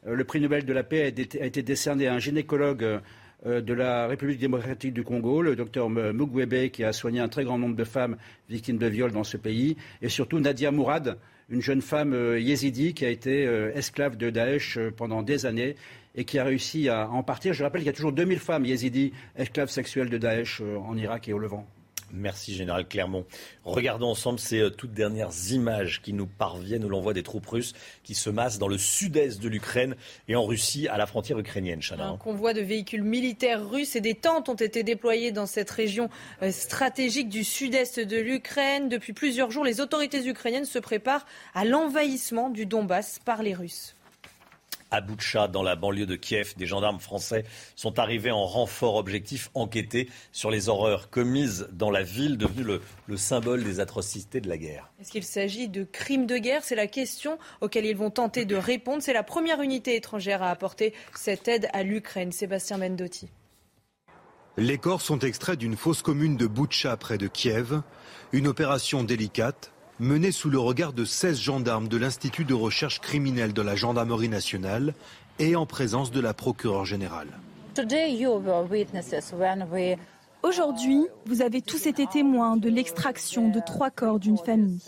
[0.05, 3.01] le prix Nobel de la paix a été décerné à un gynécologue
[3.45, 7.57] de la République démocratique du Congo, le docteur Mugwebe, qui a soigné un très grand
[7.57, 8.17] nombre de femmes
[8.49, 11.17] victimes de viols dans ce pays, et surtout Nadia Mourad,
[11.49, 15.75] une jeune femme euh, yézidi qui a été euh, esclave de Daesh pendant des années
[16.15, 17.53] et qui a réussi à en partir.
[17.53, 21.27] Je rappelle qu'il y a toujours 2000 femmes yézidis esclaves sexuelles de Daesh en Irak
[21.27, 21.67] et au Levant.
[22.11, 23.25] Merci Général Clermont.
[23.65, 27.47] Regardons ensemble ces euh, toutes dernières images qui nous parviennent où l'on voit des troupes
[27.47, 27.73] russes
[28.03, 29.95] qui se massent dans le sud-est de l'Ukraine
[30.27, 31.81] et en Russie à la frontière ukrainienne.
[31.99, 36.09] Un convoi de véhicules militaires russes et des tentes ont été déployés dans cette région
[36.41, 38.87] euh, stratégique du sud-est de l'Ukraine.
[38.87, 43.96] Depuis plusieurs jours, les autorités ukrainiennes se préparent à l'envahissement du Donbass par les Russes
[44.91, 46.53] à Boutcha, dans la banlieue de Kiev.
[46.57, 47.43] Des gendarmes français
[47.75, 53.17] sont arrivés en renfort objectif enquêter sur les horreurs commises dans la ville, devenue le,
[53.17, 54.91] symbole des atrocités de la guerre.
[55.01, 56.63] Est-ce qu'il s'agit de crimes de guerre?
[56.63, 59.01] C'est la question auquel ils vont tenter de répondre.
[59.01, 62.31] C'est la première unité étrangère à apporter cette aide à l'Ukraine.
[62.31, 63.29] Sébastien Mendotti.
[64.57, 67.81] Les corps sont extraits d'une fosse commune de Boutcha près de Kiev.
[68.31, 73.53] Une opération délicate menée sous le regard de 16 gendarmes de l'Institut de recherche criminelle
[73.53, 74.93] de la Gendarmerie nationale
[75.39, 77.27] et en présence de la procureure générale.
[80.43, 84.83] Aujourd'hui, vous avez tous été témoins de l'extraction de trois corps d'une famille.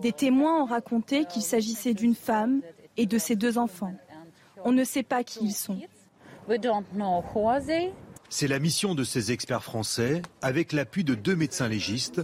[0.00, 2.60] Des témoins ont raconté qu'il s'agissait d'une femme
[2.96, 3.94] et de ses deux enfants.
[4.64, 5.78] On ne sait pas qui ils sont.
[8.28, 12.22] C'est la mission de ces experts français, avec l'appui de deux médecins légistes,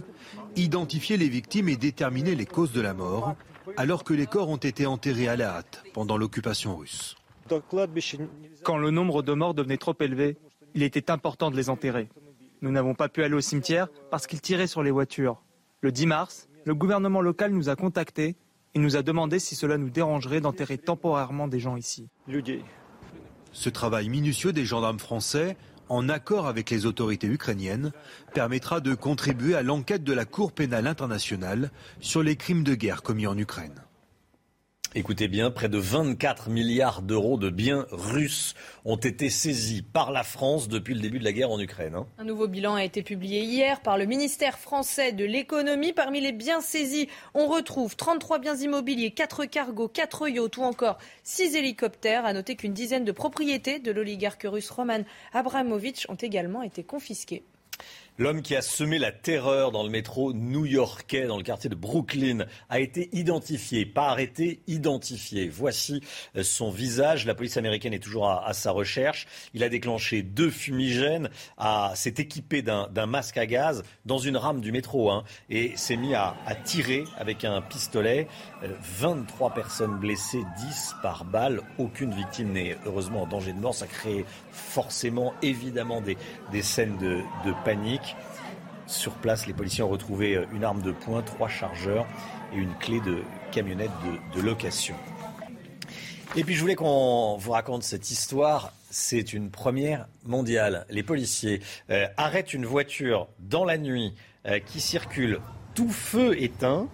[0.55, 3.35] identifier les victimes et déterminer les causes de la mort,
[3.77, 7.15] alors que les corps ont été enterrés à la hâte pendant l'occupation russe.
[8.63, 10.37] Quand le nombre de morts devenait trop élevé,
[10.73, 12.09] il était important de les enterrer.
[12.61, 15.41] Nous n'avons pas pu aller au cimetière parce qu'ils tiraient sur les voitures.
[15.81, 18.35] Le 10 mars, le gouvernement local nous a contactés
[18.73, 22.07] et nous a demandé si cela nous dérangerait d'enterrer temporairement des gens ici.
[23.51, 25.57] Ce travail minutieux des gendarmes français
[25.91, 27.91] en accord avec les autorités ukrainiennes,
[28.33, 31.69] permettra de contribuer à l'enquête de la Cour pénale internationale
[31.99, 33.83] sur les crimes de guerre commis en Ukraine.
[34.93, 40.23] Écoutez bien, près de 24 milliards d'euros de biens russes ont été saisis par la
[40.23, 41.95] France depuis le début de la guerre en Ukraine.
[41.95, 42.07] Hein.
[42.17, 45.93] Un nouveau bilan a été publié hier par le ministère français de l'économie.
[45.93, 50.97] Parmi les biens saisis, on retrouve 33 biens immobiliers, 4 cargos, 4 yachts ou encore
[51.23, 52.25] 6 hélicoptères.
[52.25, 57.45] À noter qu'une dizaine de propriétés de l'oligarque russe Roman Abramovich ont également été confisquées.
[58.21, 62.45] L'homme qui a semé la terreur dans le métro new-yorkais, dans le quartier de Brooklyn,
[62.69, 65.49] a été identifié, pas arrêté, identifié.
[65.49, 66.03] Voici
[66.35, 67.25] euh, son visage.
[67.25, 69.25] La police américaine est toujours à, sa recherche.
[69.55, 71.31] Il a déclenché deux fumigènes,
[71.95, 76.13] s'est équipé d'un masque à gaz dans une rame du métro hein, et s'est mis
[76.13, 78.27] à, tirer avec un pistolet.
[78.99, 81.61] 23 euh, personnes blessées, 10 par balle.
[81.79, 83.73] Aucune victime n'est heureusement en danger de mort.
[83.73, 86.17] Ça crée forcément, évidemment, des,
[86.61, 87.53] scènes de, de
[88.87, 92.05] Sur place, les policiers ont retrouvé euh, une arme de poing, trois chargeurs
[92.53, 93.91] et une clé de camionnette
[94.35, 94.95] de, location.
[96.35, 98.73] Et puis je voulais qu'on vous raconte cette histoire.
[98.89, 100.85] C'est une première mondiale.
[100.89, 104.13] Les policiers euh, arrêtent une voiture dans la nuit
[104.45, 105.39] euh, qui circule
[105.73, 106.87] tout feu éteint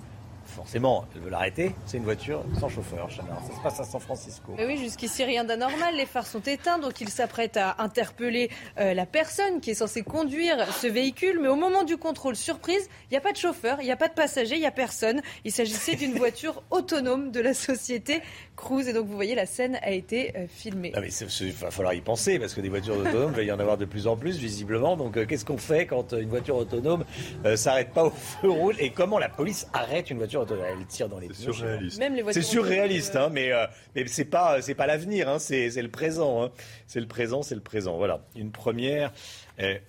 [0.58, 1.76] forcément, elle veut l'arrêter.
[1.86, 3.22] C'est une voiture sans chauffeur, Ça
[3.56, 4.54] se passe à San Francisco.
[4.58, 5.96] Mais oui, jusqu'ici, rien d'anormal.
[5.96, 10.02] Les phares sont éteints, donc il s'apprête à interpeller euh, la personne qui est censée
[10.02, 11.40] conduire ce véhicule.
[11.40, 13.98] Mais au moment du contrôle surprise, il n'y a pas de chauffeur, il n'y a
[13.98, 15.22] pas de passager, il n'y a personne.
[15.46, 18.22] Il s'agissait d'une voiture autonome de la société
[18.56, 18.88] Cruise.
[18.88, 20.92] Et donc, vous voyez, la scène a été euh, filmée.
[20.96, 23.52] Ah, mais il va falloir y penser, parce que des voitures autonomes, il va y
[23.52, 24.98] en avoir de plus en plus, visiblement.
[24.98, 27.06] Donc, euh, qu'est-ce qu'on fait quand une voiture autonome
[27.44, 28.76] ne s'arrête pas au feu rouge?
[28.80, 32.02] Et comment la police arrête une voiture elle tire dans les C'est surréaliste.
[32.32, 33.66] C'est surréaliste, hein, mais, euh,
[33.96, 36.44] mais c'est pas, c'est pas l'avenir, hein, c'est, le présent.
[36.44, 36.52] Hein.
[36.88, 37.98] C'est le présent, c'est le présent.
[37.98, 39.12] Voilà, une première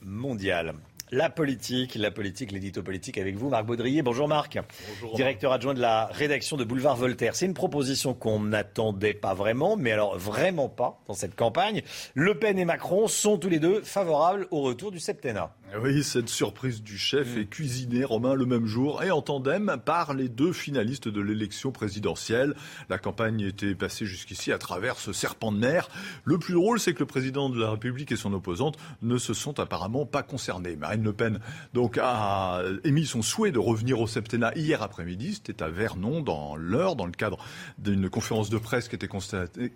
[0.02, 0.74] mondiale.
[1.10, 4.02] La politique, la politique, l'édito politique avec vous, Marc Baudrier.
[4.02, 4.58] Bonjour Marc.
[5.00, 5.16] Bonjour.
[5.16, 7.34] Directeur adjoint de la rédaction de Boulevard Voltaire.
[7.34, 11.80] C'est une proposition qu'on n'attendait pas vraiment, mais alors vraiment pas dans cette campagne.
[12.12, 15.54] Le Pen et Macron sont tous les deux favorables au retour du septennat.
[15.76, 20.14] Oui, cette surprise du chef est cuisinée, Romain, le même jour et en tandem par
[20.14, 22.54] les deux finalistes de l'élection présidentielle.
[22.88, 25.90] La campagne était passée jusqu'ici à travers ce serpent de mer.
[26.24, 29.34] Le plus drôle, c'est que le président de la République et son opposante ne se
[29.34, 30.74] sont apparemment pas concernés.
[30.74, 31.38] Marine Le Pen
[31.74, 35.34] donc a émis son souhait de revenir au septennat hier après-midi.
[35.34, 37.36] C'était à Vernon, dans l'heure, dans le cadre
[37.76, 39.08] d'une conférence de presse qui était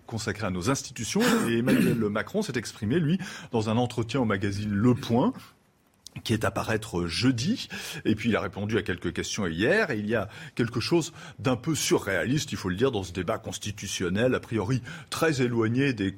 [0.07, 1.23] consacrée à nos institutions.
[1.49, 3.19] Et Emmanuel Macron s'est exprimé, lui,
[3.51, 5.35] dans un entretien au magazine Le Point
[6.25, 7.69] qui est à paraître jeudi.
[8.05, 9.91] Et puis il a répondu à quelques questions hier.
[9.91, 13.13] Et il y a quelque chose d'un peu surréaliste, il faut le dire, dans ce
[13.13, 16.13] débat constitutionnel, a priori très éloigné des,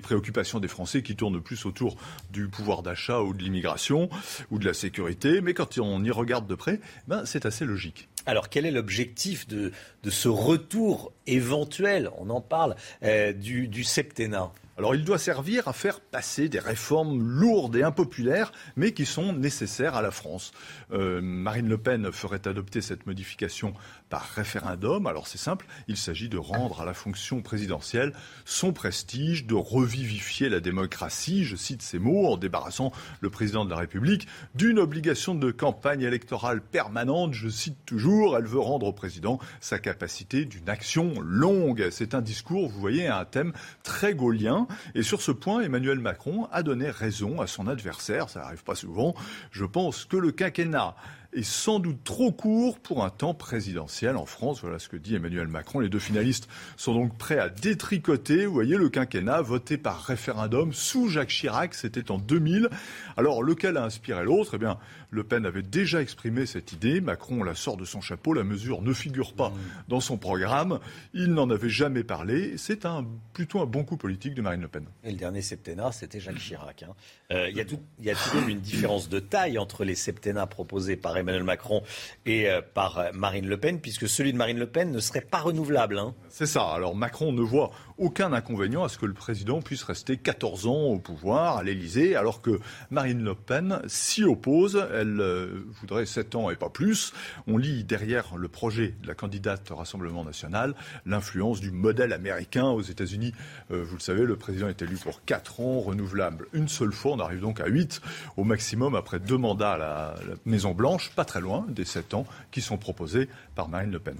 [0.00, 1.96] préoccupations des Français qui tournent plus autour
[2.30, 4.08] du pouvoir d'achat ou de l'immigration
[4.50, 5.40] ou de la sécurité.
[5.40, 8.08] Mais quand on y regarde de près, ben, c'est assez logique.
[8.26, 9.72] Alors quel est l'objectif de,
[10.08, 14.52] ce retour éventuel, on en parle, euh, du septennat?
[14.78, 19.32] Alors il doit servir à faire passer des réformes lourdes et impopulaires, mais qui sont
[19.32, 20.52] nécessaires à la France.
[20.92, 23.74] Euh, Marine Le Pen ferait adopter cette modification
[24.08, 25.06] par référendum.
[25.06, 28.12] Alors c'est simple, il s'agit de rendre à la fonction présidentielle
[28.44, 33.70] son prestige, de revivifier la démocratie, je cite ces mots, en débarrassant le président de
[33.70, 38.92] la République d'une obligation de campagne électorale permanente, je cite toujours, elle veut rendre au
[38.92, 41.88] président sa capacité d'une action longue.
[41.90, 43.52] C'est un discours, vous voyez, un thème
[43.82, 44.66] très gaulien.
[44.94, 48.74] Et sur ce point, Emmanuel Macron a donné raison à son adversaire, ça n'arrive pas
[48.74, 49.14] souvent.
[49.50, 50.94] Je pense que le quinquennat
[51.32, 54.60] est sans doute trop court pour un temps présidentiel en France.
[54.62, 55.80] Voilà ce que dit Emmanuel Macron.
[55.80, 60.72] Les deux finalistes sont donc prêts à détricoter, vous voyez, le quinquennat voté par référendum
[60.72, 62.70] sous Jacques Chirac, c'était en 2000.
[63.16, 64.52] Alors, lequel a inspiré l'autre?
[64.54, 64.78] Eh bien,
[65.10, 67.00] Le Pen avait déjà exprimé cette idée.
[67.00, 68.34] Macron la sort de son chapeau.
[68.34, 69.52] La mesure ne figure pas
[69.88, 70.80] dans son programme.
[71.14, 72.56] Il n'en avait jamais parlé.
[72.58, 74.84] C'est un, plutôt un bon coup politique de Marine Le Pen.
[75.04, 76.82] Et le dernier septennat, c'était Jacques Chirac.
[76.82, 76.94] Hein.
[77.32, 79.58] Euh, il y a tout, il y a tout de même une différence de taille
[79.58, 81.82] entre les septennats proposés par Emmanuel Macron
[82.26, 85.38] et euh, par Marine Le Pen, puisque celui de Marine Le Pen ne serait pas
[85.38, 85.98] renouvelable.
[85.98, 86.14] Hein.
[86.28, 86.68] C'est ça.
[86.68, 90.84] Alors Macron ne voit aucun inconvénient à ce que le président puisse rester 14 ans
[90.84, 92.60] au pouvoir à l'Élysée, alors que
[92.90, 94.86] Marine Le Pen s'y oppose.
[94.92, 97.12] Elle euh, voudrait 7 ans et pas plus.
[97.46, 100.74] On lit derrière le projet de la candidate au Rassemblement national
[101.06, 103.32] l'influence du modèle américain aux États-Unis.
[103.70, 107.12] vous le savez, le président est élu pour 4 ans, renouvelable une seule fois.
[107.12, 108.00] On arrive donc à 8
[108.36, 112.26] au maximum après deux mandats à la, la Maison-Blanche pas très loin des 7 ans
[112.50, 114.16] qui sont proposés par Marine Le Pen.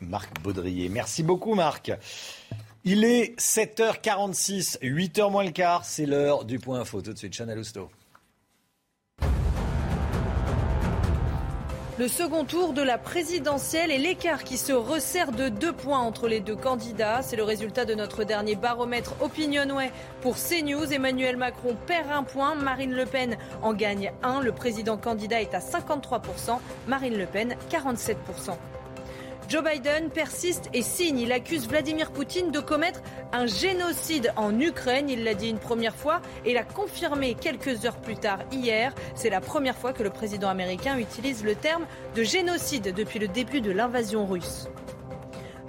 [0.00, 0.88] Marc Baudrier.
[0.88, 1.92] Merci beaucoup Marc.
[2.84, 7.00] Il est 7h46, 8h moins le quart, c'est l'heure du point info.
[7.00, 7.88] Tout de suite, Chanel Housteau.
[11.98, 16.26] Le second tour de la présidentielle et l'écart qui se resserre de deux points entre
[16.26, 17.22] les deux candidats.
[17.22, 20.92] C'est le résultat de notre dernier baromètre Opinionway pour CNews.
[20.92, 24.40] Emmanuel Macron perd un point, Marine Le Pen en gagne un.
[24.40, 28.16] Le président candidat est à 53%, Marine Le Pen 47%.
[29.48, 31.18] Joe Biden persiste et signe.
[31.18, 33.02] Il accuse Vladimir Poutine de commettre
[33.32, 35.08] un génocide en Ukraine.
[35.10, 38.94] Il l'a dit une première fois et l'a confirmé quelques heures plus tard hier.
[39.14, 43.28] C'est la première fois que le président américain utilise le terme de génocide depuis le
[43.28, 44.68] début de l'invasion russe.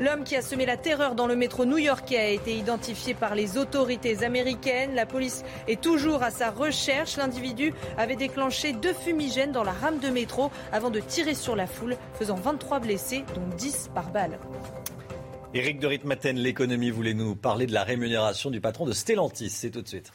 [0.04, 3.58] L'homme qui a semé la terreur dans le métro new-yorkais a été identifié par les
[3.58, 4.96] autorités américaines.
[4.96, 7.16] La police est toujours à sa recherche.
[7.16, 11.68] L'individu avait déclenché deux fumigènes dans la rame de métro avant de tirer sur la
[11.68, 14.40] foule, faisant 23 blessés, dont 10 par balle.
[15.54, 19.52] Éric de Ritmaten, l'économie, voulait nous parler de la rémunération du patron de Stellantis?
[19.52, 20.12] C'est tout de suite.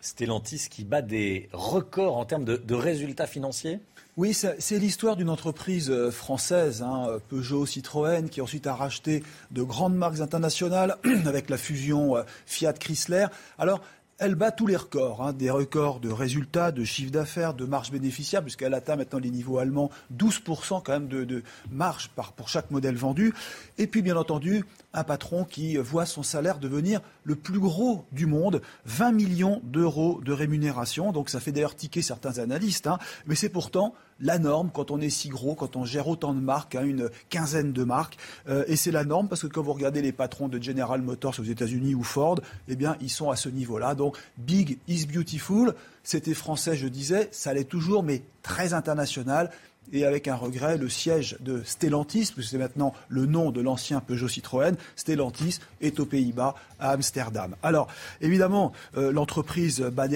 [0.00, 3.80] Stellantis qui bat des records en termes de, de résultats financiers?
[4.16, 9.62] Oui, c'est l'histoire d'une entreprise euh, française, hein, Peugeot, Citroën, qui ensuite a racheté de
[9.62, 10.96] grandes marques internationales
[11.26, 13.26] avec la fusion euh, Fiat Chrysler.
[13.58, 13.80] Alors,
[14.20, 17.90] elle bat tous les records, hein, des records de résultats, de chiffre d'affaires, de marge
[17.90, 22.96] bénéficiaire, puisqu'elle atteint maintenant les niveaux allemands, 12% quand même de, marge pour chaque modèle
[22.96, 23.32] vendu.
[23.78, 28.26] Et puis, bien entendu, un patron qui voit son salaire devenir le plus gros du
[28.26, 31.12] monde, 20 millions d'euros de rémunération.
[31.12, 32.98] Donc ça fait d'ailleurs tiquer certains analystes, hein.
[33.26, 36.40] mais c'est pourtant la norme quand on est si gros, quand on gère autant de
[36.40, 38.18] marques, hein, une quinzaine de marques.
[38.48, 41.36] Euh, et c'est la norme parce que quand vous regardez les patrons de General Motors
[41.40, 43.94] aux États-Unis ou Ford, eh bien, ils sont à ce niveau-là.
[43.94, 45.74] Donc, big is beautiful.
[46.02, 49.50] C'était français, je disais, ça l'est toujours, mais très international
[49.92, 54.00] et avec un regret, le siège de Stellantis, puisque c'est maintenant le nom de l'ancien
[54.00, 57.56] Peugeot Citroën, Stellantis est aux Pays-Bas, à Amsterdam.
[57.62, 57.88] Alors,
[58.20, 60.08] évidemment, euh, l'entreprise bat.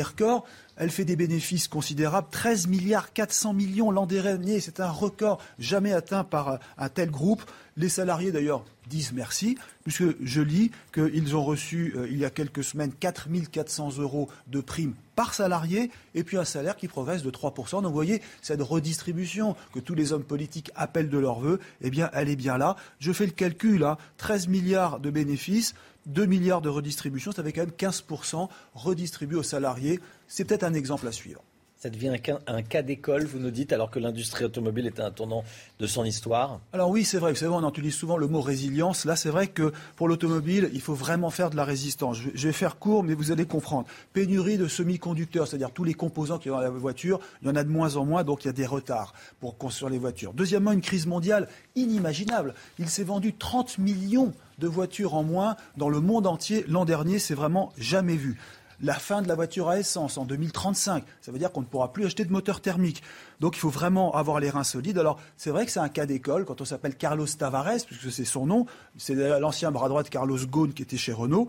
[0.76, 4.58] Elle fait des bénéfices considérables, 13 milliards 400 millions l'an dernier.
[4.60, 7.42] C'est un record jamais atteint par un tel groupe.
[7.76, 12.30] Les salariés, d'ailleurs, disent merci, puisque je lis qu'ils ont reçu, euh, il y a
[12.30, 17.22] quelques semaines, 4 400 euros de primes par salarié, et puis un salaire qui progresse
[17.22, 17.82] de 3%.
[17.82, 21.90] Donc vous voyez, cette redistribution que tous les hommes politiques appellent de leur vœu, eh
[21.90, 22.76] bien, elle est bien là.
[23.00, 23.84] Je fais le calcul,
[24.18, 24.50] 13 hein.
[24.50, 25.74] milliards de bénéfices,
[26.06, 30.00] 2 milliards de redistribution, ça fait quand même 15% redistribués aux salariés.
[30.28, 31.42] C'est peut-être un exemple à suivre.
[31.84, 32.16] Ça devient
[32.46, 35.44] un cas d'école, vous nous dites, alors que l'industrie automobile est un tournant
[35.78, 37.32] de son histoire Alors oui, c'est vrai.
[37.32, 39.04] Vous savez, on utilise souvent le mot résilience.
[39.04, 42.16] Là, c'est vrai que pour l'automobile, il faut vraiment faire de la résistance.
[42.16, 43.86] Je vais faire court, mais vous allez comprendre.
[44.14, 47.54] Pénurie de semi-conducteurs, c'est-à-dire tous les composants qui sont dans la voiture, il y en
[47.54, 50.32] a de moins en moins, donc il y a des retards pour construire les voitures.
[50.32, 52.54] Deuxièmement, une crise mondiale inimaginable.
[52.78, 57.18] Il s'est vendu 30 millions de voitures en moins dans le monde entier l'an dernier.
[57.18, 58.38] C'est vraiment jamais vu
[58.82, 61.04] la fin de la voiture à essence en 2035.
[61.20, 63.02] Ça veut dire qu'on ne pourra plus acheter de moteur thermique.
[63.40, 64.98] Donc il faut vraiment avoir les reins solides.
[64.98, 68.24] Alors c'est vrai que c'est un cas d'école quand on s'appelle Carlos Tavares, puisque c'est
[68.24, 68.66] son nom.
[68.96, 71.48] C'est l'ancien bras droit de Carlos Ghosn qui était chez Renault.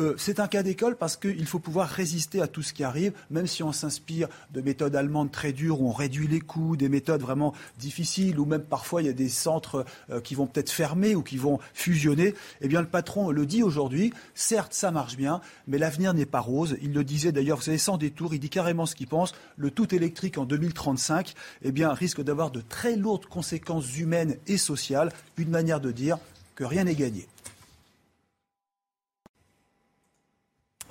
[0.00, 3.12] Euh, c'est un cas d'école parce qu'il faut pouvoir résister à tout ce qui arrive,
[3.30, 6.88] même si on s'inspire de méthodes allemandes très dures où on réduit les coûts, des
[6.88, 10.70] méthodes vraiment difficiles, ou même parfois il y a des centres euh, qui vont peut-être
[10.70, 12.34] fermer ou qui vont fusionner.
[12.60, 14.12] Eh bien, le patron le dit aujourd'hui.
[14.34, 16.76] Certes, ça marche bien, mais l'avenir n'est pas rose.
[16.82, 19.32] Il le disait d'ailleurs, vous savez, sans détour, il dit carrément ce qu'il pense.
[19.56, 24.58] Le tout électrique en 2035, eh bien, risque d'avoir de très lourdes conséquences humaines et
[24.58, 25.12] sociales.
[25.36, 26.18] Une manière de dire
[26.56, 27.28] que rien n'est gagné.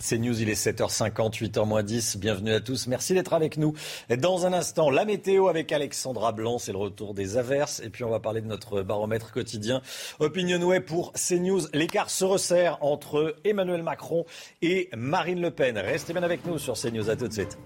[0.04, 2.18] C'est News, il est 7h50, 8h10.
[2.18, 2.88] Bienvenue à tous.
[2.88, 3.74] Merci d'être avec nous.
[4.18, 7.80] Dans un instant, la météo avec Alexandra Blanc, c'est le retour des averses.
[7.80, 9.82] Et puis on va parler de notre baromètre quotidien.
[10.20, 11.62] Opinionway pour CNews.
[11.74, 14.26] L'écart se resserre entre Emmanuel Macron
[14.62, 15.78] et Marine Le Pen.
[15.78, 17.10] Restez bien avec nous sur CNews.
[17.10, 17.58] À tout de suite.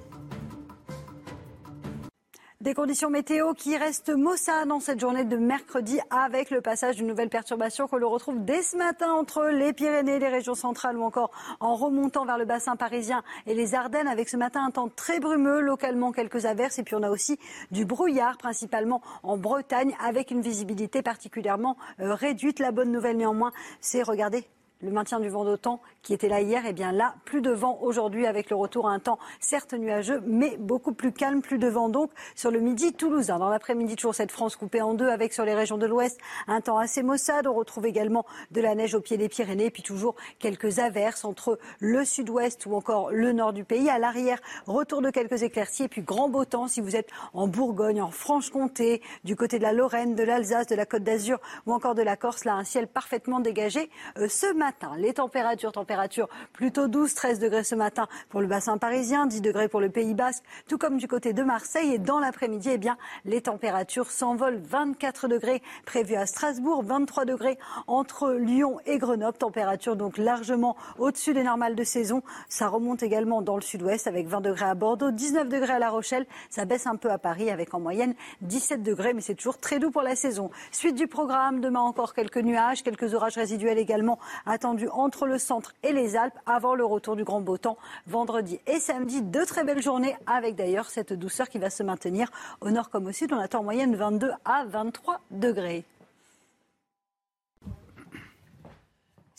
[2.60, 7.06] Des conditions météo qui restent maussades dans cette journée de mercredi avec le passage d'une
[7.06, 11.04] nouvelle perturbation que l'on retrouve dès ce matin entre les Pyrénées, les régions centrales ou
[11.04, 11.30] encore
[11.60, 15.20] en remontant vers le bassin parisien et les Ardennes avec ce matin un temps très
[15.20, 17.38] brumeux, localement quelques averses et puis on a aussi
[17.70, 22.58] du brouillard principalement en Bretagne avec une visibilité particulièrement euh, réduite.
[22.58, 23.52] La bonne nouvelle néanmoins,
[23.82, 24.48] c'est regardez
[24.82, 27.52] le maintien du vent d'autant qui était là hier, et eh bien là, plus de
[27.52, 31.58] vent aujourd'hui avec le retour à un temps certes nuageux, mais beaucoup plus calme, plus
[31.58, 33.40] de vent donc sur le midi toulousain.
[33.40, 36.18] Dans l'après-midi, toujours cette France coupée en deux avec sur les régions de l'ouest
[36.48, 37.48] un temps assez maussade.
[37.48, 41.60] On retrouve également de la neige au pied des Pyrénées, puis toujours quelques averses entre
[41.80, 43.90] le sud-ouest ou encore le nord du pays.
[43.90, 47.48] À l'arrière, retour de quelques éclaircies et puis grand beau temps si vous êtes en
[47.48, 51.74] Bourgogne, en Franche-Comté, du côté de la Lorraine, de l'Alsace, de la Côte d'Azur ou
[51.74, 52.46] encore de la Corse.
[52.46, 53.90] Là, un ciel parfaitement dégagé.
[54.18, 54.67] Euh, ce matin,
[54.98, 59.68] Les températures, températures plutôt douces, 13 degrés ce matin pour le bassin parisien, 10 degrés
[59.70, 61.94] pour le Pays Basque, tout comme du côté de Marseille.
[61.94, 64.58] Et dans l'après-midi, eh bien, les températures s'envolent.
[64.58, 67.58] 24 degrés prévus à Strasbourg, 23 degrés
[67.88, 69.38] entre Lyon et Grenoble.
[69.38, 72.22] Température donc largement au-dessus des normales de saison.
[72.50, 75.90] Ça remonte également dans le sud-ouest avec 20 degrés à Bordeaux, 19 degrés à La
[75.90, 76.26] Rochelle.
[76.50, 79.80] Ça baisse un peu à Paris avec en moyenne 17 degrés, mais c'est toujours très
[79.80, 80.50] doux pour la saison.
[80.72, 84.20] Suite du programme, demain encore quelques nuages, quelques orages résiduels également
[84.58, 87.78] attendus entre le centre et les Alpes avant le retour du grand beau temps
[88.08, 89.22] vendredi et samedi.
[89.22, 92.32] Deux très belles journées avec d'ailleurs cette douceur qui va se maintenir
[92.62, 93.34] au nord comme au sud.
[93.34, 95.86] On attend en moyenne 22 à 23 degrés.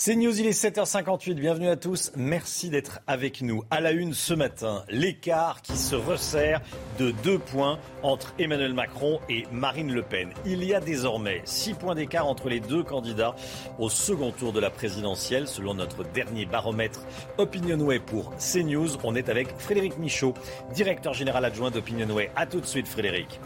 [0.00, 1.34] C'est News, il est 7h58.
[1.34, 2.12] Bienvenue à tous.
[2.14, 3.64] Merci d'être avec nous.
[3.68, 6.60] À la une ce matin, l'écart qui se resserre
[7.00, 10.30] de deux points entre Emmanuel Macron et Marine Le Pen.
[10.46, 13.34] Il y a désormais six points d'écart entre les deux candidats
[13.80, 15.48] au second tour de la présidentielle.
[15.48, 17.04] Selon notre dernier baromètre
[17.36, 20.34] Opinionway pour CNews, on est avec Frédéric Michaud,
[20.72, 22.30] directeur général adjoint d'Opinionway.
[22.36, 23.40] A tout de suite, Frédéric.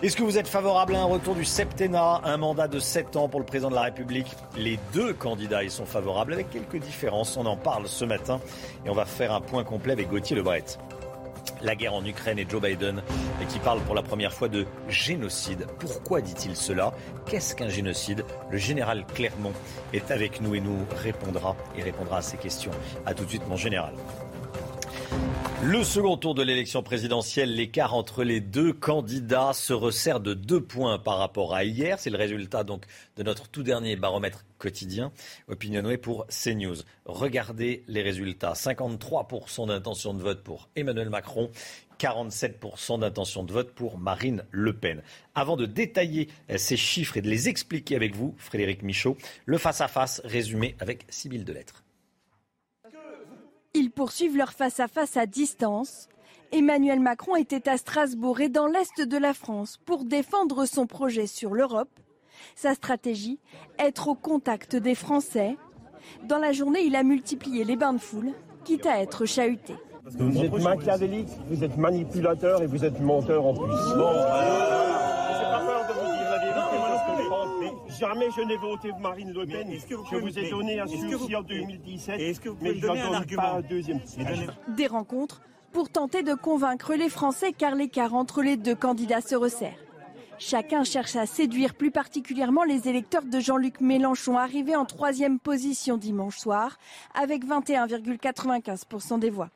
[0.00, 3.28] Est-ce que vous êtes favorable à un retour du septennat, un mandat de 7 ans
[3.28, 4.28] pour le président de la République?
[4.56, 7.36] Les deux candidats y sont favorables avec quelques différences.
[7.36, 8.40] On en parle ce matin
[8.86, 10.62] et on va faire un point complet avec Gauthier Lebret.
[11.62, 13.02] La guerre en Ukraine et Joe Biden
[13.48, 15.66] qui parle pour la première fois de génocide.
[15.80, 16.92] Pourquoi dit-il cela?
[17.26, 18.24] Qu'est-ce qu'un génocide?
[18.50, 19.52] Le général Clermont
[19.92, 22.70] est avec nous et nous répondra et répondra à ces questions.
[23.04, 23.94] A tout de suite mon général.
[25.60, 30.60] Le second tour de l'élection présidentielle, l'écart entre les deux candidats se resserre de deux
[30.60, 31.98] points par rapport à hier.
[31.98, 32.84] C'est le résultat donc
[33.16, 35.10] de notre tout dernier baromètre quotidien
[35.48, 36.76] Opinionway pour CNews.
[37.06, 38.52] Regardez les résultats.
[38.52, 41.50] 53% d'intention de vote pour Emmanuel Macron,
[41.98, 45.02] 47% d'intention de vote pour Marine Le Pen.
[45.34, 50.22] Avant de détailler ces chiffres et de les expliquer avec vous, Frédéric Michaud, le face-à-face
[50.24, 51.82] résumé avec Sybille Delettre.
[53.74, 56.08] Ils poursuivent leur face-à-face -à, distance.
[56.52, 61.26] Emmanuel Macron était à Strasbourg et dans l'Est de la France pour défendre son projet
[61.26, 61.90] sur l'Europe.
[62.54, 63.38] Sa stratégie,
[63.78, 65.56] être au contact des Français.
[66.24, 68.32] Dans la journée, il a multiplié les bains de foule,
[68.64, 69.74] quitte à être chahuté.
[70.04, 73.74] Vous êtes machiavélique, vous êtes manipulateur et vous êtes menteur en plus.
[77.98, 79.68] Jamais je n'ai voté Marine Le Pen.
[80.10, 84.00] je vous ai donné un sursis en 2017, mais je n'en pas un deuxième.
[84.68, 85.40] Des rencontres
[85.72, 89.76] pour tenter de convaincre les Français car l'écart entre les deux candidats se resserre.
[90.38, 95.96] Chacun cherche à séduire plus particulièrement les électeurs de Jean-Luc Mélenchon, arrivé en troisième position
[95.96, 96.78] dimanche soir,
[97.20, 99.50] avec 21,95% des voix.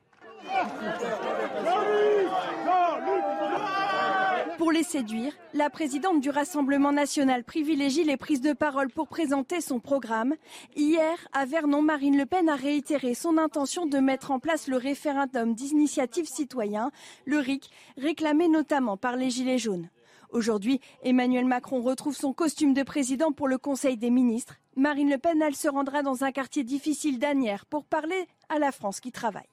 [4.57, 9.61] Pour les séduire, la présidente du Rassemblement national privilégie les prises de parole pour présenter
[9.61, 10.35] son programme.
[10.75, 14.77] Hier, à Vernon, Marine Le Pen a réitéré son intention de mettre en place le
[14.77, 16.91] référendum d'initiative citoyen,
[17.25, 19.89] le RIC, réclamé notamment par les Gilets jaunes.
[20.29, 24.55] Aujourd'hui, Emmanuel Macron retrouve son costume de président pour le Conseil des ministres.
[24.75, 28.71] Marine Le Pen, elle se rendra dans un quartier difficile d'Anières pour parler à la
[28.71, 29.52] France qui travaille.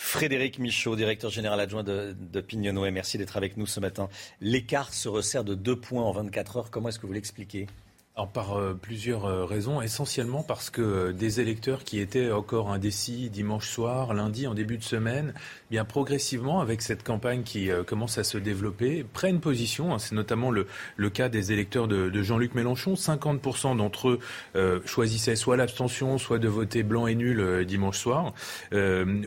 [0.00, 4.08] Frédéric Michaud, directeur général adjoint de, de merci d'être avec nous ce matin.
[4.40, 6.70] L'écart se resserre de deux points en 24 heures.
[6.70, 7.66] Comment est-ce que vous l'expliquez?
[8.26, 13.30] Par euh, plusieurs euh, raisons, essentiellement parce que euh, des électeurs qui étaient encore indécis
[13.30, 18.18] dimanche soir, lundi, en début de semaine, eh bien progressivement, avec cette campagne qui commence
[18.18, 19.94] à se développer, prennent position.
[19.94, 19.98] Hein.
[19.98, 20.66] C'est notamment le,
[20.96, 22.94] le, cas des électeurs de, Jean-Luc Mélenchon.
[22.94, 24.18] 50% d'entre
[24.54, 28.32] eux choisissaient soit l'abstention, soit de voter blanc et nul dimanche soir.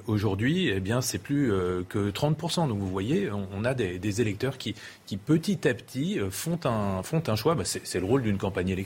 [0.07, 1.51] Aujourd'hui, eh bien c'est plus
[1.89, 2.67] que 30%.
[2.67, 7.03] Donc vous voyez, on, a des, des, électeurs qui, qui petit à petit font un,
[7.03, 7.53] font un choix.
[7.53, 8.80] Bah, c'est le rôle d'une campagne électorale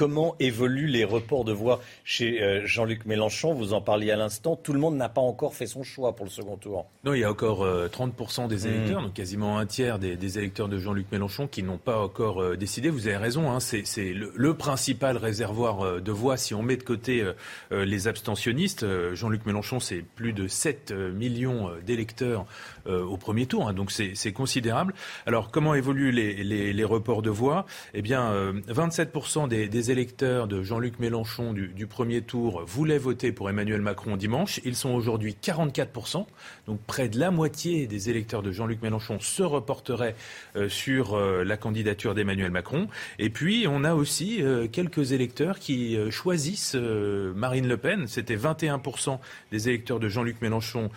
[0.00, 3.52] Comment évoluent les reports de voix chez euh, Jean-Luc Mélenchon?
[3.52, 4.56] Vous en parliez à l'instant.
[4.56, 6.86] Tout le monde n'a pas encore fait son choix pour le second tour.
[7.04, 8.68] Non, il y a encore 30% euh, des hmm.
[8.68, 12.56] électeurs, donc quasiment un tiers des, électeurs de Jean-Luc Mélenchon qui n'ont pas encore euh,
[12.56, 12.88] décidé.
[12.88, 13.84] Vous avez raison, hein, c'est
[14.14, 17.22] le, principal réservoir de voix si on met de côté
[17.70, 18.86] les abstentionnistes.
[19.14, 22.46] Jean-Luc Mélenchon, c'est plus de 7 millions d'électeurs
[22.86, 24.94] au premier tour, hein, donc c'est considérable.
[25.26, 27.66] Alors, comment évoluent les, reports de voix?
[27.94, 28.32] Eh bien,
[28.68, 34.16] 27% des, des électeurs de Jean-Luc Mélenchon du, premier tour voulaient voter pour Emmanuel Macron
[34.16, 34.60] dimanche.
[34.64, 36.26] Ils sont aujourd'hui 44%.
[36.70, 40.14] Donc près de la moitié des électeurs de Jean-Luc Mélenchon se reporteraient
[40.54, 42.86] euh, sur euh, la candidature d'Emmanuel Macron.
[43.18, 48.06] Et puis on a aussi euh, quelques électeurs qui choisissent Marine Le Pen.
[48.06, 49.18] C'était 21%
[49.50, 50.90] des électeurs de Jean-Luc Mélenchon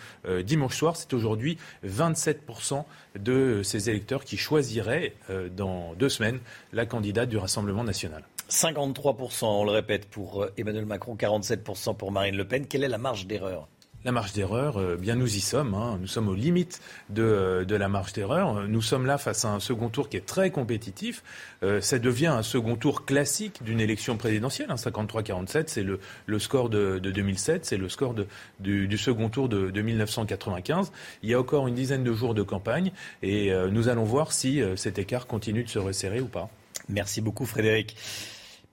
[0.44, 0.94] dimanche soir.
[0.96, 2.84] C'est aujourd'hui 27%
[3.18, 5.14] de ces électeurs qui choisiraient
[5.56, 6.38] dans deux semaines
[6.72, 8.22] la candidate du Rassemblement national.
[8.48, 12.66] 53%, on le répète, pour Emmanuel Macron, 47% pour Marine Le Pen.
[12.66, 13.68] Quelle est la marge d'erreur?
[14.04, 15.74] La marge d'erreur, euh, bien nous y sommes.
[15.74, 15.98] Hein.
[16.00, 18.68] Nous sommes aux limites de, euh, de, la marge d'erreur.
[18.68, 21.22] Nous sommes là face à un second tour qui est très compétitif.
[21.62, 24.70] Euh, ça devient un second tour classique d'une élection présidentielle.
[24.70, 24.76] Hein.
[24.76, 28.26] 53-47, c'est le, le, score de, de 2007, c'est le score de,
[28.60, 30.92] du, du, second tour de, de, 1995.
[31.22, 34.32] Il y a encore une dizaine de jours de campagne et euh, nous allons voir
[34.32, 36.50] si euh, cet écart continue de se resserrer ou pas.
[36.88, 37.96] Merci beaucoup Frédéric.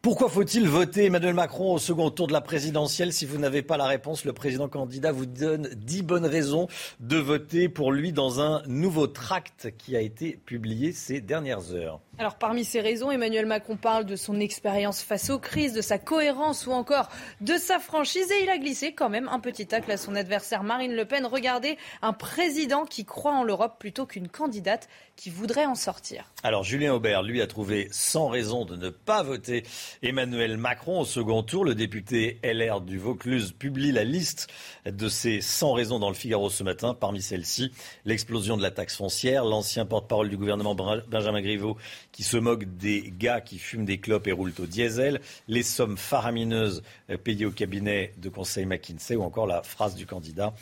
[0.01, 3.77] Pourquoi faut-il voter Emmanuel Macron au second tour de la présidentielle Si vous n'avez pas
[3.77, 6.67] la réponse, le président candidat vous donne dix bonnes raisons
[6.99, 11.99] de voter pour lui dans un nouveau tract qui a été publié ces dernières heures.
[12.17, 15.97] Alors parmi ces raisons, Emmanuel Macron parle de son expérience face aux crises, de sa
[15.97, 17.09] cohérence ou encore
[17.39, 20.63] de sa franchise et il a glissé quand même un petit tacle à son adversaire
[20.63, 21.25] Marine Le Pen.
[21.25, 26.31] Regardez, un président qui croit en l'Europe plutôt qu'une candidate qui voudrait en sortir.
[26.43, 29.63] Alors Julien Aubert, lui, a trouvé 100 raisons de ne pas voter
[30.03, 31.63] Emmanuel Macron au second tour.
[31.63, 34.47] Le député LR du Vaucluse publie la liste
[34.85, 36.93] de ces 100 raisons dans le Figaro ce matin.
[36.93, 37.71] Parmi celles-ci,
[38.05, 41.77] l'explosion de la taxe foncière, l'ancien porte-parole du gouvernement Benjamin Griveaux
[42.11, 45.97] qui se moque des gars qui fument des clopes et roulent au diesel, les sommes
[45.97, 46.83] faramineuses
[47.23, 50.53] payées au cabinet de conseil McKinsey ou encore la phrase du candidat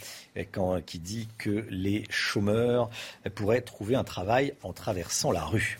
[0.51, 2.89] quand, qui dit que les chômeurs
[3.35, 5.77] pourraient trouver un travail en traversant la rue.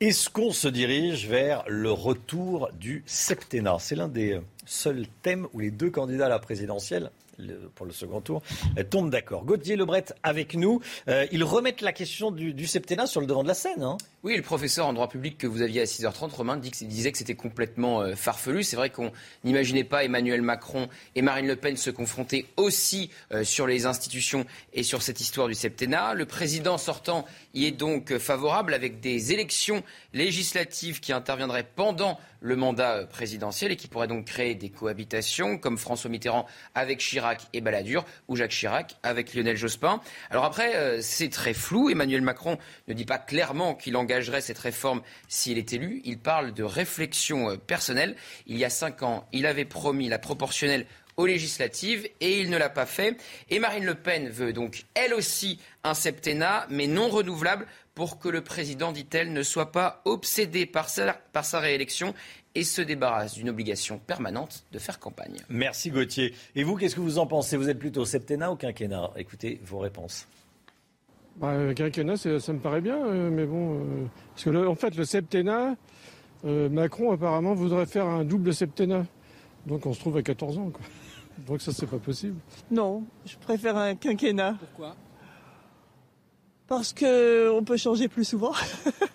[0.00, 3.76] Est-ce qu'on se dirige vers le retour du septennat?
[3.78, 7.92] C'est l'un des seuls thèmes où les deux candidats à la présidentielle le, pour le
[7.92, 8.42] second tour,
[8.78, 9.44] euh, tombent d'accord.
[9.44, 10.80] Gauthier Lebret avec nous.
[11.08, 13.82] Euh, ils remettent la question du, septennat sur le devant de la scène.
[13.82, 13.98] Hein.
[14.22, 17.34] Oui, le professeur en droit public que vous aviez à 6h30, Romain, disait que c'était
[17.34, 18.62] complètement euh, farfelu.
[18.62, 19.12] C'est vrai qu'on
[19.44, 23.10] n'imaginait pas Emmanuel Macron et Marine Le Pen se confronter aussi
[23.42, 26.14] sur les institutions et sur cette histoire du septennat.
[26.14, 27.24] Le président sortant
[27.54, 29.82] y est donc favorable avec des élections
[30.12, 35.78] législatives qui interviendraient pendant le mandat présidentiel et qui pourraient donc créer des cohabitations comme
[35.78, 40.00] François Mitterrand avec Chirac et Balladur ou Jacques Chirac avec Lionel Jospin.
[40.30, 41.88] Alors après, euh, c'est très flou.
[41.88, 42.58] Emmanuel Macron
[42.88, 46.02] ne dit pas clairement qu'il engagerait cette réforme s'il est élu.
[46.04, 48.16] Il parle de réflexion euh, personnelle.
[48.46, 50.86] Il y a cinq ans, il avait promis la proportionnelle
[51.16, 53.16] aux législatives et il ne l'a pas fait.
[53.50, 58.28] Et Marine Le Pen veut donc elle aussi un septennat, mais non renouvelable, pour que
[58.28, 62.14] le président, dit-elle, ne soit pas obsédé par sa, par sa réélection
[62.54, 65.36] et se débarrasse d'une obligation permanente de faire campagne.
[65.48, 66.34] Merci Gauthier.
[66.54, 67.56] Et vous, qu'est-ce que vous en pensez?
[67.56, 69.10] Vous êtes plutôt septennat ou quinquennat?
[69.16, 70.26] Écoutez vos réponses.
[71.36, 74.94] Bah, quinquennat, ça me paraît bien, euh, mais bon, euh, parce que le, en fait,
[74.96, 75.76] le septennat,
[76.44, 79.06] euh, Macron apparemment voudrait faire un double septennat.
[79.66, 80.84] Donc on se trouve à 14 ans, quoi.
[81.46, 82.38] Donc ça, c'est pas possible.
[82.70, 84.56] Non, je préfère un quinquennat.
[84.60, 84.94] Pourquoi?
[86.72, 88.54] Parce qu'on peut changer plus souvent.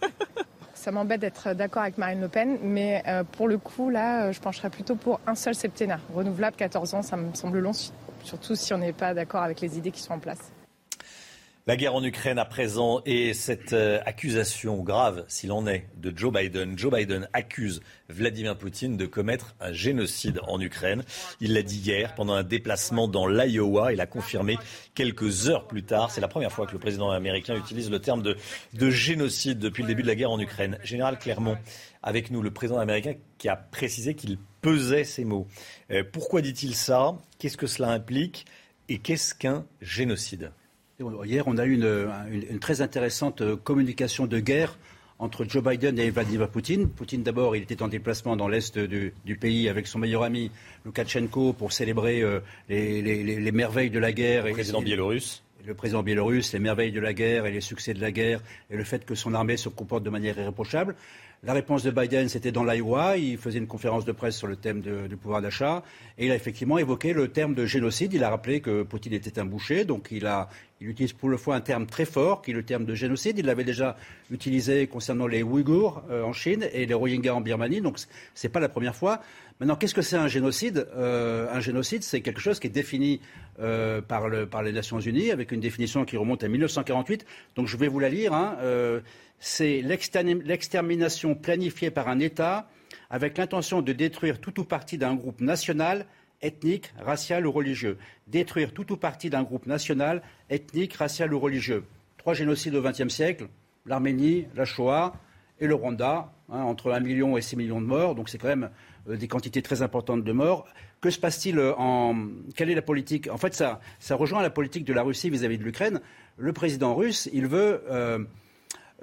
[0.75, 4.39] ça m'embête d'être d'accord avec Marine Le Pen, mais euh, pour le coup, là, je
[4.39, 5.99] pencherais plutôt pour un seul septennat.
[6.13, 7.71] Renouvelable, 14 ans, ça me semble long,
[8.23, 10.51] surtout si on n'est pas d'accord avec les idées qui sont en place.
[11.68, 16.18] La guerre en Ukraine à présent et cette euh, accusation grave, s'il en est, de
[16.18, 16.77] Joe Biden.
[16.80, 21.03] Joe Biden accuse Vladimir Poutine de commettre un génocide en Ukraine.
[21.41, 23.91] Il l'a dit hier pendant un déplacement dans l'Iowa.
[23.91, 24.57] Il a confirmé
[24.95, 26.10] quelques heures plus tard.
[26.10, 28.38] C'est la première fois que le président américain utilise le terme de,
[28.73, 30.80] de génocide depuis le début de la guerre en Ukraine.
[30.85, 31.57] Général Clermont,
[32.02, 35.48] avec nous, le président américain qui a précisé qu'il pesait ses mots.
[35.91, 37.18] Euh, pourquoi dit-il ça?
[37.39, 38.45] Qu'est-ce que cela implique?
[38.88, 40.53] Et qu'est-ce qu'un génocide?
[40.99, 44.80] Hier, on a eu une, une, une, très intéressante communication de guerre
[45.19, 46.90] entre Joe Biden et Vladimir Poutine.
[46.90, 50.49] Poutine, d'abord, il était en déplacement dans l'est du, du, pays avec son meilleur ami
[50.86, 54.48] Loukachenko pour célébrer euh, les, les, les, merveilles de la guerre.
[54.48, 57.99] Le président biélorusse le président biélorusse, les merveilles de la guerre et les succès de
[57.99, 60.95] la guerre et le fait que son armée se comporte de manière irréprochable.
[61.43, 63.15] La réponse de Biden, c'était dans l'Iowa.
[63.15, 65.84] Il faisait une conférence de presse sur le thème du pouvoir d'achat.
[66.18, 68.11] Et il a effectivement évoqué le terme de génocide.
[68.14, 69.85] Il a rappelé que Poutine était un boucher.
[69.85, 70.49] Donc il, a,
[70.81, 73.38] il utilise pour le fois un terme très fort, qui est le terme de génocide.
[73.38, 73.97] Il l'avait déjà
[74.31, 77.81] utilisé concernant les Ouïghours euh, en Chine et les Rohingyas en Birmanie.
[77.81, 78.07] Donc ce
[78.47, 79.22] n'est pas la première fois.
[79.59, 80.88] Maintenant, qu'est-ce que c'est un génocide?
[80.95, 83.22] Euh, Un génocide, c'est quelque chose qui est défini
[83.59, 87.26] euh, par, les Nations Unies, avec une définition qui remonte à 1948.
[87.55, 88.34] Donc je vais vous la lire.
[88.34, 88.57] Hein.
[89.38, 92.68] Euh, c'est l'extermination planifiée par un État
[93.09, 96.05] avec l'intention de détruire tout ou partie d'un groupe national,
[96.41, 97.97] ethnique, racial ou religieux.
[98.27, 101.85] Détruire tout ou partie d'un groupe national, ethnique, racial ou religieux.
[102.18, 103.47] Trois génocides au XXe siècle,
[103.85, 105.14] l'Arménie, la Shoah
[105.59, 108.15] et le Rwanda, hein, entre 1 million et 6 millions de morts.
[108.15, 108.69] Donc c'est quand même
[109.07, 110.68] euh, des quantités très importantes de morts.
[110.99, 112.27] Que se passe-t-il en.
[112.55, 113.30] Quelle est la politique?
[113.30, 116.01] En fait, ça, rejoint la politique de la Russie vis-à-vis -vis de l'Ukraine.
[116.38, 117.84] Le président russe, il veut.
[117.89, 118.19] Euh,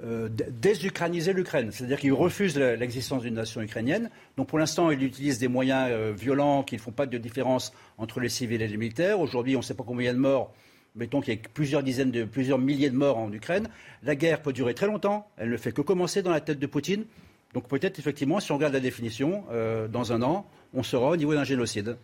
[0.03, 1.71] euh, désucraniser l'Ukraine.
[1.71, 4.09] C'est-à-dire qu'il refuse l'existence d'une nation ukrainienne.
[4.35, 7.71] Donc pour l'instant, il utilise des moyens euh, violents qui ne font pas de différence
[7.97, 9.19] entre les civils et les militaires.
[9.21, 10.53] Aujourd'hui, on ne sait pas combien de morts.
[10.95, 13.69] Mettons qu'il y a plusieurs dizaines de, plusieurs milliers de morts en Ukraine.
[14.03, 15.29] La guerre peut durer très longtemps.
[15.37, 17.05] Elle ne fait que commencer dans la tête de Poutine.
[17.53, 21.15] Donc peut-être effectivement, si on regarde la définition, euh, dans un an, on sera au
[21.15, 21.95] niveau d'un génocide.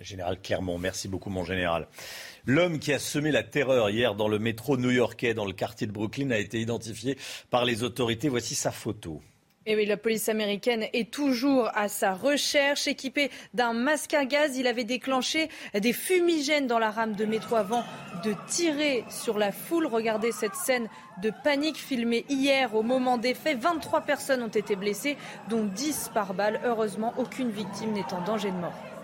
[0.00, 1.88] Général Clermont, merci beaucoup mon général.
[2.50, 5.92] L'homme qui a semé la terreur hier dans le métro new-yorkais, dans le quartier de
[5.92, 7.18] Brooklyn, a été identifié
[7.50, 8.30] par les autorités.
[8.30, 9.20] Voici sa photo.
[9.66, 12.86] Et oui, la police américaine est toujours à sa recherche.
[12.86, 17.54] Équipé d'un masque à gaz, il avait déclenché des fumigènes dans la rame de métro
[17.56, 17.84] avant
[18.24, 19.84] de tirer sur la foule.
[19.84, 20.88] Regardez cette scène
[21.22, 23.58] de panique filmée hier au moment des faits.
[23.58, 25.18] 23 personnes ont été blessées,
[25.50, 26.62] dont 10 par balle.
[26.64, 28.97] Heureusement, aucune victime n'est en danger de mort.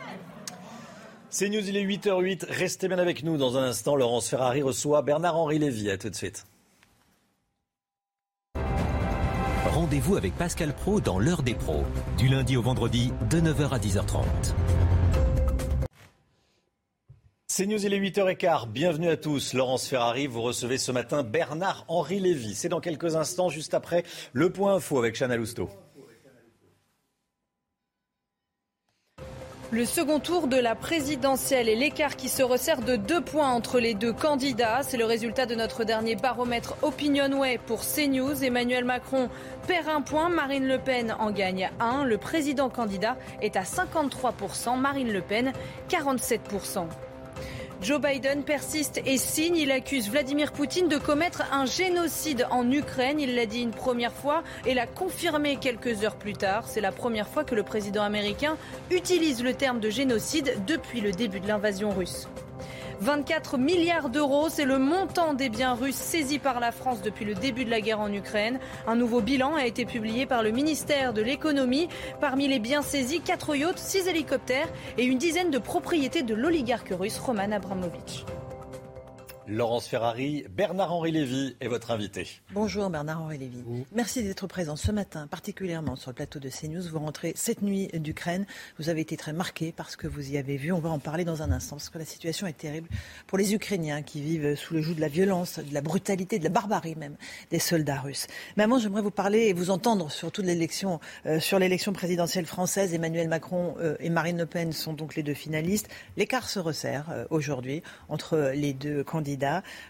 [1.37, 2.47] C'est News, il est 8h08.
[2.49, 3.97] Restez bien avec nous dans un instant.
[3.97, 5.91] Laurence Ferrari reçoit Bernard-Henri Lévy.
[5.91, 6.47] À tout de suite.
[9.67, 11.83] Rendez-vous avec Pascal Pro dans l'heure des pros,
[12.19, 14.23] du lundi au vendredi de 9h à 10h30.
[17.49, 18.69] C'est News, il est 8h15.
[18.69, 19.55] Bienvenue à tous.
[19.55, 22.55] Laurence Ferrari, vous recevez ce matin Bernard-Henri Lévy.
[22.55, 25.69] C'est dans quelques instants, juste après le point info avec Chana Lousteau.
[29.75, 33.81] Le second tour de la présidentielle et l'écart qui se resserre de deux points entre
[33.81, 34.85] les deux candidats.
[34.85, 38.45] C'est le résultat de notre dernier baromètre Opinionway pour CNews.
[38.45, 39.29] Emmanuel Macron
[39.67, 42.05] perd un point, Marine Le Pen en gagne un.
[42.05, 45.53] Le président candidat est à 53%, Marine Le Pen
[45.91, 46.87] 47%.
[47.85, 49.57] Joe Biden persiste et signe.
[49.57, 53.21] Il accuse Vladimir Poutine de commettre un génocide en Ukraine.
[53.21, 56.67] Il l'a dit une première fois et l'a confirmé quelques heures plus tard.
[56.67, 58.57] C'est la première fois que le président américain
[58.91, 62.27] utilise le terme de génocide depuis le début de l'invasion russe.
[63.01, 67.35] 24 milliards d'euros, c'est le montant des biens russes saisis par la France depuis le
[67.35, 68.59] début de la guerre en Ukraine.
[68.87, 71.89] Un nouveau bilan a été publié par le ministère de l'économie.
[72.21, 74.69] Parmi les biens saisis, 4 yachts, 6 hélicoptères
[74.99, 78.25] et une dizaine de propriétés de l'oligarque russe Roman Abramovich.
[79.47, 82.27] Laurence Ferrari, Bernard-Henri Lévy est votre invité.
[82.55, 83.63] Bonjour Bernard-Henri Lévy.
[83.93, 86.89] Merci d'être présent ce matin, particulièrement sur le plateau de CNews.
[86.91, 88.47] Vous rentrez cette nuit d'Ukraine.
[88.79, 90.73] Vous avez été très marqué parce que vous y avez vu.
[90.73, 92.89] On va en parler dans un instant parce que la situation est terrible
[93.27, 96.45] pour les Ukrainiens qui vivent sous le joug de la violence, de la brutalité, de
[96.45, 97.17] la barbarie même
[97.51, 98.27] des soldats russes.
[98.57, 102.47] Mais avant, j'aimerais vous parler et vous entendre sur toute l'élection, euh, sur l'élection présidentielle
[102.47, 102.95] française.
[102.95, 105.89] Emmanuel Macron euh, et Marine Le Pen sont donc les deux finalistes.
[106.17, 109.34] L'écart se resserre euh, aujourd'hui entre les deux candidats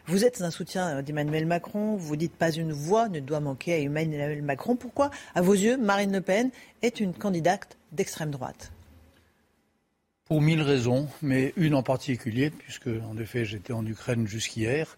[0.06, 1.96] vous êtes un soutien d'Emmanuel Macron.
[1.96, 4.76] Vous dites pas une voix ne doit manquer à Emmanuel Macron.
[4.76, 6.50] Pourquoi, à vos yeux, Marine Le Pen
[6.82, 8.72] est une candidate d'extrême droite?
[10.26, 14.96] Pour mille raisons, mais une en particulier, puisque en effet j'étais en Ukraine jusqu'hier,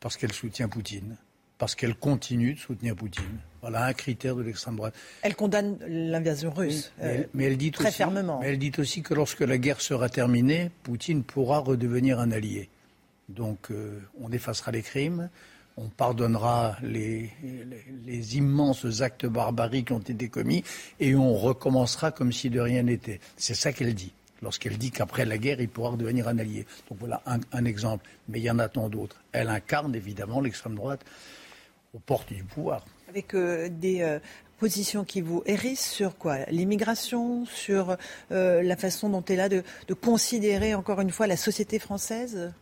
[0.00, 1.16] parce qu'elle soutient Poutine
[1.60, 3.38] parce qu'elle continue de soutenir Poutine.
[3.60, 4.94] Voilà un critère de l'extrême droite.
[5.20, 6.90] Elle condamne l'invasion russe.
[6.98, 8.40] mais, elle, dit très aussi, fermement.
[8.40, 12.70] Mais elle dit aussi que lorsque la guerre sera terminée, Poutine pourra redevenir un allié.
[13.30, 15.30] Donc euh, on effacera les crimes,
[15.76, 17.30] on pardonnera les,
[18.36, 20.64] immenses actes barbariques qui ont été commis
[20.98, 23.20] et on recommencera comme si de rien n'était.
[23.36, 24.12] C'est ça qu'elle dit.
[24.42, 26.66] Lorsqu'elle dit qu'après la guerre, il pourra devenir un allié.
[26.88, 28.08] Donc voilà un, exemple.
[28.28, 29.16] Mais il y en a tant d'autres.
[29.32, 31.04] Elle incarne évidemment l'extrême droite
[31.94, 32.84] aux portes du pouvoir.
[33.08, 34.18] Avec euh, des euh,
[34.58, 36.38] positions qui vous hérissent sur quoi?
[36.48, 37.96] L'immigration, sur
[38.30, 39.62] la façon dont elle a de
[40.00, 42.52] considérer encore une fois la société française?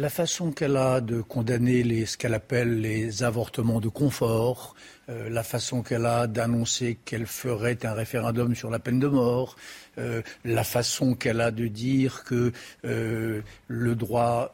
[0.00, 4.74] La façon qu'elle a de condamner ce qu'elle appelle les avortements de confort,
[5.10, 9.56] euh, la façon qu'elle a d'annoncer qu'elle ferait un référendum sur la peine de mort,
[9.98, 12.50] euh, la façon qu'elle a de dire que
[12.86, 14.50] euh, le droit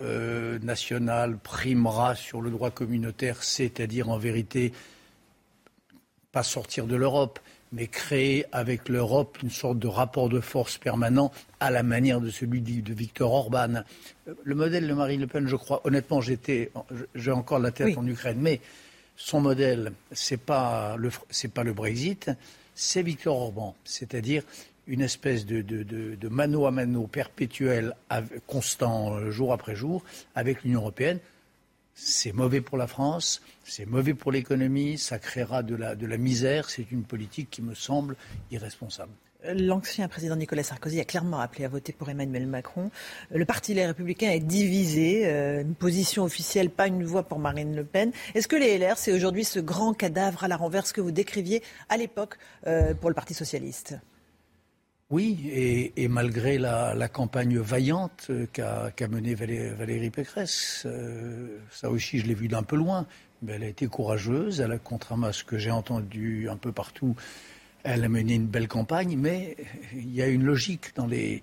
[0.63, 4.73] national primera sur le droit communautaire, c'est-à-dire en vérité
[6.33, 7.39] pas sortir de l'Europe,
[7.73, 12.31] mais créer avec l'Europe une sorte de rapport de force permanent à la manière de
[12.31, 13.83] celui de Victor Orban.
[14.45, 16.71] Le modèle de Marine Le Pen, je crois, honnêtement, j'étais,
[17.15, 18.61] j'ai encore la tête en Ukraine, mais
[19.17, 22.31] son modèle, c'est pas le, c'est pas le Brexit,
[22.75, 24.43] c'est Victor Orban, c'est-à-dire
[24.87, 27.95] une espèce de, de, mano à mano perpétuel,
[28.47, 31.19] constant, euh, jour après jour, avec l'Union européenne.
[31.99, 36.69] C'est mauvais pour la France, c'est mauvais pour l'économie, ça créera de la, misère.
[36.69, 38.17] C'est une politique qui me semble
[38.51, 39.13] irresponsable.
[39.45, 42.91] L'ancien président Nicolas Sarkozy a clairement appelé à voter pour Emmanuel Macron.
[43.31, 47.75] Le parti Les Républicains est divisé, euh, une position officielle, pas une voix pour Marine
[47.75, 48.13] Le Pen.
[48.35, 51.63] Est-ce que les LR, c'est aujourd'hui ce grand cadavre à la renverse que vous décriviez
[51.89, 52.37] à l'époque
[52.67, 53.97] euh, pour le Parti socialiste?
[55.09, 62.35] Oui, et, malgré la, campagne vaillante qu'a menée Valérie, Pécresse, euh, ça aussi je l'ai
[62.35, 63.07] vu d'un peu loin,
[63.43, 64.61] Mais elle a été courageuse.
[64.61, 67.15] Elle a, contrairement à ce que j'ai entendu un peu partout,
[67.85, 69.17] elle a mené une belle campagne.
[69.17, 69.57] Mais
[69.93, 71.41] il y a une logique dans les,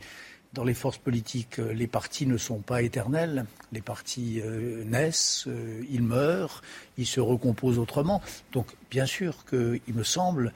[0.74, 1.60] forces politiques.
[1.60, 3.46] Les partis ne sont pas éternels.
[3.72, 6.64] Les partis euh, naissent, euh, ils meurent,
[6.98, 8.22] ils se recomposent autrement.
[8.52, 10.52] Donc, bien sûr qu'il me semble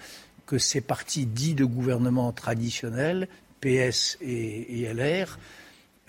[0.48, 3.28] que ces partis dits de gouvernement traditionnels,
[3.62, 5.38] PS et, et LR,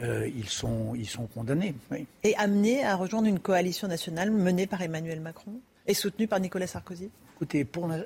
[0.01, 1.74] euh, ils, sont, ils sont condamnés.
[2.23, 6.69] Et amenés à rejoindre une coalition nationale menée par Emmanuel Macron et soutenue par Nicolas
[6.69, 7.10] Sarkozy?
[7.35, 8.02] Écoutez, pour euh,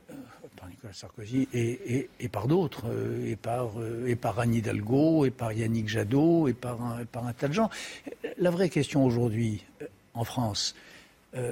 [0.56, 3.72] par Nicolas Sarkozy et, et, par d'autres, euh, et, par,
[4.06, 7.52] et par Anne Hidalgo, et par Yannick Jadot, et par un, par un tas de
[7.52, 7.68] gens.
[8.38, 9.64] La vraie question aujourd'hui,
[10.14, 10.74] en France,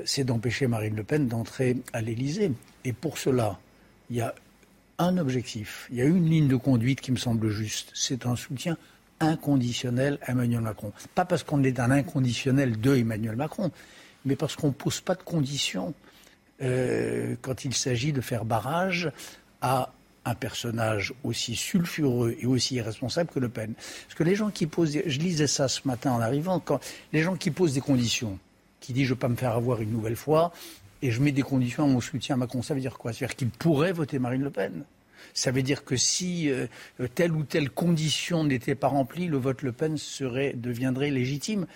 [0.05, 2.53] c'est d'empêcher Marine Le Pen d'entrer à l'Élysée.
[2.85, 3.59] Et pour cela,
[4.11, 4.35] il y a
[5.01, 8.37] un objectif, il y a une ligne de conduite qui me semble juste, c'est un
[8.37, 8.77] soutien
[9.19, 10.93] inconditionnel à Emmanuel Macron.
[11.15, 13.71] Pas parce qu'on est un inconditionnel de Emmanuel Macron,
[14.25, 15.95] mais parce qu'on ne pose pas de conditions
[16.63, 19.11] euh, quand il s'agit de faire barrage
[19.63, 19.93] à
[20.27, 23.73] un personnage aussi sulfureux et aussi irresponsable que Le Pen.
[23.75, 26.63] Parce que les gens qui posent, je lisais ça ce matin en arrivant,
[27.15, 28.39] les gens qui posent des conditions,
[28.81, 30.53] qui disent je ne veux pas me faire avoir une nouvelle fois,
[31.03, 33.13] et je mets des conditions à mon soutien à Macron, ça veut dire quoi?
[33.13, 34.85] C'est-à-dire qu'il pourrait voter Marine Le Pen.
[35.35, 36.67] Ça veut dire que si euh,
[37.15, 41.67] telle ou telle condition n'était pas remplie, le vote Le Pen serait, deviendrait légitime.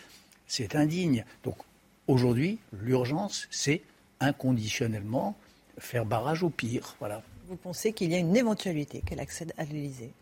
[0.47, 1.25] C'est indigne.
[1.43, 1.57] Donc
[2.07, 3.83] aujourd'hui, l'urgence, c'est
[4.21, 5.37] inconditionnellement
[5.79, 6.97] faire barrage au pire.
[6.99, 7.23] Voilà.
[7.49, 10.13] Vous pensez qu'il y a une éventualité qu'elle accède à l'Élysée?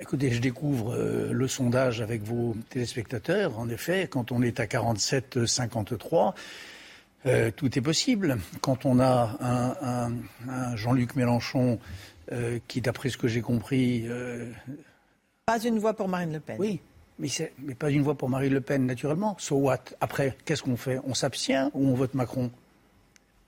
[0.00, 3.58] Écoutez, je découvre euh, le sondage avec vos téléspectateurs.
[3.58, 6.34] En effet, quand on est à 47-53,
[7.26, 8.38] euh, tout est possible.
[8.60, 9.36] Quand on a
[10.48, 11.78] un Jean-Luc Mélenchon
[12.32, 14.04] euh, qui, d'après ce que j'ai compris.
[14.06, 14.52] Euh,
[15.46, 16.56] pas une voix pour Marine Le Pen.
[16.60, 16.80] Oui,
[17.18, 17.28] mais,
[17.58, 19.36] mais, pas une voix pour Marine Le Pen, naturellement.
[19.40, 19.80] So what?
[20.00, 21.00] Après, qu'est-ce qu'on fait?
[21.04, 22.52] On s'abstient ou on vote Macron?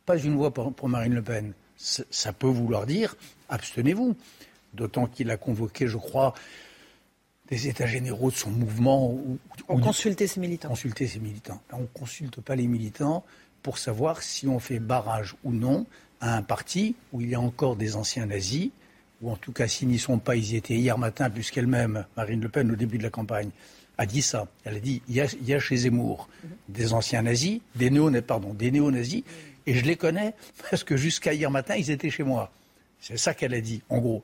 [0.04, 1.52] Pas une voix pour, Marine Le Pen.
[1.76, 3.14] Ça peut vouloir dire
[3.48, 4.16] abstenez-vous.
[4.74, 6.34] D'autant qu'il a convoqué, je crois,
[7.48, 9.12] des états généraux de son mouvement.
[9.12, 9.38] Ou,
[9.68, 10.70] on consulter ses militants.
[10.70, 11.62] Consulter ses militants.
[11.72, 13.24] on ne consulte pas les militants
[13.62, 15.86] pour savoir si on fait barrage ou non
[16.20, 18.70] à un parti où il y a encore des anciens nazis,
[19.20, 22.40] ou en tout cas s'ils n'y sont pas, ils y étaient hier matin, puisqu'elle-même, Marine
[22.40, 23.50] Le Pen, au début de la campagne,
[23.98, 24.46] a dit ça.
[24.64, 26.28] Elle a dit il y a, chez Zemmour
[26.68, 29.22] des anciens nazis, des néo-nazis,
[29.66, 30.34] et je les connais
[30.70, 32.50] parce que jusqu'à hier matin, ils étaient chez moi.
[33.00, 34.22] C'est ça qu'elle a dit, en gros.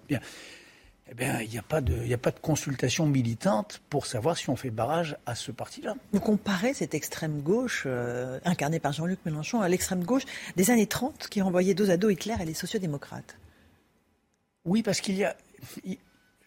[1.11, 4.51] Eh bien, il n'y a, pas de, a pas de consultation militante pour savoir si
[4.51, 5.95] on fait barrage à ce parti-là.
[6.13, 10.25] Vous comparez cette extrême gauche, euh, incarnée par Jean-Luc Mélenchon, à l'extrême gauche
[10.57, 13.39] des années 30 qui renvoyait dos à dos Hitler et les sociodémocrates
[14.67, 15.35] Oui, parce qu'il y a.
[15.87, 15.99] les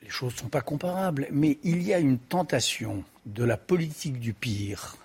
[0.09, 4.33] choses ne sont pas comparables, mais il y a une tentation de la politique du
[4.33, 4.97] pire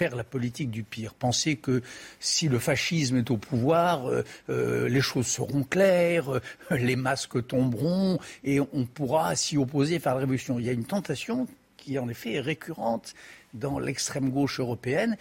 [0.00, 1.12] faire la politique du pire.
[1.12, 1.82] Penser que
[2.20, 6.40] si le fascisme est au pouvoir, euh, euh, les choses seront claires, euh,
[6.70, 10.58] les masques tomberont et on pourra s'y opposer et faire la révolution.
[10.58, 11.46] Il y a une tentation
[11.76, 13.12] qui, en effet, est récurrente
[13.52, 15.18] dans l'extrême gauche européenne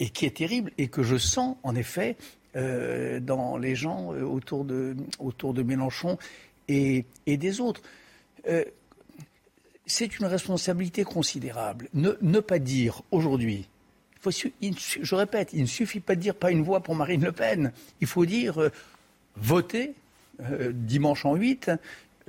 [0.00, 2.16] et qui est terrible et que je sens, en effet,
[3.20, 6.16] dans les gens autour, de, autour de Mélenchon
[6.68, 7.82] et, des autres
[9.86, 11.88] c'est une responsabilité considérable.
[11.94, 13.68] Ne, pas dire aujourd'hui
[14.30, 17.72] je répète, il ne suffit pas de dire pas une voix pour Marine Le Pen.
[18.00, 18.70] Il faut dire euh,
[19.36, 19.94] votez
[20.42, 21.70] euh, dimanche en 8,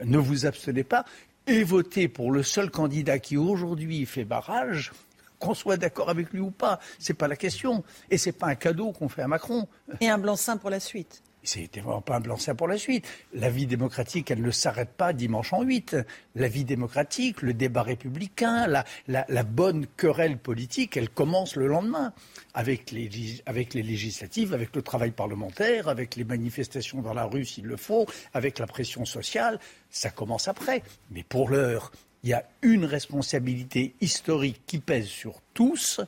[0.03, 1.05] ne vous abstenez pas,
[1.47, 4.91] et votez pour le seul candidat qui aujourd'hui fait barrage,
[5.39, 6.79] qu'on soit d'accord avec lui ou pas.
[6.99, 7.83] Ce n'est pas la question.
[8.09, 9.67] Et ce n'est pas un cadeau qu'on fait à Macron.
[10.01, 13.07] Et un blanc-seing pour la suite c'était vraiment pas un blanc-seing pour la suite.
[13.33, 15.95] La vie démocratique, elle ne s'arrête pas dimanche en 8.
[16.35, 18.67] La vie démocratique, le débat républicain,
[19.07, 22.13] la, bonne querelle politique, elle commence le lendemain.
[22.53, 23.09] Avec les,
[23.45, 27.77] avec les législatives, avec le travail parlementaire, avec les manifestations dans la rue s'il le
[27.77, 29.59] faut, avec la pression sociale,
[29.89, 30.83] ça commence après.
[31.11, 31.91] Mais pour l'heure,
[32.23, 36.01] il y a une responsabilité historique qui pèse sur tous,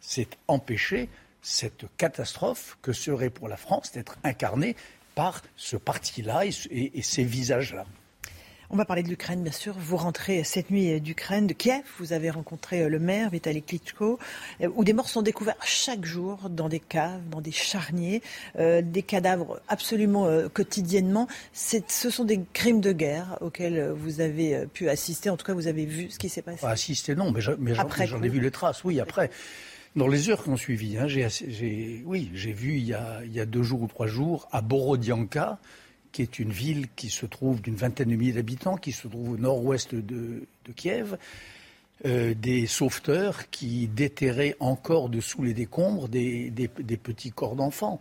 [0.00, 1.08] c'est empêcher
[1.46, 4.74] cette catastrophe que serait pour la France d'être incarnée
[5.14, 7.86] par ce parti-là et, ces visages-là.
[8.68, 9.76] On va parler de l'Ukraine, bien sûr.
[9.78, 11.84] Vous rentrez cette nuit d'Ukraine, de Kiev.
[12.00, 14.18] Vous avez rencontré euh, le maire, Vitaly Klitschko,
[14.60, 18.22] euh, où des morts sont découverts chaque jour dans des caves, dans des charniers,
[18.58, 21.28] euh, des cadavres absolument quotidiennement.
[21.52, 25.30] Ce sont des crimes de guerre auxquels vous avez pu assister.
[25.30, 26.66] En tout cas, vous avez vu ce qui s'est passé.
[26.66, 29.30] assister, non, mais j'en ai vu les traces, oui, après.
[29.96, 33.86] Dans les heures qui ont suivi, hein, j'ai, vu il y, a, deux jours ou
[33.86, 35.58] trois jours à Borodianka,
[36.12, 39.30] qui est une ville qui se trouve d'une vingtaine de milliers d'habitants, qui se trouve
[39.30, 40.46] au nord-ouest de,
[40.76, 41.16] Kiev,
[42.04, 46.52] euh, des sauveteurs qui déterraient encore dessous les décombres des,
[47.02, 47.98] petits corps d'enfants.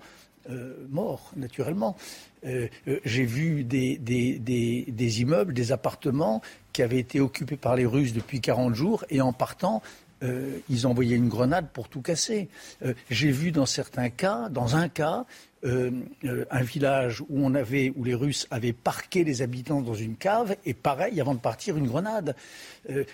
[0.90, 1.96] morts, naturellement.
[2.44, 6.42] J'ai vu des, immeubles, des appartements
[6.74, 9.82] qui avaient été occupés par les Russes depuis 40 jours et en partant,
[10.24, 12.50] euh, ils envoyaient une grenade pour tout casser.
[12.84, 15.26] Euh, j'ai vu dans certains cas, dans un cas,
[15.66, 15.92] euh,
[16.24, 20.56] un village où on avait, où les Russes avaient parqué les habitants dans une cave
[20.66, 22.36] et pareil, avant de partir, une grenade.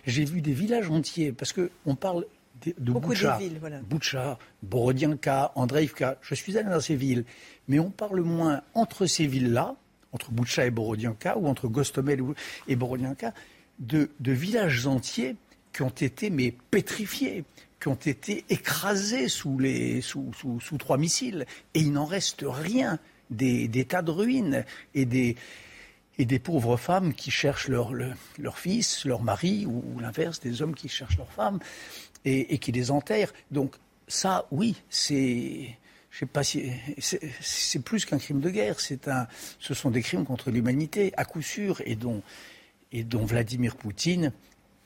[0.06, 2.26] j'ai vu des villages entiers parce que on parle
[2.66, 3.80] de, de Boucha, villes, voilà.
[3.80, 6.18] Boucha, Borodianka, Andreivka.
[6.22, 7.26] Je suis allé dans ces villes,
[7.68, 9.76] mais on parle moins entre ces villes-là,
[10.12, 12.22] entre Boucha et Borodianka, ou entre Gostomel
[12.68, 13.34] et Borodianka,
[13.80, 15.36] de, de villages entiers
[15.74, 17.44] qui ont été mais pétrifiés,
[17.80, 21.46] qui ont été écrasés sous, les, sous, sous, trois missiles.
[21.74, 23.00] Et il n'en reste rien
[23.30, 25.36] des, tas de ruines et des,
[26.18, 30.62] et des pauvres femmes qui cherchent leur, leur, leur fils, leur mari, ou, l'inverse, des
[30.62, 31.60] hommes qui cherchent leurs femmes
[32.26, 33.34] et, et, qui les enterrent.
[33.50, 33.76] Donc
[34.08, 35.78] ça, oui, c'est...
[36.12, 36.70] Je sais pas si
[37.40, 38.82] c'est plus qu'un crime de guerre.
[38.82, 39.28] C'est un,
[39.60, 42.22] ce sont des crimes contre l'humanité, à coup sûr, et dont,
[42.92, 44.34] et dont Vladimir Poutine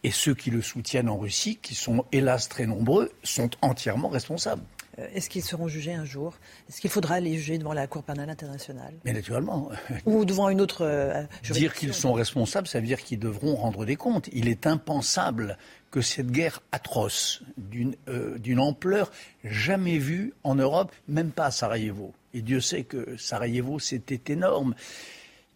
[0.06, 4.62] et ceux qui le soutiennent en Russie, qui sont hélas très nombreux, sont entièrement responsables.
[5.00, 6.36] Euh, est-ce qu'ils seront jugés un jour?
[6.70, 8.94] Est-ce qu'il faudra les juger devant la Cour pénale internationale?
[9.04, 9.72] Mais naturellement.
[10.06, 13.84] Ou devant une autre euh, Dire qu'ils sont responsables, ça veut dire qu'ils devront rendre
[13.84, 14.30] des comptes.
[14.32, 15.58] Il est impensable
[15.90, 19.12] que cette guerre atroce, d'une euh, ampleur
[19.44, 24.76] jamais vue en Europe, même pas à Sarajevo, et Dieu sait que Sarajevo, c'était énorme,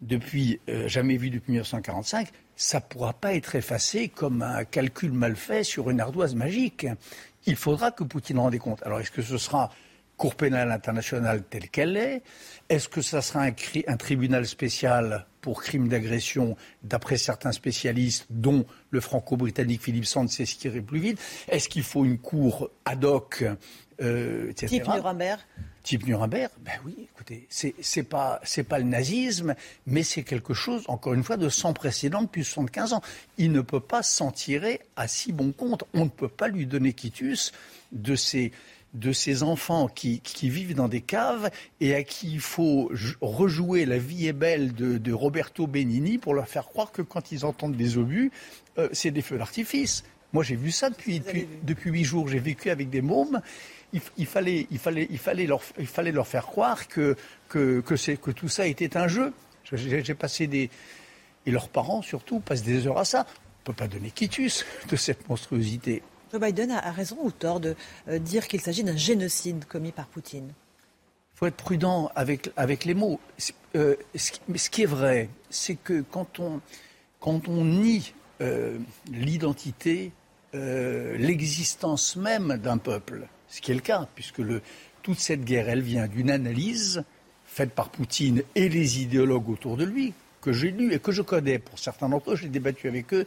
[0.00, 2.28] depuis, euh, jamais vu depuis 1945,
[2.60, 6.86] ça ne pourra pas être effacé comme un calcul mal fait sur une ardoise magique.
[7.46, 8.82] Il faudra que Poutine rende compte.
[8.82, 9.70] Alors, est-ce que ce sera
[10.18, 12.22] Cour pénale internationale telle qu'elle est?
[12.68, 13.52] Est-ce que ça sera un,
[13.86, 20.68] un, tribunal spécial pour crimes d'agression, d'après certains spécialistes, dont le franco-britannique Philippe Sand qui
[20.68, 21.18] irait plus vite?
[21.48, 23.42] Est-ce qu'il faut une cour ad hoc,
[24.00, 24.66] euh, etc.
[24.66, 25.40] Type Nuremberg
[25.82, 29.54] type Nuremberg, ben oui, écoutez, c'est pas pas le nazisme,
[29.86, 33.02] mais c'est quelque chose, encore une fois, de sans précédent depuis 75 ans.
[33.38, 35.84] Il ne peut pas s'en tirer à si bon compte.
[35.94, 37.52] On ne peut pas lui donner quitus
[37.92, 38.52] de ces
[38.92, 41.48] de ces enfants qui, qui, vivent dans des caves
[41.80, 42.90] et à qui il faut
[43.20, 47.30] rejouer La vie est belle de, de Roberto Benigni pour leur faire croire que quand
[47.30, 48.32] ils entendent des obus,
[48.78, 50.02] euh, c'est des feux d'artifice.
[50.32, 52.26] Moi, j'ai vu ça depuis, depuis, depuis huit jours.
[52.26, 53.40] J'ai vécu avec des mômes
[53.92, 57.16] il, il, fallait, il, fallait, il, fallait leur, il fallait leur faire croire que,
[57.48, 59.32] que, que, que tout ça était un jeu.
[59.72, 60.70] J'ai passé des.
[61.46, 63.26] Et leurs parents, surtout, passent des heures à ça.
[63.28, 66.02] On ne peut pas donner quitus de cette monstruosité.
[66.32, 67.74] Joe Biden a raison ou tort de
[68.08, 70.52] euh, dire qu'il s'agit d'un génocide commis par Poutine?
[71.34, 73.18] Il faut être prudent avec, avec les mots.
[73.74, 76.60] Euh, ce, ce, qui est vrai, c'est que quand on,
[77.18, 78.78] quand on nie euh,
[79.12, 80.12] l'identité,
[80.54, 84.62] euh, l'existence même d'un peuple, ce qui est le cas, puisque le,
[85.02, 87.04] toute cette guerre, elle vient d'une analyse
[87.44, 91.20] faite par Poutine et les idéologues autour de lui, que j'ai lu et que je
[91.20, 91.58] connais.
[91.58, 93.26] Pour certains d'entre eux, j'ai débattu avec eux.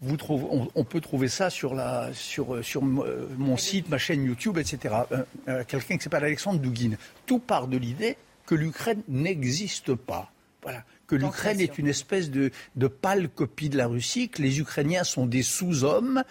[0.00, 4.24] Vous trouvez, on, on, peut trouver ça sur, la, sur, sur mon site, ma chaîne
[4.24, 4.94] YouTube, etc.
[5.12, 6.96] Euh, euh, Quelqu'un qui s'appelle Alexandre Douguin.
[7.24, 10.32] Tout part de l'idée que l'Ukraine n'existe pas.
[10.62, 10.84] Voilà.
[11.06, 15.04] Que l'Ukraine est une espèce de, de pâle copie de la Russie, que les Ukrainiens
[15.04, 16.24] sont des sous-hommes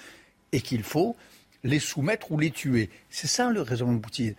[0.52, 1.15] et qu'il faut
[1.66, 2.90] les soumettre ou les tuer.
[3.10, 4.36] C'est ça le raisonnement de Poutine.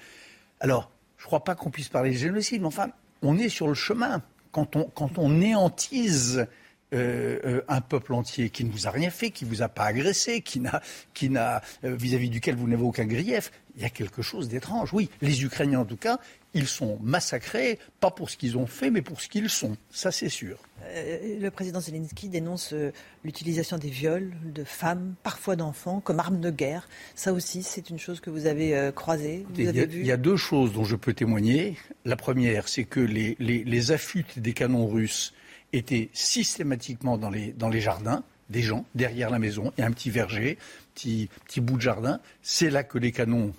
[0.60, 2.88] Alors, je ne crois pas qu'on puisse parler de génocide, mais enfin,
[3.22, 4.22] on est sur le chemin.
[4.52, 6.46] Quand on, quand on néantise
[6.94, 9.68] euh, euh, un peuple entier qui ne vous a rien fait, qui ne vous a
[9.68, 10.80] pas agressé, qui n'a,
[11.14, 14.94] qui n'a euh, vis-à-vis duquel vous n'avez aucun grief, il y a quelque chose d'étrange.
[14.94, 16.20] Oui, les Ukrainiens en tout cas,
[16.56, 19.76] ils sont massacrés, pas pour ce qu'ils ont fait, mais pour ce qu'ils sont.
[19.90, 20.58] Ça, c'est sûr.
[20.84, 22.92] Euh, le président Zelensky dénonce euh,
[23.24, 26.88] l'utilisation des viols de femmes, parfois d'enfants, comme arme de guerre.
[27.14, 29.44] Ça aussi, c'est une chose que vous avez euh, croisée.
[29.50, 31.76] Vous il, avez y a, vu il y a deux choses dont je peux témoigner.
[32.06, 35.34] La première, c'est que les, les, les affûts des canons russes
[35.74, 39.72] étaient systématiquement dans les, dans les jardins des gens derrière la maison.
[39.76, 40.56] Il y a un petit verger,
[40.94, 42.20] petit, petit bout de jardin.
[42.40, 43.52] C'est là que les canons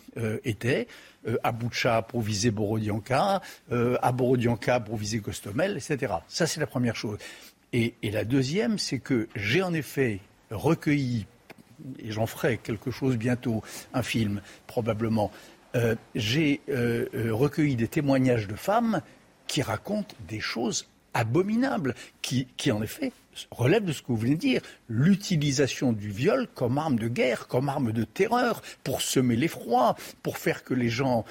[0.45, 0.87] étaient.
[1.27, 3.41] Euh, à Boucha pour viser Borodianka,
[3.71, 6.13] euh, à Borodianka pour viser Costomel, etc.
[6.27, 7.17] Ça, c'est la première chose.
[7.73, 10.19] Et, la deuxième, c'est que j'ai en effet
[10.51, 11.25] recueilli,
[11.99, 13.61] et j'en ferai quelque chose bientôt,
[13.93, 15.31] un film probablement,
[15.75, 19.01] euh, j'ai recueilli des témoignages de femmes
[19.47, 23.11] qui racontent des choses abominables, qui, qui en effet
[23.51, 27.47] relève de ce que vous venez de dire, l'utilisation du viol comme arme de guerre,
[27.47, 31.25] comme arme de terreur, pour semer l'effroi, pour faire que les gens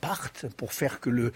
[0.00, 1.32] partent, pour faire que,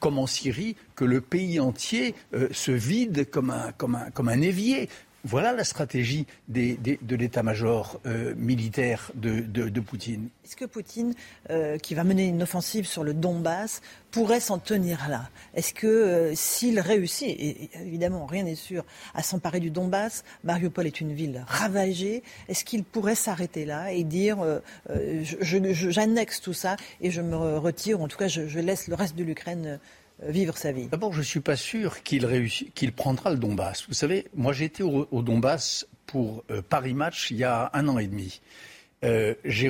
[0.00, 4.88] comme en Syrie, que le pays entier euh, se vide comme un évier.
[5.24, 10.28] Voilà la stratégie de l'état-major euh, militaire de, Poutine.
[10.44, 11.14] Est-ce que Poutine,
[11.50, 13.80] euh, qui va mener une offensive sur le Donbass,
[14.10, 15.28] pourrait s'en tenir là?
[15.54, 18.84] Est-ce que euh, s'il réussit, et évidemment rien n'est sûr,
[19.14, 24.04] à s'emparer du Donbass, Mariupol est une ville ravagée, est-ce qu'il pourrait s'arrêter là et
[24.04, 24.38] dire
[25.40, 28.94] j'annexe tout ça et je me retire, ou en tout cas je, je laisse le
[28.94, 29.78] reste de l'Ukraine
[30.26, 33.84] vivre sa vie D'abord, je ne suis pas sûr qu'il qu'il prendra le Donbass.
[33.88, 37.88] Vous savez, moi j'ai été au, Donbass pour euh, Paris Match il y a un
[37.88, 38.40] an et demi.
[39.04, 39.68] Euh, j'ai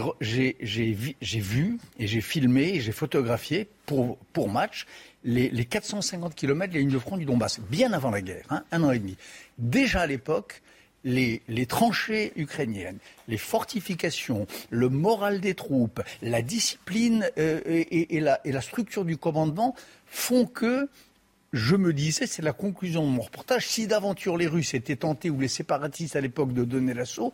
[1.40, 4.86] vu et j'ai filmé et j'ai photographié pour, pour match
[5.24, 8.44] les, les, 450 km de la ligne de front du Donbass, bien avant la guerre,
[8.50, 9.16] hein, un an et demi.
[9.56, 10.60] Déjà à l'époque,
[11.04, 12.98] les, tranchées ukrainiennes,
[13.28, 19.04] les fortifications, le moral des troupes, la discipline euh, et, et, la, et, la, structure
[19.04, 19.74] du commandement
[20.06, 20.88] font que
[21.52, 25.28] je me disais, c'est la conclusion de mon reportage, si d'aventure les Russes étaient tentés
[25.28, 27.32] ou les séparatistes à l'époque de donner l'assaut,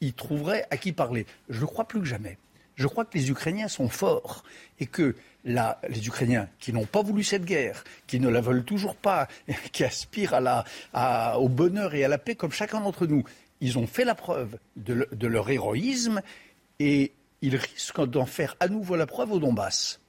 [0.00, 1.26] ils trouveraient à qui parler.
[1.48, 2.36] Je ne crois plus que jamais.
[2.76, 4.44] Je crois que les Ukrainiens sont forts
[4.80, 5.14] et que
[5.44, 9.28] les Ukrainiens qui n'ont pas voulu cette guerre, qui ne la veulent toujours pas,
[9.72, 10.34] qui aspirent
[11.36, 13.24] au bonheur et à la paix comme chacun d'entre nous,
[13.60, 16.20] ils ont fait la preuve de leur héroïsme
[16.80, 17.12] et
[17.42, 20.00] ils risquent d'en faire à nouveau la preuve au Donbass.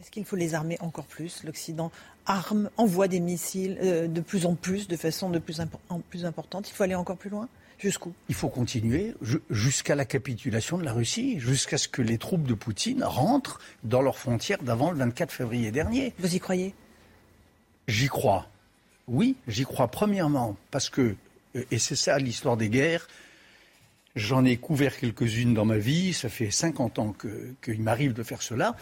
[0.00, 1.42] Est-ce qu'il faut les armer encore plus?
[1.42, 1.90] L'Occident
[2.26, 6.24] arme, envoie des missiles euh, de plus en plus, de façon de plus en plus
[6.24, 6.68] importante.
[6.68, 7.48] Il faut aller encore plus loin?
[7.78, 9.14] Jusqu'où Il faut continuer
[9.50, 14.02] jusqu'à la capitulation de la Russie, jusqu'à ce que les troupes de Poutine rentrent dans
[14.02, 16.12] leurs frontières d'avant le 24 février dernier.
[16.18, 16.74] Vous y croyez?
[17.86, 18.48] J'y crois.
[19.06, 21.14] Oui, j'y crois premièrement parce que,
[21.54, 23.06] euh, et c'est ça l'histoire des guerres,
[24.16, 27.14] j'en ai couvert quelques-unes dans ma vie, ça fait 50 ans
[27.62, 28.76] qu'il m'arrive de faire cela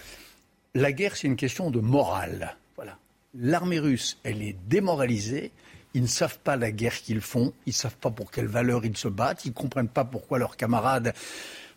[0.77, 2.57] la guerre, c'est une question de morale.
[2.77, 2.99] Voilà.
[3.35, 5.51] L'armée russe, elle est démoralisée.
[5.97, 7.55] Ils ne savent pas la guerre qu'ils font.
[7.65, 9.47] Ils ne savent pas pour quelle valeur ils se battent.
[9.47, 11.15] Ils ne comprennent pas pourquoi leurs camarades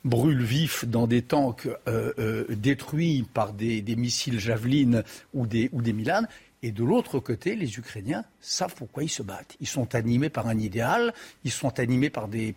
[0.04, 5.82] brûlent vifs dans des tanks euh, euh, détruits par des, missiles Javelin ou des, ou
[5.82, 6.24] Milan.
[6.64, 9.56] Et de l'autre côté, les Ukrainiens savent pourquoi ils se battent.
[9.62, 11.14] Ils sont animés par un idéal,
[11.46, 12.54] ils sont animés par des,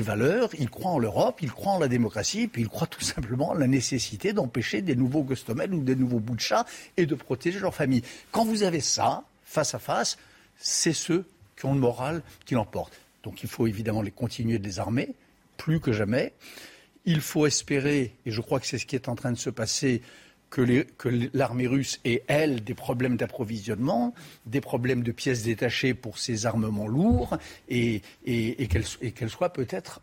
[0.00, 3.50] valeurs, ils croient en l'Europe, ils croient en la démocratie, puis ils croient tout simplement
[3.50, 6.64] en la nécessité d'empêcher des nouveaux Gostomel ou des nouveaux chat
[6.96, 8.02] et de protéger leur famille.
[8.32, 10.16] Quand vous avez ça, face à face,
[10.58, 11.24] c'est ceux
[11.56, 12.98] qui ont le moral qui l'emportent.
[13.22, 15.14] Donc il faut évidemment les continuer de les armer,
[15.56, 16.32] plus que jamais.
[17.04, 19.50] Il faut espérer, et je crois que c'est ce qui est en train de se
[19.50, 20.02] passer,
[20.50, 24.14] que l'armée russe ait, elle, des problèmes d'approvisionnement,
[24.46, 27.36] des problèmes de pièces détachées pour ses armements lourds,
[27.68, 30.00] et, qu'elle soit peut-être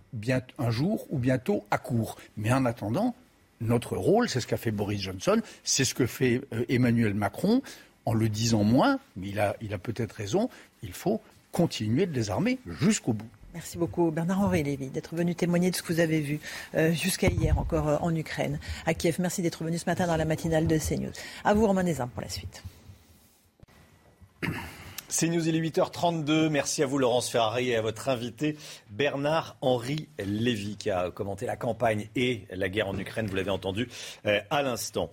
[0.57, 2.17] un jour ou bientôt à court.
[2.35, 3.15] Mais en attendant,
[3.61, 7.61] notre rôle, c'est ce qu'a fait Boris Johnson, c'est ce que fait euh, Emmanuel Macron,
[8.05, 10.49] en le disant moins, mais il a, il a peut-être raison,
[10.83, 11.21] il faut
[11.51, 13.27] continuer de les armer jusqu'au bout.
[13.53, 16.39] Merci beaucoup Bernard-Henri Lévy d'être venu témoigner de ce que vous avez vu
[16.75, 19.17] euh, jusqu'à hier encore euh, en Ukraine, à Kiev.
[19.19, 21.11] Merci d'être venu ce matin dans la matinale de CNews.
[21.43, 22.63] À vous Romain Nézin pour la suite.
[25.09, 26.47] CNews, il est 8h32.
[26.47, 28.55] Merci à vous Laurence Ferrari et à votre invité
[28.91, 33.89] Bernard-Henri Lévy qui a commenté la campagne et la guerre en Ukraine, vous l'avez entendu
[34.25, 35.11] euh, à l'instant.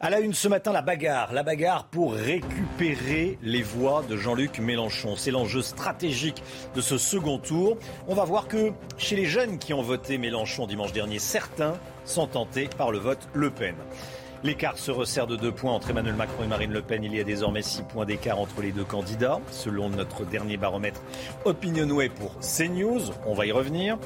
[0.00, 1.32] À la une ce matin, la bagarre.
[1.32, 5.16] La bagarre pour récupérer les voix de Jean-Luc Mélenchon.
[5.16, 6.40] C'est l'enjeu stratégique
[6.76, 7.76] de ce second tour.
[8.06, 12.28] On va voir que chez les jeunes qui ont voté Mélenchon dimanche dernier, certains sont
[12.28, 13.74] tentés par le vote Le Pen.
[14.44, 17.02] L'écart se resserre de deux points entre Emmanuel Macron et Marine Le Pen.
[17.02, 21.02] Il y a désormais six points d'écart entre les deux candidats, selon notre dernier baromètre
[21.44, 23.10] Opinionway pour CNews.
[23.26, 23.98] On va y revenir.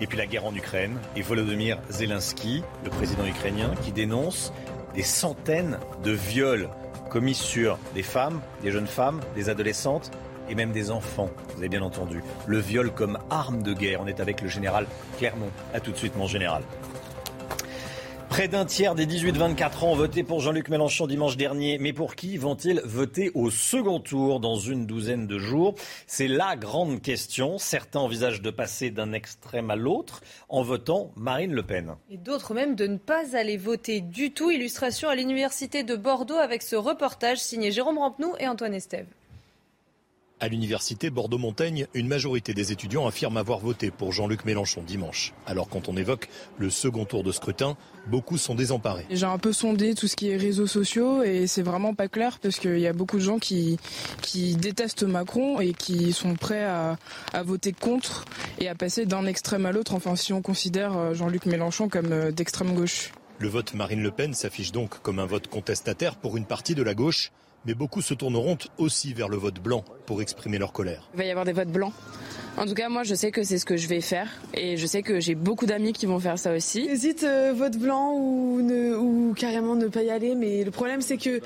[0.00, 4.52] Et puis la guerre en Ukraine et Volodymyr Zelensky, le président ukrainien, qui dénonce
[4.94, 6.68] des centaines de viols
[7.10, 10.10] commis sur des femmes, des jeunes femmes, des adolescentes
[10.48, 11.30] et même des enfants.
[11.54, 12.22] Vous avez bien entendu.
[12.46, 14.00] Le viol comme arme de guerre.
[14.02, 14.86] On est avec le général
[15.18, 15.50] Clermont.
[15.74, 16.62] A tout de suite, mon général.
[18.32, 21.76] Près d'un tiers des 18-24 ans ont voté pour Jean-Luc Mélenchon dimanche dernier.
[21.76, 25.74] Mais pour qui vont-ils voter au second tour dans une douzaine de jours?
[26.06, 27.58] C'est la grande question.
[27.58, 31.94] Certains envisagent de passer d'un extrême à l'autre en votant Marine Le Pen.
[32.10, 34.50] Et d'autres même de ne pas aller voter du tout.
[34.50, 39.08] Illustration à l'université de Bordeaux avec ce reportage signé Jérôme Rampenou et Antoine Estève.
[40.42, 45.32] À l'université Bordeaux-Montaigne, une majorité des étudiants affirment avoir voté pour Jean-Luc Mélenchon dimanche.
[45.46, 46.28] Alors quand on évoque
[46.58, 47.76] le second tour de scrutin,
[48.08, 49.06] beaucoup sont désemparés.
[49.08, 52.40] J'ai un peu sondé tout ce qui est réseaux sociaux et c'est vraiment pas clair
[52.42, 53.78] parce qu'il y a beaucoup de gens qui,
[54.20, 56.98] qui détestent Macron et qui sont prêts à,
[57.32, 58.24] à voter contre
[58.58, 62.10] et à passer d'un extrême à l'autre, enfin si on considère euh, Jean-Luc Mélenchon comme
[62.10, 63.12] euh, d'extrême gauche.
[63.38, 66.82] Le vote Marine Le Pen s'affiche donc comme un vote contestataire pour une partie de
[66.82, 67.30] la gauche,
[67.66, 71.08] mais beaucoup se tourneront aussi vers le vote blanc pour exprimer leur colère.
[71.14, 71.92] Il va y avoir des votes blancs.
[72.58, 74.86] En tout cas, moi, je sais que c'est ce que je vais faire et je
[74.86, 76.84] sais que j'ai beaucoup d'amis qui vont faire ça aussi.
[76.86, 81.00] J'hésite euh, vote blanc ou, ne, ou carrément ne pas y aller, mais le problème
[81.00, 81.40] c'est que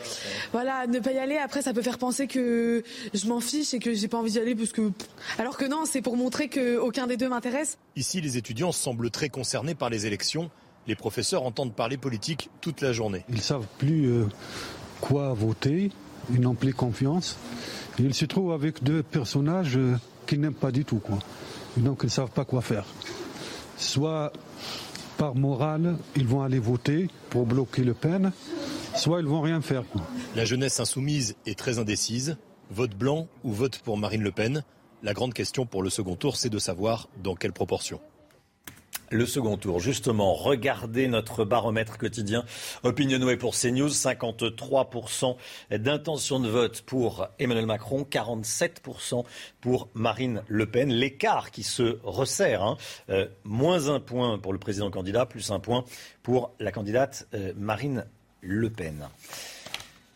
[0.52, 1.36] voilà, ne pas y aller.
[1.36, 2.82] Après, ça peut faire penser que
[3.14, 4.90] je m'en fiche et que j'ai pas envie d'y aller parce que
[5.38, 7.78] alors que non, c'est pour montrer que aucun des deux m'intéresse.
[7.94, 10.50] Ici, les étudiants semblent très concernés par les élections.
[10.88, 13.24] Les professeurs entendent parler politique toute la journée.
[13.28, 14.26] Ils savent plus euh,
[15.00, 15.90] quoi voter,
[16.32, 17.36] ils n'ont plus confiance.
[17.98, 19.78] Ils se trouvent avec deux personnages.
[20.26, 20.98] Qu'ils n'aiment pas du tout.
[20.98, 21.18] Quoi.
[21.76, 22.84] donc ils ne savent pas quoi faire.
[23.76, 24.32] Soit
[25.16, 28.32] par morale, ils vont aller voter pour bloquer Le Pen,
[28.94, 29.84] soit ils vont rien faire.
[30.34, 32.36] La jeunesse insoumise est très indécise.
[32.70, 34.64] Vote blanc ou vote pour Marine Le Pen?
[35.02, 38.00] La grande question pour le second tour, c'est de savoir dans quelle proportion.
[39.10, 42.44] Le second tour, justement, regardez notre baromètre quotidien
[42.82, 45.36] Opinionway pour CNews, 53%
[45.70, 49.24] d'intention de vote pour Emmanuel Macron, 47%
[49.60, 50.90] pour Marine Le Pen.
[50.90, 52.76] L'écart qui se resserre, hein.
[53.10, 55.84] euh, moins un point pour le président candidat, plus un point
[56.24, 58.06] pour la candidate euh, Marine
[58.40, 59.08] Le Pen.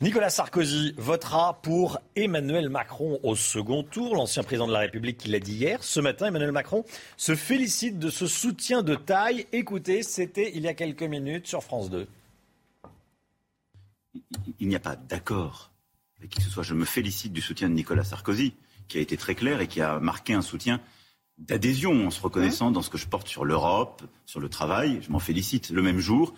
[0.02, 4.14] Nicolas Sarkozy votera pour Emmanuel Macron au second tour.
[4.14, 5.84] L'ancien président de la République qui l'a dit hier.
[5.84, 6.86] Ce matin, Emmanuel Macron
[7.18, 9.46] se félicite de ce soutien de taille.
[9.52, 12.08] Écoutez, c'était il y a quelques minutes sur France 2.
[14.58, 15.70] Il n'y a pas d'accord
[16.18, 16.62] avec qui que ce soit.
[16.62, 18.54] Je me félicite du soutien de Nicolas Sarkozy,
[18.88, 20.80] qui a été très clair et qui a marqué un soutien
[21.36, 25.00] d'adhésion en se reconnaissant dans ce que je porte sur l'Europe, sur le travail.
[25.02, 25.68] Je m'en félicite.
[25.68, 26.32] Le même jour,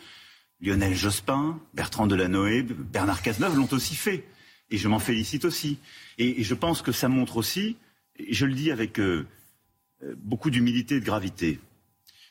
[0.62, 4.24] Lionel Jospin, Bertrand Delanoë, Bernard Cazeneuve l'ont aussi fait.
[4.70, 5.78] Et je m'en félicite aussi.
[6.18, 7.76] Et, je pense que ça montre aussi,
[8.16, 9.26] et je le dis avec euh,
[10.04, 11.58] euh, beaucoup d'humilité et de gravité,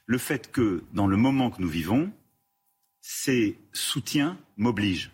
[0.06, 2.12] le fait que dans le moment que nous vivons,
[3.02, 5.12] ces soutiens m'obligent.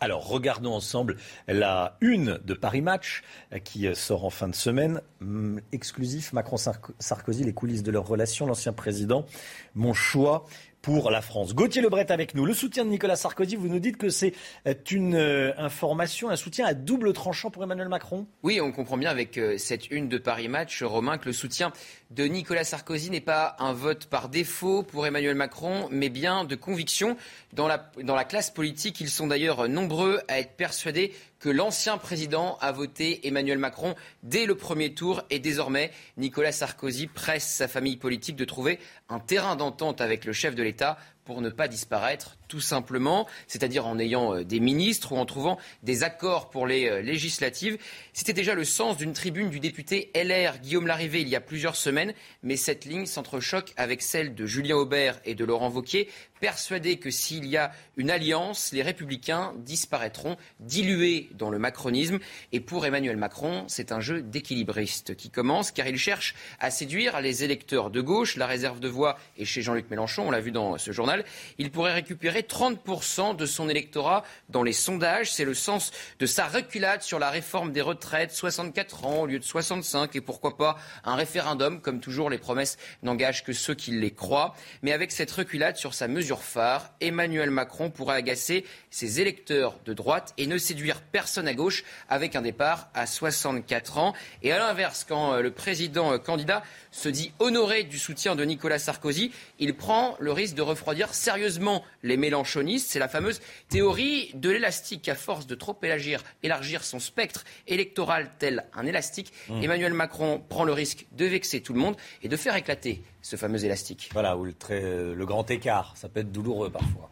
[0.00, 1.16] Alors regardons ensemble
[1.48, 3.22] la une de Paris Match
[3.52, 5.02] euh, qui sort en fin de semaine.
[5.20, 8.46] Hum, exclusif Macron-Sarkozy, les coulisses de leur relation.
[8.46, 9.26] L'ancien président,
[9.74, 10.46] mon choix
[10.82, 11.54] pour la France.
[11.54, 12.44] Gauthier Lebret avec nous.
[12.44, 14.32] Le soutien de Nicolas Sarkozy, vous nous dites que c'est
[14.66, 18.26] euh, une euh, information, un soutien à double tranchant pour Emmanuel Macron?
[18.42, 21.72] Oui, on comprend bien avec euh, cette une de Paris Match, Romain, que le soutien
[22.10, 26.54] de Nicolas Sarkozy n'est pas un vote par défaut pour Emmanuel Macron, mais bien de
[26.54, 27.16] conviction.
[27.52, 32.72] Dans la, classe politique, ils sont d'ailleurs nombreux à être persuadés que l'ancien président a
[32.72, 38.36] voté Emmanuel Macron dès le premier tour et désormais Nicolas Sarkozy presse sa famille politique
[38.36, 38.78] de trouver
[39.08, 40.98] un terrain d'entente avec le chef de l'État
[41.28, 45.58] pour ne pas disparaître tout simplement, c'est-à-dire en ayant euh, des ministres ou en trouvant
[45.82, 47.76] des accords pour les euh, législatives.
[48.14, 51.76] C'était déjà le sens d'une tribune du député LR Guillaume Larrivé il y a plusieurs
[51.76, 56.08] semaines, mais cette ligne s'entrechoque avec celle de Julien Aubert et de Laurent Wauquiez,
[56.40, 62.18] persuadés que s'il y a une alliance, les républicains disparaîtront, dilués dans le macronisme.
[62.52, 67.20] Et pour Emmanuel Macron, c'est un jeu d'équilibriste qui commence, car il cherche à séduire
[67.20, 68.36] les électeurs de gauche.
[68.36, 71.17] La réserve de voix est chez Jean-Luc Mélenchon, on l'a vu dans ce journal.
[71.58, 75.32] Il pourrait récupérer 30% de son électorat dans les sondages.
[75.32, 79.38] C'est le sens de sa reculade sur la réforme des retraites, 64 ans au lieu
[79.38, 83.92] de 65, et pourquoi pas un référendum, comme toujours les promesses n'engagent que ceux qui
[83.92, 84.54] les croient.
[84.82, 89.92] Mais avec cette reculade sur sa mesure phare, Emmanuel Macron pourrait agacer ses électeurs de
[89.92, 94.14] droite et ne séduire personne à gauche avec un départ à 64 ans.
[94.42, 98.44] Et à l'inverse, quand euh, le président euh, candidat se dit honoré du soutien de
[98.44, 102.90] Nicolas Sarkozy, il prend le risque de refroidir sérieusement les mélanchonistes.
[102.90, 105.08] C'est la fameuse théorie de l'élastique.
[105.08, 109.62] À force de trop élargir, élargir son spectre électoral tel un élastique, mmh.
[109.62, 113.36] Emmanuel Macron prend le risque de vexer tout le monde et de faire éclater ce
[113.36, 114.10] fameux élastique.
[114.12, 115.94] Voilà, ou le, euh, le grand écart.
[115.96, 117.10] Ça peut être douloureux parfois.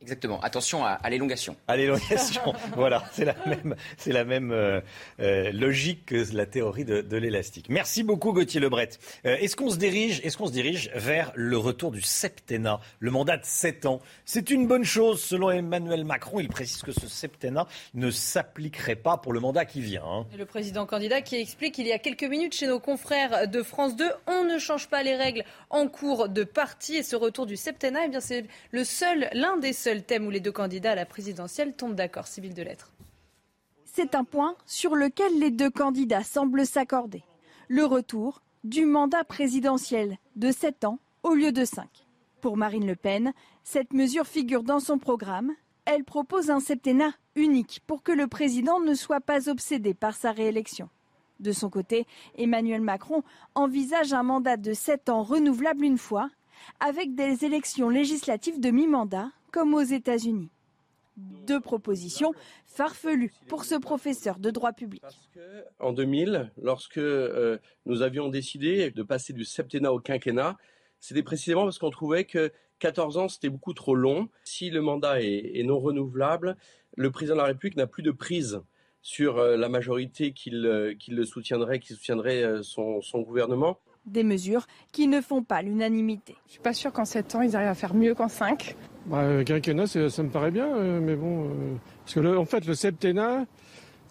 [0.00, 0.40] Exactement.
[0.42, 1.56] Attention à, l'élongation.
[1.66, 2.54] À l'élongation.
[2.76, 4.80] voilà, c'est la même, c'est la même euh,
[5.18, 7.66] euh, logique que la théorie de, l'élastique.
[7.68, 8.90] Merci beaucoup Gauthier Lebret.
[9.26, 13.10] Euh, est-ce qu'on se dirige, est-ce qu'on se dirige vers le retour du septennat, le
[13.10, 14.00] mandat de 7 ans?
[14.24, 16.38] C'est une bonne chose selon Emmanuel Macron.
[16.38, 20.04] Il précise que ce septennat ne s'appliquerait pas pour le mandat qui vient.
[20.06, 20.26] Hein.
[20.38, 23.96] Le président candidat qui explique il y a quelques minutes chez nos confrères de France
[23.96, 27.56] 2, on ne change pas les règles en cours de parti et ce retour du
[27.56, 30.92] septennat, eh bien c'est le seul, l'un des seuls le thème où les deux candidats
[30.92, 32.92] à la présidentielle tombent d'accord, civil de lettres.
[33.84, 37.24] C'est un point sur lequel les deux candidats semblent s'accorder.
[37.68, 41.86] Le retour du mandat présidentiel de 7 ans au lieu de 5.
[42.40, 43.32] Pour Marine Le Pen,
[43.64, 45.52] cette mesure figure dans son programme.
[45.84, 50.32] Elle propose un septennat unique pour que le président ne soit pas obsédé par sa
[50.32, 50.88] réélection.
[51.40, 52.06] De son côté,
[52.36, 53.22] Emmanuel Macron
[53.54, 56.30] envisage un mandat de 7 ans renouvelable une fois
[56.80, 60.50] avec des élections législatives de mi-mandat, comme aux États-Unis.
[61.16, 62.32] Deux propositions
[62.66, 65.02] farfelues pour ce professeur de droit public.
[65.80, 70.56] En 2000, lorsque euh, nous avions décidé de passer du septennat au quinquennat,
[71.00, 74.28] c'était précisément parce qu'on trouvait que 14 ans, c'était beaucoup trop long.
[74.44, 76.56] Si le mandat est, non renouvelable,
[76.96, 78.60] le président de la République n'a plus de prise
[79.02, 83.78] sur euh, la majorité qui le, le soutiendrait, qui soutiendrait euh, son, gouvernement.
[84.06, 86.36] Des mesures qui ne font pas l'unanimité.
[86.46, 88.76] Je suis pas sûr qu'en 7 ans, ils arrivent à faire mieux qu'en 5.
[89.08, 91.48] Bah, quinquennat, ça me paraît bien, euh, mais bon.
[92.04, 93.46] parce que, en fait, le septennat,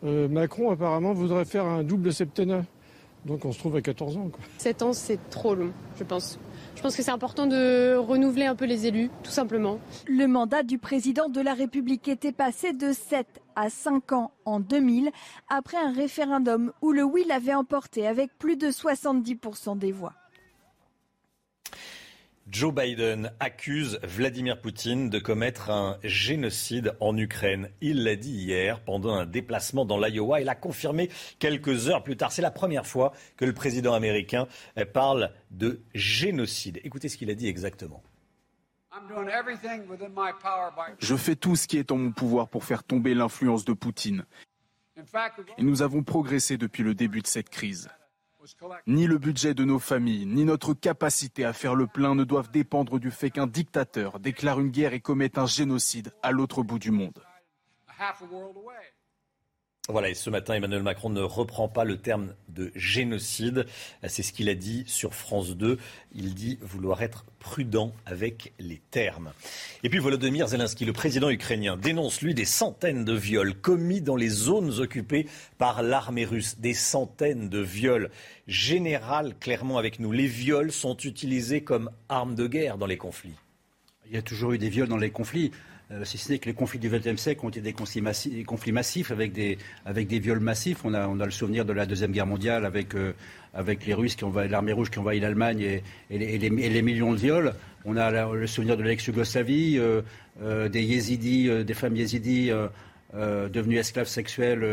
[0.04, 2.64] Macron apparemment voudrait faire un double septennat.
[3.28, 4.30] Donc on se trouve à 14 ans.
[4.30, 4.40] Quoi.
[4.58, 6.40] 7 ans, c'est trop long, je pense.
[6.76, 9.80] Je pense que c'est important de renouveler un peu les élus, tout simplement.
[10.08, 14.60] Le mandat du président de la République était passé de 7 à 5 ans en
[14.60, 15.10] 2000,
[15.50, 20.14] après un référendum où le oui l'avait emporté avec plus de 70% des voix.
[22.50, 27.70] Joe Biden accuse Vladimir Poutine de commettre un génocide en Ukraine.
[27.82, 30.40] Il l'a dit hier pendant un déplacement dans l'Iowa.
[30.40, 31.10] Il l'a confirmé
[31.40, 32.32] quelques heures plus tard.
[32.32, 34.48] C'est la première fois que le président américain
[34.94, 36.80] parle de génocide.
[36.86, 38.02] Écoutez ce qu'il a dit exactement.
[41.00, 44.26] Je fais tout ce qui est en mon pouvoir pour faire tomber l'influence de Poutine.
[45.58, 47.90] Et nous avons progressé depuis le début de cette crise.
[48.86, 52.52] Ni le budget de nos familles, ni notre capacité à faire le plein ne doivent
[52.52, 56.80] dépendre du fait qu'un dictateur déclare une guerre et commette un génocide à l'autre bout
[56.80, 57.22] du monde.
[59.90, 63.66] Voilà, et ce matin, Emmanuel Macron ne reprend pas le terme de génocide.
[64.06, 65.78] C'est ce qu'il a dit sur France 2.
[66.14, 69.32] Il dit vouloir être prudent avec les termes.
[69.84, 74.18] Et puis Volodymyr Zelensky, le président ukrainien, dénonce lui des centaines de viols commis dans
[74.18, 75.26] les zones occupées
[75.58, 76.60] par l'armée russe.
[76.60, 78.12] Des centaines de viols.
[78.46, 83.36] Général, clairement avec nous, les viols sont utilisés comme arme de guerre dans les conflits.
[84.10, 85.52] Il y a toujours eu des viols dans les conflits.
[85.92, 88.02] Euh, si ce n'est que les conflits du XXe siècle ont été des conflits
[88.72, 90.84] massifs, avec, des, avec des viols massifs.
[90.84, 93.14] On a, on a le souvenir de la Deuxième Guerre mondiale avec, euh,
[93.54, 97.54] avec les Russes qui ont l'armée rouge qui envahit l'Allemagne et, les, millions de viols.
[97.86, 102.52] On a le souvenir de l'ex-Yougoslavie, euh, des yézidis, des femmes yézidis
[103.14, 104.66] devenues esclaves sexuelles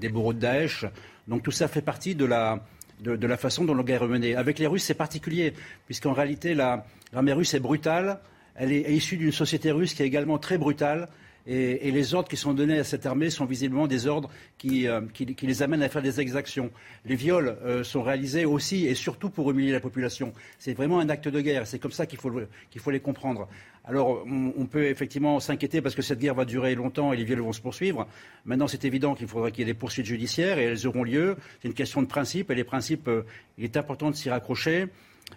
[0.00, 0.86] des bourreaux de Daesh.
[1.28, 2.64] Donc tout ça fait partie de la,
[3.00, 4.34] de, la façon dont la guerre est menée.
[4.34, 5.52] Avec les Russes, c'est particulier,
[5.84, 8.18] puisqu'en réalité, l'armée russe est brutale
[8.58, 11.08] elle est issue d'une société russe qui est également très brutale.
[11.50, 14.28] Et, les ordres qui sont donnés à cette armée sont visiblement des ordres
[14.58, 15.00] qui, euh,
[15.40, 16.70] les amènent à faire des exactions.
[17.06, 20.34] Les viols euh, sont réalisés aussi et surtout pour humilier la population.
[20.58, 21.66] C'est vraiment un acte de guerre.
[21.66, 23.48] C'est comme ça qu'il faut, les comprendre.
[23.86, 27.40] Alors, on, peut effectivement s'inquiéter parce que cette guerre va durer longtemps et les viols
[27.40, 28.06] vont se poursuivre.
[28.44, 31.36] Maintenant, c'est évident qu'il faudra qu'il y ait des poursuites judiciaires et elles auront lieu.
[31.62, 33.22] C'est une question de principe et les principes, euh,
[33.56, 34.88] il est important de s'y raccrocher.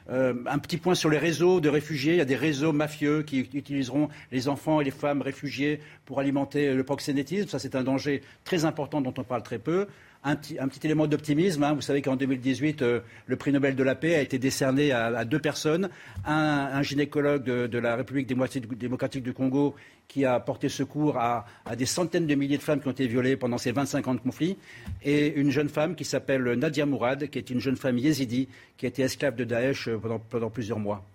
[0.09, 2.13] Euh, un petit point sur les réseaux de réfugiés.
[2.13, 6.19] Il y a des réseaux mafieux qui utiliseront les enfants et les femmes réfugiés pour
[6.19, 7.47] alimenter le proxénétisme.
[7.47, 9.87] Ça, c'est un danger très important dont on parle très peu.
[10.23, 11.63] Un petit, élément d'optimisme.
[11.63, 11.73] Hein.
[11.73, 15.25] Vous savez qu'en 2018, euh, le prix Nobel de la paix a été décerné à,
[15.25, 15.89] deux personnes.
[16.25, 19.75] Un, gynécologue de, la République démocratique du Congo
[20.11, 21.45] qui a porté secours à,
[21.77, 24.19] des centaines de milliers de femmes qui ont été violées pendant ces 25 ans de
[24.19, 24.57] conflit,
[25.03, 28.85] et une jeune femme qui s'appelle Nadia Mourad, qui est une jeune femme yézidi, qui
[28.85, 29.97] a été esclave de Daesh euh,
[30.29, 31.05] pendant, plusieurs mois.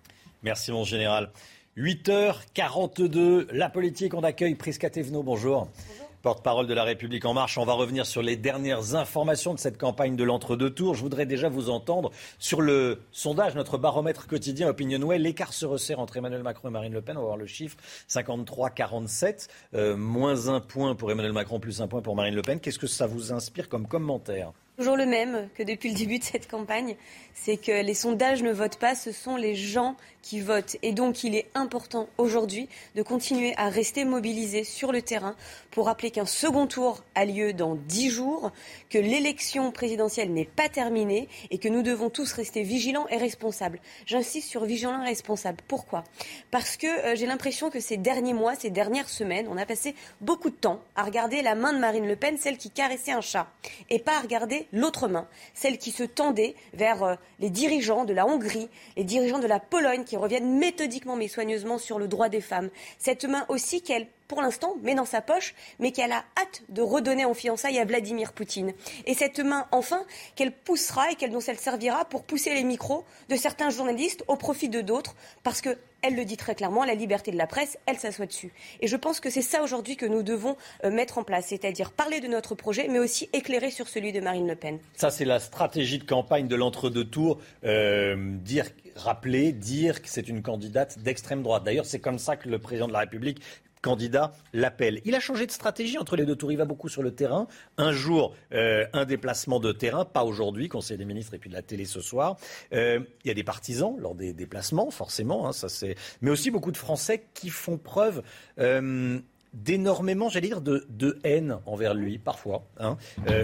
[0.41, 1.29] Merci mon général.
[1.77, 5.69] 8h42, la politique, on accueille Prisca Thévenot, bonjour.
[5.87, 7.57] bonjour porte-parole de la République en marche.
[7.57, 10.93] On va revenir sur les dernières informations de cette campagne de l'entre-deux tours.
[10.93, 15.19] Je voudrais déjà vous entendre sur le sondage, notre baromètre quotidien Opinionway.
[15.19, 17.15] L'écart se resserre entre Emmanuel Macron et Marine Le Pen.
[17.15, 17.77] On va voir le chiffre
[18.09, 22.59] 53-47, euh, moins un point pour Emmanuel Macron, plus un point pour Marine Le Pen.
[22.59, 24.51] Qu'est-ce que ça vous inspire comme commentaire?
[24.77, 26.95] Toujours le même que depuis le début de cette campagne,
[27.33, 30.75] c'est que les sondages ne votent pas, ce sont les gens qui votent.
[30.83, 35.35] Et donc il est important aujourd'hui de continuer à rester mobilisés sur le terrain
[35.71, 38.51] pour rappeler qu'un second tour a lieu dans dix jours,
[38.91, 43.79] que l'élection présidentielle n'est pas terminée et que nous devons tous rester vigilants et responsables.
[44.05, 45.61] J'insiste sur vigilants et responsables.
[45.67, 46.03] Pourquoi?
[46.51, 49.95] Parce que euh, j'ai l'impression que ces derniers mois, ces dernières semaines, on a passé
[50.21, 53.21] beaucoup de temps à regarder la main de Marine Le Pen, celle qui caressait un
[53.21, 53.47] chat,
[53.89, 58.13] et pas à regarder l'autre main, celle qui se tendait vers euh, les dirigeants de
[58.13, 62.29] la Hongrie, les dirigeants de la Pologne qui reviennent méthodiquement mais soigneusement sur le droit
[62.29, 62.69] des femmes.
[62.97, 66.81] Cette main aussi qu'elle pour l'instant, met dans sa poche, mais qu'elle a hâte de
[66.81, 68.73] redonner en fiançailles à Vladimir Poutine.
[69.05, 70.03] Et cette main, enfin,
[70.35, 74.35] qu'elle poussera et qu'elle, dont elle servira pour pousser les micros de certains journalistes au
[74.35, 77.77] profit de d'autres, parce que elle le dit très clairement, la liberté de la presse,
[77.87, 78.53] elle s'assoit dessus.
[78.81, 81.91] Et je pense que c'est ça aujourd'hui que nous devons euh, mettre en place, c'est-à-dire
[81.91, 84.79] parler de notre projet, mais aussi éclairer sur celui de Marine Le Pen.
[84.95, 90.27] Ça, c'est la stratégie de campagne de l'entre-deux tours, euh, dire rappeler, dire que c'est
[90.27, 91.63] une candidate d'extrême droite.
[91.63, 93.41] D'ailleurs, c'est comme ça que le président de la République
[93.87, 94.99] candidat l'appelle.
[95.05, 96.51] Il a changé de stratégie entre les deux tours.
[96.51, 97.47] Il va beaucoup sur le terrain.
[97.77, 101.55] Un jour, euh, un déplacement de terrain, pas aujourd'hui, Conseil des ministres et puis de
[101.55, 102.35] la télé ce soir.
[102.73, 105.47] Euh, il y a des partisans lors des déplacements, forcément.
[105.47, 105.95] Hein, ça c'est.
[106.19, 108.23] Mais aussi beaucoup de Français qui font preuve.
[108.59, 109.19] Euh,
[109.53, 112.67] d'énormément, j'allais dire, de, haine envers lui, parfois.
[112.79, 112.97] Hein.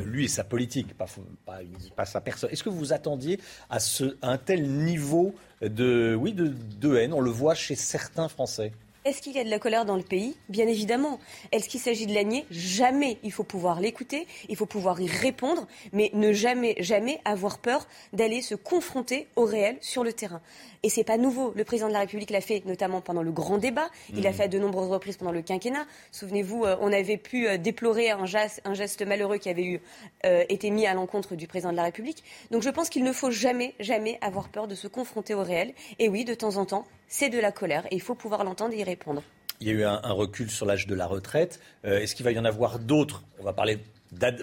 [0.05, 2.49] lui et sa politique, pas, sa personne.
[2.51, 3.39] Est-ce que vous vous attendiez
[3.69, 3.77] à,
[4.21, 7.13] un tel niveau de, oui, de haine?
[7.13, 8.73] On le voit chez certains Français.
[9.05, 11.19] Est-ce qu'il y a de la colère dans le pays Bien évidemment.
[11.51, 13.17] Est-ce qu'il s'agit de l'agner Jamais.
[13.23, 17.85] Il faut pouvoir l'écouter, il faut pouvoir y répondre, mais ne jamais, jamais avoir peur
[18.13, 20.41] d'aller se confronter au réel sur le terrain.
[20.83, 21.53] Et c'est pas nouveau.
[21.55, 23.89] Le président de la République l'a fait notamment pendant le grand débat.
[24.13, 24.33] Il l'a mmh.
[24.33, 25.85] fait à de nombreuses reprises pendant le quinquennat.
[26.11, 29.81] Souvenez-vous, euh, on avait pu euh, déplorer un geste, un geste malheureux qui avait eu,
[30.25, 32.23] euh, été mis à l'encontre du président de la République.
[32.51, 35.73] Donc je pense qu'il ne faut jamais, jamais avoir peur de se confronter au réel.
[35.99, 38.73] Et oui, de temps en temps, c'est de la colère et il faut pouvoir l'entendre
[38.73, 39.21] et y répondre.
[39.61, 41.59] Il y a eu un, recul sur l'âge de la retraite.
[41.83, 43.23] Est-ce qu'il va y en avoir d'autres?
[43.39, 43.77] On va parler.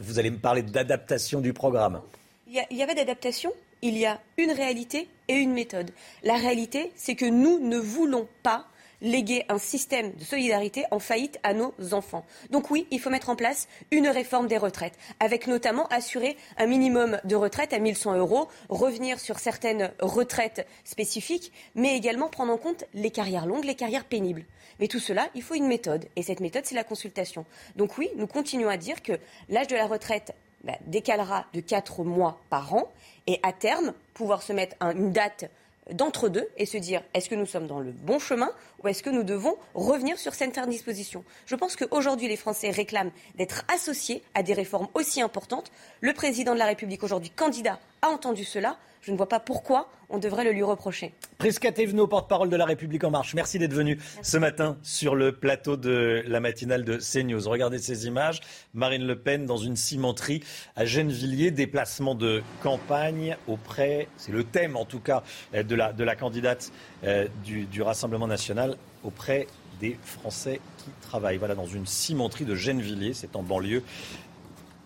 [0.00, 2.00] Vous allez me parler d'adaptation du programme.
[2.46, 3.52] Il y, il y avait d'adaptation
[3.82, 5.90] il y a une réalité et une méthode.
[6.22, 8.66] La réalité, c'est que nous ne voulons pas
[9.02, 12.24] léguer un système de solidarité en faillite à nos enfants.
[12.50, 16.66] Donc oui, il faut mettre en place une réforme des retraites, avec notamment assurer un
[16.66, 22.58] minimum de retraite à 1100 euros, revenir sur certaines retraites spécifiques, mais également prendre en
[22.58, 24.44] compte les carrières longues, les carrières pénibles.
[24.78, 27.44] Mais tout cela, il faut une méthode, et cette méthode, c'est la consultation.
[27.76, 29.12] Donc oui, nous continuons à dire que
[29.48, 30.32] l'âge de la retraite
[30.64, 32.90] bah, décalera de 4 mois par an
[33.26, 35.50] et à terme pouvoir se mettre une date
[35.92, 38.50] d'entre-deux et se dire est-ce que nous sommes dans le bon chemin
[38.82, 41.24] ou est-ce que nous devons revenir sur certaines dispositions?
[41.46, 45.70] Je pense qu'aujourd'hui, les Français réclament d'être associés à des réformes aussi importantes.
[46.00, 48.76] Le président de la République, aujourd'hui candidat, a entendu cela.
[49.02, 51.14] Je ne vois pas pourquoi on devrait le lui reprocher.
[51.38, 55.32] Prisca Thévenot, porte-parole de la République En Marche, merci d'être venu ce matin sur le
[55.32, 57.48] plateau de la matinale de CNews.
[57.48, 58.40] Regardez ces images.
[58.74, 60.42] Marine Le Pen dans une cimenterie
[60.76, 65.22] à Gennevilliers, déplacement de campagne auprès, c'est le thème en tout cas,
[65.54, 66.70] de la, de la candidate
[67.04, 69.46] euh, du, du Rassemblement national auprès
[69.80, 71.38] des Français qui travaillent.
[71.38, 73.82] Voilà, dans une cimenterie de Gennevilliers, c'est en banlieue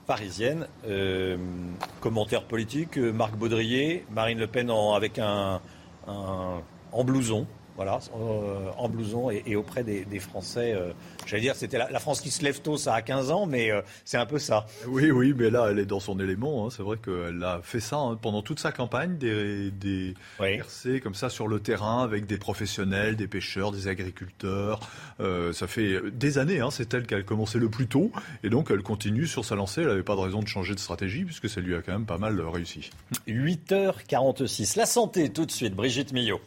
[0.06, 0.66] parisienne.
[0.86, 1.36] Euh,
[2.01, 5.60] commentaire politique, euh, Marc Baudrier, Marine Le Pen avec un,
[6.06, 10.72] en blouson, voilà, euh, en blouson et, auprès des, Français.
[10.74, 10.92] Euh,
[11.26, 13.82] j'allais dire, c'était la, France qui se lève tôt, ça a 15 ans, mais euh,
[14.05, 14.66] c'est un peu ça.
[14.86, 16.66] Oui, oui, mais là, elle est dans son élément.
[16.66, 16.70] Hein.
[16.70, 20.14] C'est vrai qu'elle a fait ça hein, pendant toute sa campagne, des, des
[21.02, 24.80] comme ça sur le terrain avec des professionnels, des pêcheurs, des agriculteurs.
[25.18, 28.70] ça fait des années, hein, c'est elle qui a commencé le plus tôt, et donc
[28.70, 29.80] elle continue sur sa lancée.
[29.80, 32.06] Elle n'avait pas de raison de changer de stratégie, puisque ça lui a quand même
[32.06, 32.90] pas mal réussi.
[33.26, 34.78] 8h46.
[34.78, 36.40] La santé, tout de suite, Brigitte Millot.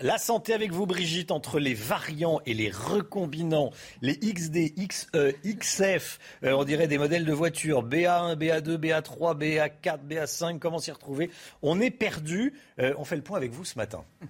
[0.00, 5.08] La santé avec vous, Brigitte, entre les variants et les recombinants, les XD, XE,
[5.44, 10.92] XF, euh, on dirait des modèles de voitures, BA1, BA2, BA3, BA4, BA5, comment s'y
[10.92, 11.32] retrouver?
[11.62, 12.54] On est perdu.
[12.78, 14.04] Euh, on fait le point avec vous ce matin.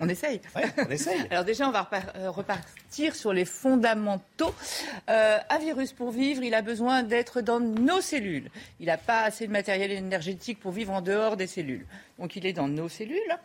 [0.00, 0.40] On essaye.
[0.76, 1.20] on essaye.
[1.30, 4.52] Alors déjà, on va euh, repartir sur les fondamentaux.
[5.06, 8.50] un virus, pour vivre, il a besoin d'être dans nos cellules.
[8.80, 11.86] Il n'a pas assez de matériel énergétique pour vivre en dehors des cellules.
[12.18, 13.38] Donc il est dans nos cellules.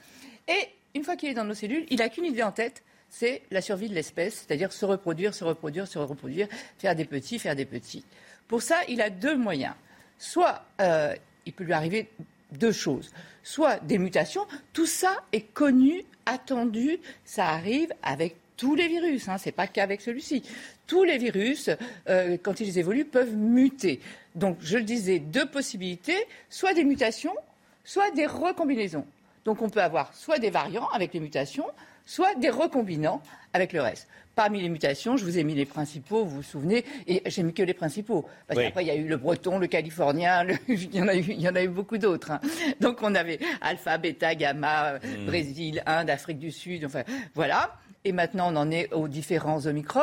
[0.47, 3.43] Et une fois qu'il est dans nos cellules, il n'a qu'une idée en tête, c'est
[3.51, 6.47] la survie de l'espèce, c'est-à-dire se reproduire, se reproduire, se reproduire,
[6.79, 8.03] faire des petits, faire des petits.
[8.47, 9.75] Pour ça, il a deux moyens.
[10.17, 11.13] Soit euh,
[11.45, 12.09] il peut lui arriver
[12.51, 13.11] deux choses.
[13.43, 19.37] Soit des mutations, tout ça est connu, attendu, ça arrive avec tous les virus, hein,
[19.37, 20.43] ce n'est pas qu'avec celui-ci.
[20.87, 21.69] Tous les virus,
[22.07, 23.99] euh, quand ils évoluent, peuvent muter.
[24.35, 27.35] Donc, je le disais, deux possibilités, soit des mutations,
[27.83, 29.05] soit des recombinaisons.
[29.45, 31.67] Donc on peut avoir soit des variants avec les mutations,
[32.05, 33.21] soit des recombinants
[33.53, 34.07] avec le reste.
[34.35, 37.53] Parmi les mutations, je vous ai mis les principaux, vous vous souvenez, et j'ai mis
[37.53, 38.25] que les principaux.
[38.47, 41.23] Parce qu'après, il y a eu le breton, le californien, il, y en a eu,
[41.27, 42.31] il y en a eu beaucoup d'autres.
[42.31, 42.41] Hein.
[42.81, 45.25] Donc on avait alpha, bêta, gamma, hmm.
[45.27, 47.03] Brésil, Inde, Afrique du Sud, enfin
[47.35, 47.75] voilà.
[48.05, 50.01] Et maintenant, on en est aux différents omicrons.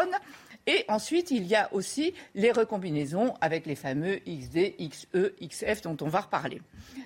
[0.67, 5.97] Et ensuite, il y a aussi les recombinaisons avec les fameux XD, XE, XF dont
[6.03, 6.63] on va reparler.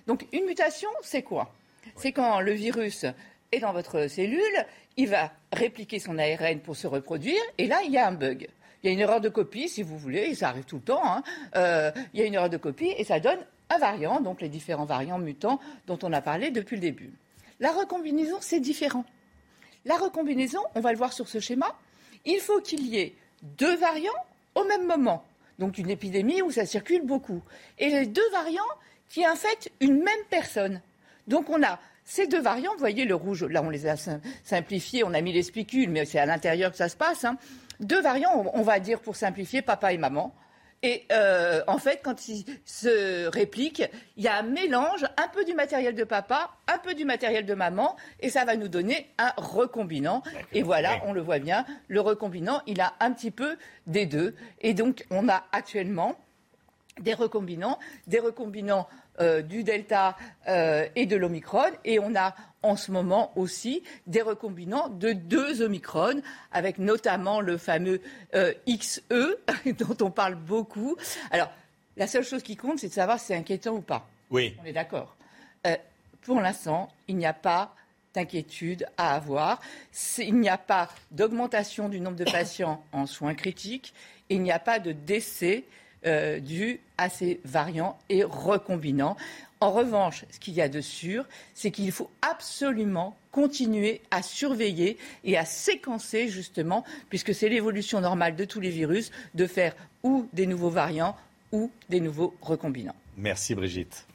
[0.06, 1.50] Donc une mutation, c'est quoi?
[1.96, 3.06] C'est quand le virus
[3.52, 4.66] est dans votre cellule,
[4.96, 8.48] il va répliquer son ARN pour se reproduire, et là, il y a un bug.
[8.82, 10.82] Il y a une erreur de copie, si vous voulez, et ça arrive tout le
[10.82, 11.02] temps.
[11.04, 11.22] Hein.
[11.56, 13.38] Euh, il y a une erreur de copie, et ça donne
[13.70, 17.12] un variant, donc les différents variants mutants dont on a parlé depuis le début.
[17.60, 19.04] La recombinaison, c'est différent.
[19.84, 21.76] La recombinaison, on va le voir sur ce schéma,
[22.24, 24.12] il faut qu'il y ait deux variants
[24.54, 25.24] au même moment.
[25.58, 27.42] Donc une épidémie où ça circule beaucoup.
[27.78, 28.62] Et les deux variants
[29.08, 30.80] qui infectent une même personne.
[31.28, 33.94] Donc on a ces deux variants, vous voyez le rouge, là on les a
[34.42, 37.24] simplifiés, on a mis les spicules, mais c'est à l'intérieur que ça se passe.
[37.24, 37.38] Hein.
[37.80, 40.34] Deux variants, on va dire pour simplifier, papa et maman.
[40.82, 45.42] Et euh, en fait, quand ils se répliquent, il y a un mélange, un peu
[45.46, 49.10] du matériel de papa, un peu du matériel de maman, et ça va nous donner
[49.16, 50.22] un recombinant.
[50.52, 54.34] Et voilà, on le voit bien, le recombinant, il a un petit peu des deux.
[54.60, 56.16] Et donc, on a actuellement
[57.00, 58.86] des recombinants, des recombinants
[59.20, 60.16] euh, du Delta
[60.48, 61.70] euh, et de l'Omicron.
[61.84, 66.20] Et on a en ce moment aussi des recombinants de deux Omicron,
[66.50, 68.00] avec notamment le fameux
[68.34, 69.02] euh, XE,
[69.78, 70.96] dont on parle beaucoup.
[71.30, 71.50] Alors,
[71.96, 74.08] la seule chose qui compte, c'est de savoir si c'est inquiétant ou pas.
[74.30, 74.56] Oui.
[74.60, 75.14] On est d'accord.
[76.22, 77.72] pour l'instant, il n'y a pas
[78.14, 79.60] d'inquiétude à avoir.
[80.18, 83.94] Il n'y a pas d'augmentation du nombre de patients en soins critiques.
[84.28, 85.64] Il n'y a pas de décès
[86.06, 89.16] euh, dû à ces variants et recombinants.
[89.60, 91.24] En revanche, ce qu'il y a de sûr,
[91.54, 98.36] c'est qu'il faut absolument continuer à surveiller et à séquencer justement, puisque c'est l'évolution normale
[98.36, 101.16] de tous les virus, de faire ou des nouveaux variants
[101.52, 102.96] ou des nouveaux recombinants.
[103.16, 104.06] Merci Brigitte.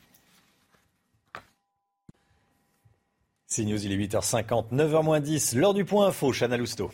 [3.50, 6.92] CNews, il est 8h50, 9h10, l'heure du point info, Chana Lousteau.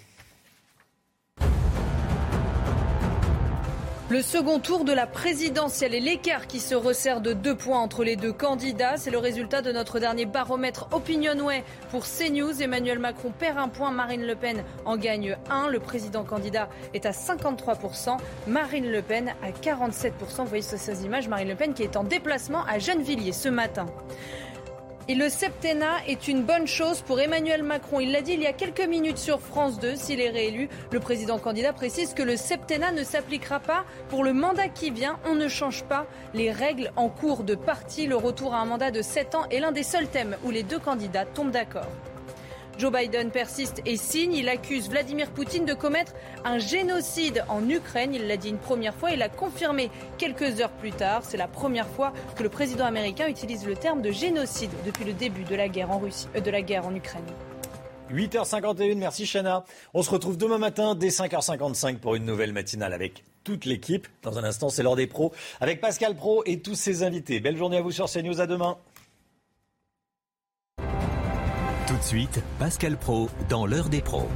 [4.08, 8.04] Le second tour de la présidentielle et l'écart qui se resserre de deux points entre
[8.04, 12.62] les deux candidats, c'est le résultat de notre dernier baromètre Opinionway pour CNews.
[12.62, 15.70] Emmanuel Macron perd un point, Marine Le Pen en gagne un.
[15.70, 20.12] Le président candidat est à 53%, Marine Le Pen à 47%.
[20.38, 23.88] Vous voyez ces images, Marine Le Pen qui est en déplacement à Gennevilliers ce matin.
[25.08, 28.00] Et le septennat est une bonne chose pour Emmanuel Macron.
[28.00, 29.96] Il l'a dit il y a quelques minutes sur France 2.
[29.96, 34.34] S'il est réélu, le président candidat précise que le septennat ne s'appliquera pas pour le
[34.34, 35.20] mandat qui vient.
[35.28, 38.08] On ne change pas les règles en cours de parti.
[38.08, 40.64] Le retour à un mandat de 7 ans est l'un des seuls thèmes où les
[40.64, 41.92] deux candidats tombent d'accord.
[42.78, 44.34] Joe Biden persiste et signe.
[44.34, 46.14] Il accuse Vladimir Poutine de commettre
[46.44, 48.14] un génocide en Ukraine.
[48.14, 51.22] Il l'a dit une première fois et l'a confirmé quelques heures plus tard.
[51.24, 55.14] C'est la première fois que le président américain utilise le terme de génocide depuis le
[55.14, 57.24] début de la guerre en Russie, euh, de la guerre en Ukraine.
[58.12, 59.64] 8h51, merci Chana.
[59.94, 64.08] On se retrouve demain matin dès 5h55 pour une nouvelle matinale avec toute l'équipe.
[64.22, 65.32] Dans un instant, c'est l'heure des pros
[65.62, 67.40] avec Pascal Pro et tous ses invités.
[67.40, 68.42] Belle journée à vous sur CNews.
[68.42, 68.78] À demain.
[71.96, 74.28] Tout de suite, Pascal Pro dans l'heure des pros.